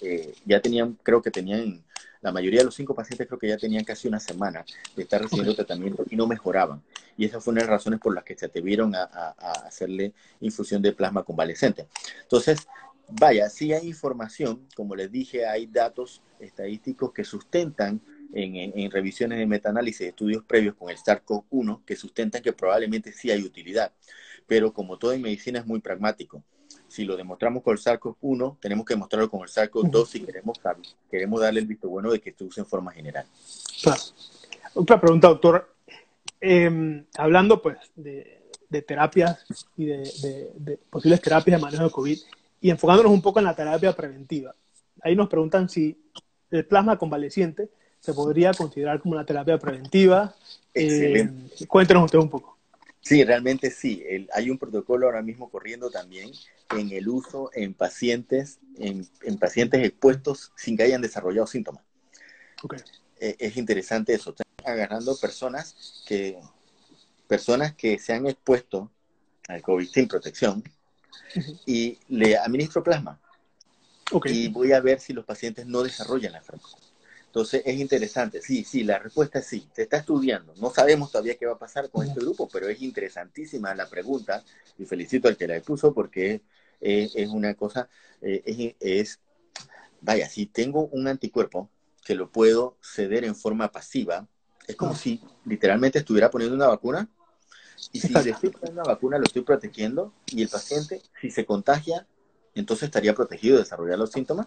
eh, 0.01 0.33
ya 0.45 0.61
tenían, 0.61 0.97
creo 1.03 1.21
que 1.21 1.31
tenían, 1.31 1.83
la 2.21 2.31
mayoría 2.31 2.59
de 2.59 2.65
los 2.65 2.75
cinco 2.75 2.95
pacientes 2.95 3.27
creo 3.27 3.39
que 3.39 3.47
ya 3.47 3.57
tenían 3.57 3.83
casi 3.83 4.07
una 4.07 4.19
semana 4.19 4.63
de 4.95 5.03
estar 5.03 5.21
recibiendo 5.21 5.55
tratamiento 5.55 6.05
y 6.09 6.15
no 6.15 6.27
mejoraban. 6.27 6.81
Y 7.17 7.25
esas 7.25 7.43
fueron 7.43 7.59
las 7.59 7.69
razones 7.69 7.99
por 7.99 8.13
las 8.13 8.23
que 8.23 8.35
se 8.35 8.45
atrevieron 8.45 8.95
a, 8.95 9.03
a 9.03 9.51
hacerle 9.67 10.13
infusión 10.41 10.81
de 10.81 10.93
plasma 10.93 11.23
convalescente. 11.23 11.87
Entonces, 12.21 12.67
vaya, 13.09 13.49
sí 13.49 13.73
hay 13.73 13.87
información, 13.87 14.67
como 14.75 14.95
les 14.95 15.11
dije, 15.11 15.45
hay 15.45 15.67
datos 15.67 16.21
estadísticos 16.39 17.11
que 17.13 17.23
sustentan 17.23 18.01
en, 18.33 18.91
revisiones 18.91 19.37
de 19.37 19.45
metaanálisis 19.45 19.99
de 19.99 20.07
estudios 20.07 20.43
previos 20.43 20.75
con 20.75 20.89
el 20.89 20.97
SARS-CoV-1 20.97 21.83
que 21.85 21.95
sustentan 21.95 22.41
que 22.41 22.53
probablemente 22.53 23.11
sí 23.11 23.31
hay 23.31 23.43
utilidad. 23.43 23.91
Pero 24.47 24.73
como 24.73 24.97
todo 24.97 25.13
en 25.13 25.21
medicina 25.21 25.59
es 25.59 25.65
muy 25.65 25.79
pragmático. 25.79 26.43
Si 26.87 27.05
lo 27.05 27.17
demostramos 27.17 27.63
con 27.63 27.73
el 27.73 27.79
SARS-CoV-1, 27.79 28.57
tenemos 28.59 28.85
que 28.85 28.93
demostrarlo 28.93 29.29
con 29.29 29.41
el 29.41 29.49
SARS-CoV-2 29.49 30.05
si 30.05 30.21
queremos, 30.21 30.59
queremos 31.09 31.41
darle 31.41 31.59
el 31.59 31.65
visto 31.65 31.89
bueno 31.89 32.11
de 32.11 32.19
que 32.19 32.31
se 32.31 32.43
use 32.43 32.61
en 32.61 32.67
forma 32.67 32.91
general. 32.91 33.25
Claro. 33.81 34.01
Otra 34.75 34.99
pregunta, 34.99 35.27
doctor. 35.27 35.73
Em, 36.39 37.05
hablando 37.17 37.61
pues 37.61 37.77
de, 37.95 38.41
terapias 38.85 39.45
y 39.77 39.85
de, 39.85 40.51
de, 40.55 40.77
posibles 40.89 41.21
terapias 41.21 41.57
de 41.57 41.63
manejo 41.63 41.83
de 41.85 41.91
COVID 41.91 42.19
y 42.61 42.69
enfocándonos 42.69 43.11
un 43.11 43.21
poco 43.21 43.39
en 43.39 43.45
la 43.45 43.55
terapia 43.55 43.95
preventiva. 43.95 44.53
Ahí 45.01 45.15
nos 45.15 45.29
preguntan 45.29 45.69
si 45.69 45.97
el 46.51 46.65
plasma 46.65 46.97
convaleciente 46.97 47.69
se 47.99 48.13
podría 48.13 48.53
considerar 48.53 48.99
como 48.99 49.15
una 49.15 49.25
terapia 49.25 49.57
preventiva. 49.57 50.35
Eh, 50.73 51.29
cuéntenos 51.67 52.05
usted 52.05 52.19
un 52.19 52.29
poco. 52.29 52.57
Sí, 53.03 53.23
realmente 53.25 53.69
sí. 53.69 54.01
hay 54.33 54.49
un 54.49 54.57
protocolo 54.57 55.07
ahora 55.07 55.21
mismo 55.21 55.49
corriendo 55.49 55.89
también 55.89 56.31
en 56.71 56.89
el 56.91 57.09
uso 57.09 57.51
en 57.53 57.73
pacientes, 57.73 58.59
en, 58.77 59.05
pacientes 59.39 59.85
expuestos 59.85 60.53
sin 60.55 60.77
que 60.77 60.83
hayan 60.83 61.01
desarrollado 61.01 61.45
síntomas. 61.45 61.83
Okay. 62.63 62.79
Eh, 63.19 63.35
es 63.39 63.57
interesante 63.57 64.13
eso. 64.13 64.29
Están 64.29 64.73
agarrando 64.73 65.17
personas 65.17 66.03
que, 66.07 66.39
personas 67.27 67.75
que 67.75 67.99
se 67.99 68.13
han 68.13 68.25
expuesto 68.25 68.89
al 69.49 69.61
COVID 69.61 69.87
sin 69.89 70.07
protección 70.07 70.63
y 71.65 71.99
le 72.07 72.37
administro 72.37 72.83
plasma. 72.83 73.19
Okay. 74.11 74.45
Y 74.45 74.47
voy 74.47 74.71
a 74.71 74.79
ver 74.79 75.01
si 75.01 75.11
los 75.11 75.25
pacientes 75.25 75.65
no 75.65 75.83
desarrollan 75.83 76.31
la 76.31 76.37
enfermedad. 76.37 76.69
Entonces 77.33 77.63
es 77.65 77.79
interesante, 77.79 78.43
sí, 78.43 78.63
sí, 78.63 78.83
la 78.83 78.99
respuesta 78.99 79.39
es 79.39 79.47
sí, 79.47 79.67
se 79.73 79.81
está 79.81 79.97
estudiando. 79.97 80.53
No 80.57 80.69
sabemos 80.69 81.11
todavía 81.11 81.33
qué 81.35 81.47
va 81.47 81.53
a 81.53 81.57
pasar 81.57 81.89
con 81.89 82.05
este 82.05 82.19
grupo, 82.19 82.47
pero 82.47 82.67
es 82.67 82.79
interesantísima 82.83 83.73
la 83.73 83.89
pregunta. 83.89 84.43
Y 84.77 84.85
felicito 84.85 85.27
al 85.27 85.35
que 85.35 85.47
la 85.47 85.59
puso 85.59 85.95
porque 85.95 86.43
es, 86.79 87.15
una 87.29 87.55
cosa, 87.55 87.89
eh, 88.21 88.75
es, 88.79 89.19
vaya, 89.99 90.29
si 90.29 90.45
tengo 90.45 90.85
un 90.91 91.07
anticuerpo 91.07 91.71
que 92.05 92.13
lo 92.13 92.29
puedo 92.29 92.77
ceder 92.83 93.25
en 93.25 93.35
forma 93.35 93.71
pasiva, 93.71 94.27
es 94.67 94.75
como 94.75 94.93
si 94.93 95.19
literalmente 95.43 95.97
estuviera 95.97 96.29
poniendo 96.29 96.55
una 96.55 96.67
vacuna. 96.67 97.09
Y 97.91 97.99
si 97.99 98.13
le 98.13 98.29
estoy 98.29 98.51
poniendo 98.51 98.83
una 98.83 98.93
vacuna 98.93 99.17
lo 99.17 99.23
estoy 99.23 99.41
protegiendo 99.41 100.13
y 100.27 100.43
el 100.43 100.49
paciente, 100.49 101.01
si 101.19 101.31
se 101.31 101.47
contagia, 101.47 102.05
entonces 102.53 102.83
estaría 102.83 103.15
protegido 103.15 103.55
de 103.55 103.63
desarrollar 103.63 103.97
los 103.97 104.11
síntomas. 104.11 104.45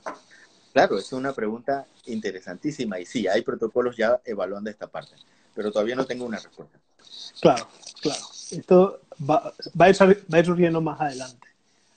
Claro, 0.76 0.98
es 0.98 1.10
una 1.14 1.32
pregunta 1.32 1.86
interesantísima 2.04 3.00
y 3.00 3.06
sí, 3.06 3.26
hay 3.26 3.40
protocolos 3.40 3.96
ya 3.96 4.20
evaluando 4.26 4.68
esta 4.68 4.86
parte, 4.86 5.14
pero 5.54 5.72
todavía 5.72 5.96
no 5.96 6.04
tengo 6.04 6.26
una 6.26 6.38
respuesta. 6.38 6.78
Claro, 7.40 7.66
claro. 8.02 8.20
Esto 8.50 9.00
va, 9.18 9.54
a, 9.78 9.88
ir, 9.88 10.44
surgiendo 10.44 10.82
más 10.82 11.00
adelante. 11.00 11.48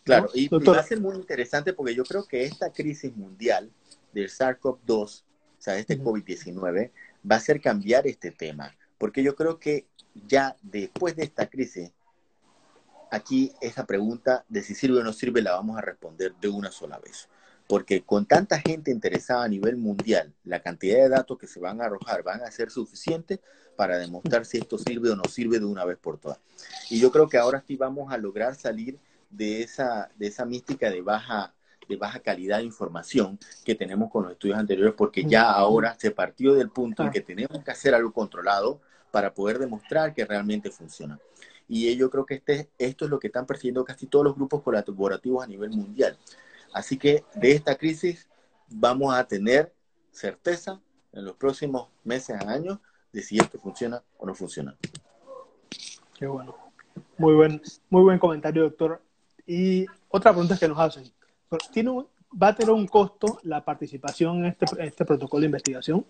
Claro, 0.06 0.30
y, 0.34 0.48
va 0.48 0.80
a 0.80 0.84
ser 0.84 1.02
muy 1.02 1.18
interesante 1.18 1.74
porque 1.74 1.94
yo 1.94 2.06
creo 2.06 2.24
que 2.26 2.46
esta 2.46 2.72
crisis 2.72 3.14
mundial 3.18 3.70
del 4.14 4.30
SARS-CoV-2, 4.30 4.88
o 4.88 5.22
sea, 5.58 5.78
este 5.78 6.00
COVID-19, 6.00 6.92
va 7.30 7.36
a 7.36 7.38
hacer 7.38 7.60
cambiar 7.60 8.08
este 8.08 8.32
tema, 8.32 8.74
porque 8.98 9.22
yo 9.22 9.36
creo 9.36 9.60
que 9.60 9.88
ya 10.26 10.56
después 10.62 11.18
de 11.18 11.24
esta 11.24 11.50
crisis, 11.50 11.92
aquí 13.12 13.52
esa 13.60 13.86
pregunta 13.86 14.46
de 14.48 14.64
si 14.64 14.74
sirve 14.74 15.00
o 15.00 15.04
no 15.04 15.12
sirve 15.12 15.42
la 15.42 15.52
vamos 15.52 15.78
a 15.78 15.82
responder 15.82 16.34
de 16.40 16.48
una 16.48 16.72
sola 16.72 16.98
vez 17.00 17.28
porque 17.70 18.02
con 18.02 18.26
tanta 18.26 18.60
gente 18.60 18.90
interesada 18.90 19.44
a 19.44 19.48
nivel 19.48 19.78
mundial, 19.78 20.34
la 20.44 20.60
cantidad 20.60 21.04
de 21.04 21.10
datos 21.10 21.38
que 21.38 21.46
se 21.46 21.60
van 21.60 21.80
a 21.80 21.86
arrojar 21.86 22.24
van 22.24 22.42
a 22.42 22.50
ser 22.50 22.72
suficientes 22.72 23.42
para 23.76 24.00
demostrar 24.00 24.44
si 24.44 24.58
esto 24.58 24.80
sirve 24.80 25.12
o 25.12 25.16
no 25.16 25.26
sirve 25.26 25.60
de 25.60 25.66
una 25.66 25.86
vez 25.86 26.00
por 26.00 26.18
todas. 26.18 26.40
Y 26.90 27.00
yo 27.00 27.12
creo 27.12 27.30
que 27.30 27.38
ahora 27.38 27.64
sí 27.68 27.76
vamos 27.76 28.12
a 28.12 28.18
lograr 28.18 28.56
salir 28.56 28.98
de 29.30 29.62
esa, 29.62 30.10
de 30.18 30.26
esa 30.26 30.46
mística 30.46 30.90
de 30.90 31.04
baja, 31.04 31.54
de 31.88 31.96
baja 31.96 32.22
calidad 32.22 32.58
de 32.58 32.64
información 32.64 33.38
que 33.64 33.76
tenemos 33.76 34.10
con 34.10 34.24
los 34.24 34.32
estudios 34.32 34.58
anteriores, 34.58 34.96
porque 34.98 35.24
ya 35.26 35.52
ahora 35.52 35.96
se 36.00 36.10
partió 36.10 36.56
del 36.56 36.72
punto 36.72 37.04
en 37.04 37.12
que 37.12 37.22
tenemos 37.22 37.64
que 37.64 37.70
hacer 37.70 37.94
algo 37.94 38.12
controlado, 38.12 38.82
para 39.12 39.34
poder 39.34 39.60
demostrar 39.60 40.14
que 40.16 40.26
realmente 40.26 40.72
funciona. 40.72 41.20
Y 41.68 41.96
yo 41.96 42.10
creo 42.10 42.26
que 42.26 42.36
este, 42.36 42.70
esto 42.80 43.06
es 43.06 43.12
lo 43.12 43.20
que 43.20 43.28
están 43.28 43.46
persiguiendo 43.46 43.86
casi 43.86 44.08
todos 44.08 44.26
los 44.26 44.36
grupos 44.36 44.64
colaborativos 44.64 45.44
a 45.44 45.48
nivel 45.48 45.70
mundial. 45.70 46.18
Así 46.74 46.98
que 46.98 47.24
de 47.36 47.52
esta 47.52 47.76
crisis 47.76 48.28
vamos 48.70 49.14
a 49.14 49.24
tener 49.26 49.74
certeza 50.12 50.80
en 51.12 51.26
los 51.26 51.36
próximos 51.36 51.90
meses 52.04 52.36
a 52.40 52.50
años 52.52 52.80
de 53.12 53.22
si 53.22 53.38
esto 53.38 53.60
funciona 53.60 54.04
o 54.18 54.26
no 54.26 54.36
funciona. 54.36 54.76
Qué 56.18 56.28
bueno. 56.28 56.56
Muy 57.18 57.34
buen, 57.34 57.62
muy 57.90 58.04
buen 58.04 58.20
comentario, 58.20 58.64
doctor. 58.64 59.02
Y 59.46 59.86
otra 60.10 60.32
pregunta 60.32 60.58
que 60.58 60.68
nos 60.68 60.80
hacen. 60.80 61.12
¿Tiene 61.72 62.06
¿Va 62.32 62.50
a 62.50 62.56
tener 62.56 62.72
un 62.72 62.88
costo 62.88 63.40
la 63.44 63.66
participación 63.66 64.40
en 64.40 64.46
este, 64.46 64.66
este 64.80 65.04
protocolo 65.04 65.42
de 65.42 65.48
investigación 65.48 66.06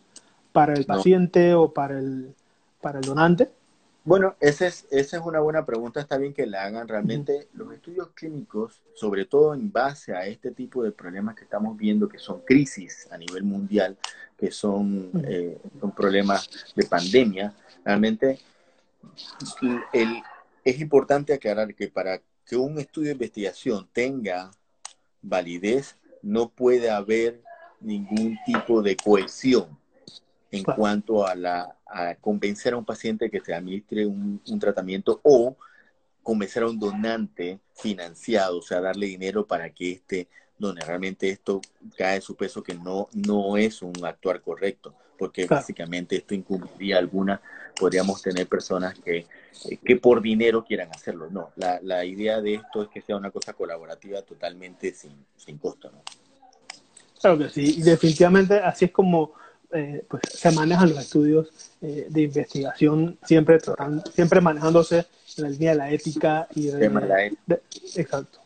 para 0.51 0.73
el 0.73 0.85
paciente 0.85 1.53
o 1.53 1.73
para 1.73 1.97
el, 1.97 2.35
para 2.81 2.99
el 2.99 3.05
donante? 3.05 3.49
Bueno, 4.05 4.35
esa 4.39 4.65
es, 4.65 4.87
esa 4.91 5.17
es 5.17 5.23
una 5.23 5.39
buena 5.39 5.65
pregunta. 5.65 5.99
Está 5.99 6.17
bien 6.17 6.33
que 6.33 6.47
la 6.47 6.63
hagan. 6.63 6.87
Realmente 6.87 7.47
los 7.53 7.71
estudios 7.73 8.09
clínicos, 8.13 8.81
sobre 8.95 9.25
todo 9.25 9.53
en 9.53 9.71
base 9.71 10.15
a 10.15 10.25
este 10.25 10.51
tipo 10.51 10.83
de 10.83 10.91
problemas 10.91 11.35
que 11.35 11.43
estamos 11.43 11.77
viendo, 11.77 12.07
que 12.07 12.17
son 12.17 12.41
crisis 12.41 13.07
a 13.11 13.17
nivel 13.17 13.43
mundial, 13.43 13.97
que 14.37 14.51
son, 14.51 15.11
eh, 15.25 15.59
son 15.79 15.91
problemas 15.91 16.49
de 16.75 16.85
pandemia, 16.85 17.53
realmente 17.83 18.39
el, 19.93 20.21
es 20.63 20.79
importante 20.79 21.33
aclarar 21.33 21.73
que 21.73 21.87
para 21.87 22.21
que 22.45 22.55
un 22.55 22.79
estudio 22.79 23.07
de 23.09 23.13
investigación 23.13 23.87
tenga 23.93 24.51
validez, 25.21 25.97
no 26.21 26.49
puede 26.49 26.89
haber 26.89 27.41
ningún 27.79 28.37
tipo 28.45 28.81
de 28.81 28.95
cohesión 28.95 29.78
en 30.51 30.63
cuanto 30.63 31.25
a, 31.25 31.35
la, 31.35 31.75
a 31.85 32.15
convencer 32.15 32.73
a 32.73 32.77
un 32.77 32.85
paciente 32.85 33.29
que 33.29 33.39
se 33.39 33.53
administre 33.53 34.05
un, 34.05 34.41
tratamiento 34.59 35.19
o 35.23 35.55
convencer 36.23 36.63
a 36.63 36.67
un 36.67 36.79
donante 36.79 37.59
financiado, 37.75 38.59
o 38.59 38.61
sea, 38.61 38.81
darle 38.81 39.07
dinero 39.07 39.45
para 39.45 39.69
que 39.69 39.91
este 39.91 40.27
donde 40.57 40.83
realmente 40.83 41.29
esto 41.29 41.61
cae 41.97 42.19
su 42.19 42.35
peso 42.35 42.61
que 42.61 42.73
no, 42.73 43.07
no 43.13 43.55
es 43.55 43.81
un 43.81 43.93
actuar 44.03 44.41
correcto, 44.41 44.93
porque 45.17 45.45
básicamente 45.45 46.17
esto 46.17 46.35
incumpliría 46.35 46.97
alguna, 46.97 47.41
podríamos 47.79 48.21
tener 48.21 48.45
personas 48.45 48.99
que, 48.99 49.25
que 49.85 49.95
por 49.95 50.21
dinero 50.21 50.65
quieran 50.65 50.89
hacerlo. 50.93 51.29
No, 51.31 51.51
la, 51.55 51.79
la 51.81 52.03
idea 52.03 52.41
de 52.41 52.55
esto 52.55 52.83
es 52.83 52.89
que 52.89 53.01
sea 53.01 53.15
una 53.15 53.31
cosa 53.31 53.53
colaborativa 53.53 54.21
totalmente 54.21 54.93
sin, 54.93 55.25
sin 55.37 55.57
costo, 55.57 55.89
¿no? 55.91 56.01
Claro 57.21 57.37
que 57.37 57.49
sí, 57.49 57.75
y 57.77 57.81
definitivamente 57.81 58.59
así 58.59 58.85
es 58.85 58.91
como 58.91 59.33
eh, 59.71 60.03
pues, 60.09 60.23
se 60.33 60.51
manejan 60.51 60.89
los 60.89 60.99
estudios 60.99 61.51
eh, 61.81 62.07
de 62.09 62.21
investigación, 62.23 63.19
siempre, 63.23 63.59
siempre 64.15 64.41
manejándose 64.41 65.05
en 65.37 65.43
la 65.43 65.49
línea 65.49 65.71
de 65.71 65.77
la 65.77 65.91
ética 65.91 66.47
y 66.55 66.67
de, 66.67 67.33
exacto, 67.95 68.39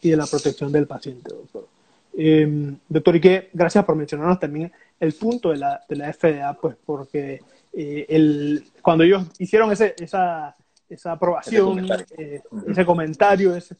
y 0.00 0.10
de 0.10 0.16
la 0.16 0.26
protección 0.26 0.72
del 0.72 0.88
paciente, 0.88 1.30
doctor. 1.32 1.68
Em, 2.16 2.76
doctor 2.88 3.14
Ike, 3.14 3.50
gracias 3.52 3.84
por 3.84 3.94
mencionarnos 3.94 4.40
también 4.40 4.72
el 4.98 5.12
punto 5.14 5.50
de 5.50 5.58
la, 5.58 5.80
de 5.88 5.94
la 5.94 6.12
FDA, 6.12 6.52
pues 6.54 6.74
porque 6.84 7.40
eh, 7.72 8.06
el, 8.08 8.64
cuando 8.82 9.04
ellos 9.04 9.26
hicieron 9.38 9.70
ese, 9.70 9.94
esa, 9.98 10.56
esa 10.88 11.12
aprobación, 11.12 11.86
ese 12.66 12.84
comentario, 12.84 13.54
ese, 13.54 13.76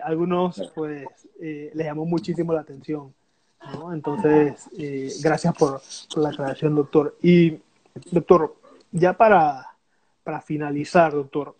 algunos 0.00 0.70
pues 0.76 1.06
les 1.40 1.86
llamó 1.86 2.04
muchísimo 2.04 2.52
la 2.52 2.60
atención. 2.60 3.12
Entonces, 3.92 4.68
eh, 4.78 5.12
gracias 5.22 5.54
por, 5.54 5.80
la 6.16 6.30
aclaración, 6.30 6.74
doctor. 6.74 7.16
Y, 7.22 7.58
doctor, 8.10 8.56
ya 8.90 9.12
para, 9.12 9.66
para 10.22 10.40
finalizar, 10.40 11.12
doctor, 11.12 11.56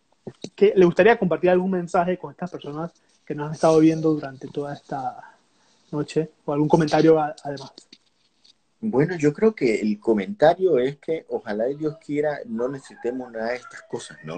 ¿qué, 0.55 0.73
¿le 0.75 0.85
gustaría 0.85 1.19
compartir 1.19 1.51
algún 1.51 1.73
mensaje 1.73 2.19
con 2.19 2.31
estas 2.31 2.51
personas 2.51 2.93
que 3.25 3.35
nos 3.35 3.49
han 3.49 3.55
estado 3.55 3.79
viendo 3.81 4.13
durante 4.13 4.49
toda 4.49 4.75
esta 4.75 5.37
noche? 5.91 6.31
¿O 6.45 6.53
algún 6.53 6.69
comentario 6.69 7.19
además? 7.19 7.73
Bueno, 8.83 9.17
yo 9.17 9.35
creo 9.35 9.55
que 9.55 9.81
el 9.81 10.01
comentario 10.01 10.79
es 10.79 10.97
que 10.97 11.27
ojalá 11.29 11.67
Dios 11.67 11.99
quiera 12.05 12.39
no 12.47 12.67
necesitemos 12.69 13.31
nada 13.31 13.51
de 13.51 13.57
estas 13.57 13.83
cosas, 13.83 14.17
¿no? 14.25 14.37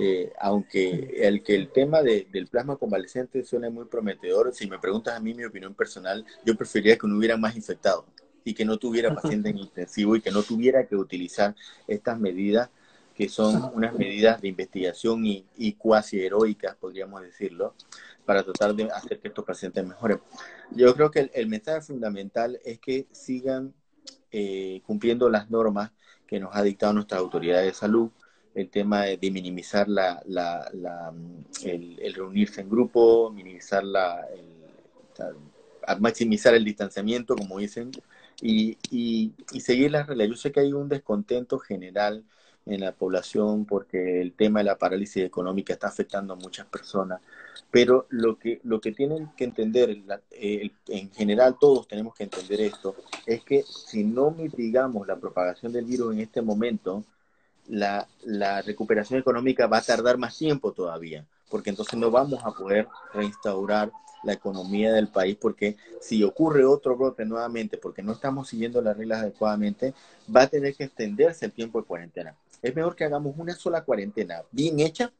Eh, 0.00 0.32
aunque 0.40 1.18
el 1.18 1.42
que 1.42 1.54
el 1.54 1.70
tema 1.70 2.02
del 2.02 2.48
plasma 2.50 2.76
convalescente 2.76 3.44
suene 3.44 3.68
muy 3.68 3.84
prometedor, 3.84 4.54
si 4.54 4.66
me 4.66 4.78
preguntas 4.78 5.14
a 5.14 5.20
mí 5.20 5.34
mi 5.34 5.44
opinión 5.44 5.74
personal, 5.74 6.24
yo 6.44 6.56
preferiría 6.56 6.96
que 6.96 7.06
no 7.06 7.18
hubiera 7.18 7.36
más 7.36 7.54
infectados 7.56 8.06
y 8.44 8.54
que 8.54 8.64
no 8.64 8.78
tuviera 8.78 9.14
pacientes 9.14 9.52
en 9.52 9.58
intensivo 9.58 10.16
y 10.16 10.20
que 10.20 10.30
no 10.30 10.42
tuviera 10.42 10.86
que 10.86 10.96
utilizar 10.96 11.54
estas 11.86 12.18
medidas 12.18 12.70
que 13.14 13.28
son 13.28 13.70
unas 13.74 13.94
medidas 13.94 14.40
de 14.40 14.48
investigación 14.48 15.24
y, 15.26 15.44
y 15.56 15.74
cuasi 15.74 16.24
heroicas, 16.24 16.76
podríamos 16.76 17.20
decirlo, 17.20 17.74
para 18.24 18.42
tratar 18.42 18.74
de 18.74 18.84
hacer 18.84 19.20
que 19.20 19.28
estos 19.28 19.44
pacientes 19.44 19.86
mejoren. 19.86 20.20
Yo 20.70 20.94
creo 20.94 21.10
que 21.10 21.30
el, 21.32 21.46
mensaje 21.46 21.82
fundamental 21.82 22.58
es 22.64 22.78
que 22.78 23.06
sigan 23.12 23.74
eh, 24.30 24.80
cumpliendo 24.86 25.28
las 25.28 25.50
normas 25.50 25.92
que 26.26 26.40
nos 26.40 26.54
ha 26.54 26.62
dictado 26.62 26.92
nuestra 26.92 27.18
autoridad 27.18 27.62
de 27.62 27.74
salud, 27.74 28.10
el 28.54 28.68
tema 28.68 29.02
de, 29.02 29.30
minimizar 29.30 29.88
la, 29.88 30.22
la, 30.26 31.12
el, 31.64 32.14
reunirse 32.14 32.60
en 32.60 32.70
grupo, 32.70 33.30
minimizar 33.30 33.84
la, 33.84 34.26
maximizar 36.00 36.54
el 36.54 36.64
distanciamiento, 36.64 37.36
como 37.36 37.58
dicen, 37.58 37.90
y, 38.40 38.76
y, 38.90 39.32
seguir 39.60 39.90
las 39.90 40.06
reglas. 40.06 40.28
Yo 40.28 40.36
sé 40.36 40.52
que 40.52 40.60
hay 40.60 40.72
un 40.72 40.88
descontento 40.88 41.58
general 41.58 42.24
en 42.64 42.80
la 42.80 42.92
población 42.92 43.64
porque 43.64 44.20
el 44.20 44.34
tema 44.34 44.60
de 44.60 44.64
la 44.64 44.78
parálisis 44.78 45.24
económica 45.24 45.72
está 45.72 45.88
afectando 45.88 46.34
a 46.34 46.36
muchas 46.36 46.66
personas. 46.66 47.20
Pero 47.70 48.06
lo 48.10 48.38
que, 48.38 48.60
lo 48.64 48.80
que 48.80 48.92
tienen 48.92 49.30
que 49.36 49.44
entender, 49.44 49.96
en 50.30 51.10
general 51.12 51.56
todos 51.58 51.88
tenemos 51.88 52.14
que 52.14 52.24
entender 52.24 52.60
esto, 52.60 52.94
es 53.26 53.42
que 53.44 53.62
si 53.62 54.04
no 54.04 54.30
mitigamos 54.30 55.06
la 55.06 55.16
propagación 55.16 55.72
del 55.72 55.86
virus 55.86 56.14
en 56.14 56.20
este 56.20 56.42
momento, 56.42 57.04
la, 57.72 58.06
la 58.22 58.60
recuperación 58.60 59.18
económica 59.18 59.66
va 59.66 59.78
a 59.78 59.82
tardar 59.82 60.18
más 60.18 60.36
tiempo 60.36 60.72
todavía, 60.72 61.24
porque 61.48 61.70
entonces 61.70 61.98
no 61.98 62.10
vamos 62.10 62.44
a 62.44 62.50
poder 62.50 62.86
reinstaurar 63.14 63.90
la 64.24 64.34
economía 64.34 64.92
del 64.92 65.08
país, 65.08 65.38
porque 65.40 65.78
si 65.98 66.22
ocurre 66.22 66.66
otro 66.66 66.98
brote 66.98 67.24
nuevamente, 67.24 67.78
porque 67.78 68.02
no 68.02 68.12
estamos 68.12 68.50
siguiendo 68.50 68.82
las 68.82 68.94
reglas 68.94 69.22
adecuadamente, 69.22 69.94
va 70.34 70.42
a 70.42 70.46
tener 70.48 70.74
que 70.74 70.84
extenderse 70.84 71.46
el 71.46 71.52
tiempo 71.52 71.80
de 71.80 71.86
cuarentena. 71.86 72.36
Es 72.60 72.76
mejor 72.76 72.94
que 72.94 73.04
hagamos 73.04 73.34
una 73.38 73.54
sola 73.54 73.82
cuarentena 73.84 74.42
bien 74.50 74.78
hecha 74.78 75.10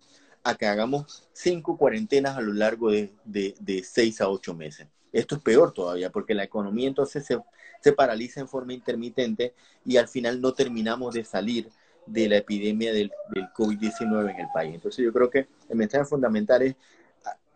a 0.45 0.55
que 0.55 0.67
hagamos 0.67 1.27
cinco 1.33 1.79
cuarentenas 1.79 2.37
a 2.37 2.43
lo 2.43 2.53
largo 2.53 2.91
de, 2.91 3.11
de, 3.25 3.83
seis 3.83 4.21
a 4.21 4.29
ocho 4.29 4.53
meses. 4.53 4.89
Esto 5.11 5.37
es 5.37 5.41
peor 5.41 5.73
todavía, 5.73 6.11
porque 6.11 6.35
la 6.35 6.45
economía 6.45 6.89
entonces 6.89 7.25
se, 7.25 7.41
se 7.81 7.93
paraliza 7.93 8.41
en 8.41 8.49
forma 8.49 8.75
intermitente 8.75 9.55
y 9.87 9.97
al 9.97 10.09
final 10.09 10.39
no 10.43 10.53
terminamos 10.53 11.15
de 11.15 11.25
salir 11.25 11.71
de 12.07 12.29
la 12.29 12.37
epidemia 12.39 12.93
del, 12.93 13.11
del 13.35 13.47
COVID-19 13.57 14.31
en 14.31 14.41
el 14.41 14.49
país. 14.53 14.75
Entonces 14.75 15.05
yo 15.05 15.13
creo 15.13 15.31
que 15.31 15.47
el 15.69 15.77
mensaje 15.77 16.05
fundamental 16.05 16.63
es 16.63 16.77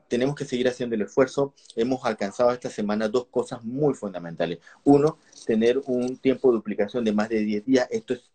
tenemos 0.09 0.37
que 0.37 0.45
seguir 0.45 0.69
haciendo 0.69 0.95
el 0.95 1.03
esfuerzo. 1.03 1.55
Hemos 1.75 2.05
alcanzado 2.05 2.53
esta 2.53 2.71
semana 2.71 3.09
dos 3.09 3.27
cosas 3.27 3.65
muy 3.65 3.95
fundamentales. 3.95 4.59
Uno, 4.85 5.19
tener 5.47 5.81
un 5.87 6.17
tiempo 6.19 6.51
de 6.51 6.57
duplicación 6.57 7.05
de 7.05 7.13
más 7.13 7.29
de 7.29 7.41
10 7.41 7.65
días. 7.65 7.89
Esto 7.91 8.15
es 8.15 8.31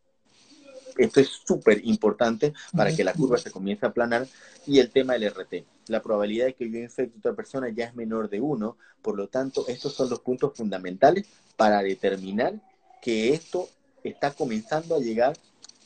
esto 0.97 1.21
es 1.21 1.29
súper 1.45 1.79
importante 1.85 2.53
para 2.75 2.93
que 2.93 3.05
la 3.05 3.13
curva 3.13 3.37
se 3.37 3.49
comience 3.49 3.85
a 3.85 3.89
aplanar. 3.89 4.27
Y 4.67 4.79
el 4.79 4.91
tema 4.91 5.13
del 5.13 5.31
RT. 5.31 5.65
La 5.87 6.01
probabilidad 6.01 6.47
de 6.47 6.53
que 6.53 6.69
yo 6.69 6.79
infecte 6.79 7.15
a 7.15 7.19
otra 7.19 7.33
persona 7.33 7.69
ya 7.69 7.85
es 7.85 7.95
menor 7.95 8.29
de 8.29 8.41
uno. 8.41 8.77
Por 9.01 9.15
lo 9.15 9.27
tanto, 9.27 9.65
estos 9.67 9.93
son 9.93 10.09
los 10.09 10.19
puntos 10.19 10.51
fundamentales 10.55 11.25
para 11.55 11.81
determinar 11.81 12.61
que 13.01 13.33
esto 13.33 13.69
está 14.03 14.31
comenzando 14.31 14.95
a 14.95 14.99
llegar 14.99 15.37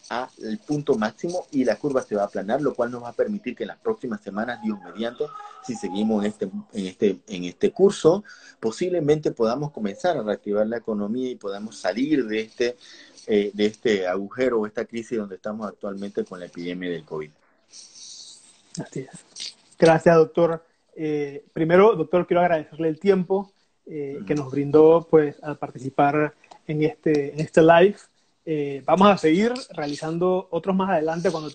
al 0.10 0.60
punto 0.60 0.96
máximo 0.96 1.48
y 1.52 1.64
la 1.64 1.78
curva 1.78 2.02
se 2.02 2.16
va 2.16 2.24
a 2.24 2.26
aplanar, 2.26 2.62
lo 2.62 2.74
cual 2.74 2.92
nos 2.92 3.04
va 3.04 3.10
a 3.10 3.14
permitir 3.14 3.56
que 3.56 3.64
en 3.64 3.70
las 3.70 3.80
próximas 3.80 4.22
semanas, 4.22 4.62
Dios 4.62 4.78
mediante, 4.84 5.26
si 5.66 5.76
seguimos 5.76 6.24
en 6.24 6.32
este, 6.32 6.46
en 6.46 6.86
este, 6.86 7.20
en 7.28 7.44
este 7.46 7.72
curso, 7.72 8.24
posiblemente 8.60 9.32
podamos 9.32 9.72
comenzar 9.72 10.18
a 10.18 10.24
reactivar 10.24 10.68
la 10.68 10.78
economía 10.78 11.32
y 11.32 11.36
podamos 11.36 11.78
salir 11.78 12.26
de 12.26 12.42
este, 12.42 12.78
eh, 13.28 13.52
de 13.54 13.66
este 13.66 14.08
agujero 14.08 14.60
o 14.60 14.68
esta 14.68 14.86
crisis 14.86 15.18
donde 15.18 15.36
estamos 15.36 15.68
actualmente 15.68 16.24
con 16.24 16.40
la 16.40 16.46
epidemia 16.46 16.90
del 16.90 17.04
COVID. 17.04 17.32
Así 18.80 19.00
es. 19.00 19.56
Gracias, 19.80 20.16
doctor. 20.16 20.64
Eh, 20.96 21.44
primero, 21.52 21.96
doctor, 21.96 22.28
quiero 22.28 22.42
agradecerle 22.42 22.88
el 22.88 23.00
tiempo 23.00 23.52
eh, 23.86 24.20
que 24.26 24.36
nos 24.36 24.52
brindó 24.52 25.08
pues, 25.10 25.36
al 25.44 25.58
participar 25.58 26.34
en 26.68 26.84
este, 26.84 27.34
en 27.34 27.40
este 27.40 27.62
live. 27.62 27.98
Eh, 28.46 28.84
vamos 28.86 29.08
a 29.10 29.18
seguir 29.18 29.54
realizando 29.72 30.48
otros 30.52 30.76
más 30.76 30.92
adelante 30.92 31.32
cuando, 31.32 31.50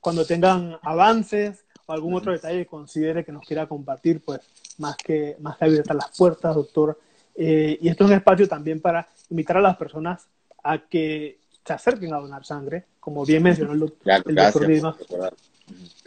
cuando 0.00 0.26
tengan 0.26 0.76
avances 0.82 1.64
o 1.86 1.92
algún 1.92 2.14
otro 2.14 2.32
detalle 2.32 2.58
que 2.58 2.66
considere 2.66 3.24
que 3.24 3.32
nos 3.32 3.46
quiera 3.46 3.66
compartir, 3.66 4.22
pues 4.22 4.40
más 4.78 4.96
que, 4.96 5.36
más 5.40 5.56
que 5.56 5.64
abiertas 5.64 5.96
las 5.96 6.16
puertas, 6.16 6.54
doctor. 6.54 6.98
Eh, 7.34 7.78
y 7.80 7.88
esto 7.88 8.04
es 8.04 8.10
un 8.10 8.16
espacio 8.16 8.46
también 8.46 8.80
para 8.80 9.08
invitar 9.30 9.56
a 9.56 9.62
las 9.62 9.76
personas 9.76 10.28
a 10.62 10.78
que 10.78 11.38
se 11.64 11.72
acerquen 11.72 12.12
a 12.12 12.18
donar 12.18 12.44
sangre, 12.44 12.84
como 13.00 13.24
bien 13.24 13.42
mencionó 13.42 13.72
el, 13.72 13.80
doctor 13.80 14.66
Dimas. 14.66 14.96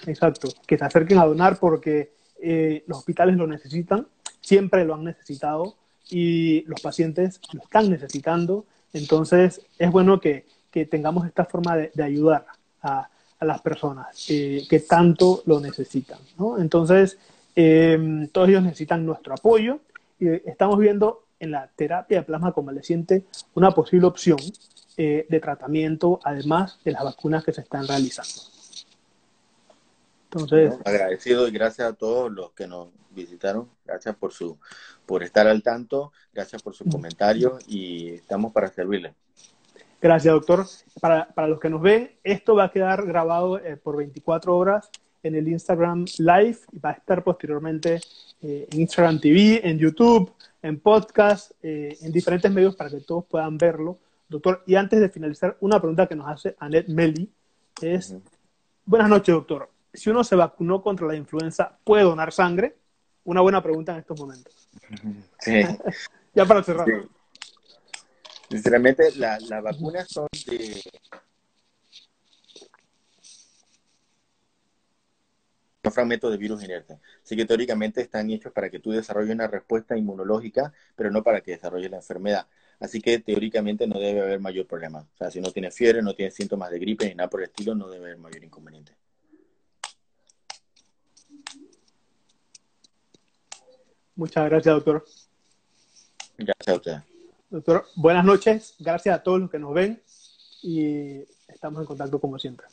Exacto, 0.06 0.50
que 0.68 0.78
se 0.78 0.86
acerquen 0.86 1.18
a 1.18 1.26
donar 1.26 1.58
porque 1.58 2.14
eh, 2.42 2.84
los 2.88 3.00
hospitales 3.00 3.38
lo 3.38 3.48
necesitan, 3.48 4.08
siempre 4.42 4.86
lo 4.86 4.94
han 4.94 5.04
necesitado 5.04 5.76
y 6.10 6.62
los 6.64 6.82
pacientes 6.82 7.40
lo 7.54 7.64
están 7.64 7.90
necesitando. 7.90 8.66
Entonces, 8.96 9.62
es 9.78 9.92
bueno 9.92 10.22
que, 10.22 10.46
que 10.72 10.86
tengamos 10.86 11.28
esta 11.28 11.44
forma 11.44 11.76
de, 11.76 12.04
ayudar 12.04 12.46
a, 12.82 13.10
a, 13.40 13.46
las 13.46 13.62
personas 13.62 14.26
eh, 14.30 14.64
que 14.70 14.80
tanto 14.80 15.44
lo 15.46 15.60
necesitan. 15.60 16.18
¿no? 16.40 16.58
Entonces, 16.58 17.18
eh, 17.56 18.28
todos 18.32 18.48
ellos 18.48 18.64
necesitan 18.64 19.06
nuestro 19.06 19.34
apoyo 19.34 19.80
y 20.18 20.30
estamos 20.50 20.80
viendo 20.80 21.26
en 21.40 21.52
la 21.52 21.70
terapia 21.76 22.20
de 22.20 22.24
plasma 22.24 22.54
convaleciente 22.54 23.26
una 23.54 23.72
posible 23.72 24.08
opción 24.08 24.40
eh, 24.96 25.26
de 25.30 25.40
tratamiento, 25.42 26.22
además 26.24 26.80
de 26.86 26.94
las 26.94 27.04
vacunas 27.04 27.44
que 27.44 27.52
se 27.52 27.62
están 27.62 27.86
realizando. 27.86 28.55
Entonces, 30.36 30.74
agradecido 30.84 31.48
y 31.48 31.52
gracias 31.52 31.88
a 31.88 31.94
todos 31.94 32.30
los 32.30 32.52
que 32.52 32.68
nos 32.68 32.90
visitaron, 33.12 33.70
gracias 33.86 34.16
por 34.16 34.34
su 34.34 34.58
por 35.06 35.24
estar 35.24 35.48
al 35.48 35.64
tanto, 35.64 36.12
gracias 36.34 36.62
por 36.62 36.76
su 36.76 36.84
comentario 36.86 37.58
y 37.68 38.10
estamos 38.10 38.52
para 38.52 38.68
servirle. 38.68 39.14
Gracias, 40.02 40.34
doctor. 40.34 40.66
Para, 41.00 41.28
para 41.34 41.48
los 41.48 41.60
que 41.60 41.70
nos 41.70 41.82
ven, 41.82 42.12
esto 42.24 42.56
va 42.56 42.66
a 42.66 42.72
quedar 42.72 43.06
grabado 43.06 43.60
eh, 43.60 43.78
por 43.78 43.96
24 43.96 44.56
horas 44.56 44.90
en 45.24 45.36
el 45.36 45.48
Instagram 45.48 46.06
Live 46.18 46.60
y 46.72 46.80
va 46.80 46.90
a 46.92 46.94
estar 46.94 47.24
posteriormente 47.24 48.02
eh, 48.42 48.68
en 48.72 48.82
Instagram 48.82 49.20
TV, 49.20 49.68
en 49.68 49.80
YouTube, 49.80 50.32
en 50.62 50.80
podcast, 50.80 51.52
eh, 51.64 51.98
en 52.02 52.12
diferentes 52.12 52.52
medios 52.52 52.76
para 52.76 52.90
que 52.90 53.00
todos 53.00 53.26
puedan 53.26 53.58
verlo. 53.58 53.98
Doctor, 54.28 54.64
y 54.68 54.76
antes 54.76 55.00
de 55.00 55.10
finalizar, 55.10 55.58
una 55.62 55.80
pregunta 55.80 56.08
que 56.08 56.16
nos 56.16 56.28
hace 56.28 56.56
Annette 56.60 56.90
Meli 56.90 57.32
es, 57.82 58.16
buenas 58.86 59.10
noches, 59.10 59.34
doctor. 59.34 59.75
Si 59.96 60.10
uno 60.10 60.24
se 60.24 60.36
vacunó 60.36 60.82
contra 60.82 61.08
la 61.08 61.16
influenza, 61.16 61.78
¿puede 61.84 62.04
donar 62.04 62.32
sangre? 62.32 62.78
Una 63.24 63.42
buena 63.42 63.62
pregunta 63.62 63.94
en 63.94 64.00
estos 64.00 64.20
momentos. 64.20 64.70
Sí. 65.40 65.62
ya 66.34 66.46
para 66.46 66.64
cerrar. 66.64 66.88
Sinceramente, 68.50 69.12
las 69.16 69.50
vacunas 69.50 70.08
son 70.10 70.28
de 70.46 70.82
un 75.84 75.92
fragmento 75.92 76.30
de 76.30 76.38
virus 76.38 76.64
inerte. 76.64 77.00
Así 77.24 77.36
que 77.36 77.46
teóricamente 77.46 78.02
están 78.02 78.30
hechos 78.30 78.52
para 78.52 78.70
que 78.70 78.80
tú 78.80 78.92
desarrolles 78.92 79.34
una 79.34 79.48
respuesta 79.48 79.98
inmunológica, 79.98 80.74
pero 80.96 81.12
no 81.12 81.24
para 81.24 81.42
que 81.42 81.52
desarrolles 81.52 81.92
la 81.92 81.98
enfermedad. 81.98 82.48
Así 82.80 83.02
que 83.02 83.20
teóricamente 83.20 83.88
no 83.88 84.00
debe 84.00 84.22
haber 84.22 84.40
mayor 84.40 84.68
problema. 84.68 85.00
O 85.00 85.18
sea, 85.18 85.32
si 85.32 85.40
no 85.40 85.52
tienes 85.52 85.76
fiebre, 85.76 86.02
no 86.02 86.14
tienes 86.14 86.34
síntomas 86.36 86.72
de 86.72 86.80
gripe 86.80 87.08
ni 87.08 87.16
nada 87.16 87.30
por 87.30 87.42
el 87.42 87.48
estilo, 87.48 87.76
no 87.76 87.90
debe 87.90 88.06
haber 88.06 88.18
mayor 88.18 88.44
inconveniente. 88.44 88.94
Muchas 94.16 94.46
gracias, 94.50 94.76
doctor. 94.76 95.06
Gracias 96.38 96.68
a 96.68 96.74
usted. 96.74 96.98
Doctor, 97.50 97.86
buenas 97.96 98.26
noches. 98.26 98.76
Gracias 98.80 99.16
a 99.16 99.24
todos 99.24 99.40
los 99.42 99.52
que 99.52 99.60
nos 99.60 99.74
ven 99.74 100.02
y 100.62 101.24
estamos 101.48 101.82
en 101.82 101.86
contacto 101.86 102.20
como 102.20 102.40
siempre. 102.40 102.68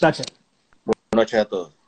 Gracias. 0.00 0.26
Buenas 0.84 1.12
noches 1.12 1.40
a 1.40 1.44
todos. 1.44 1.81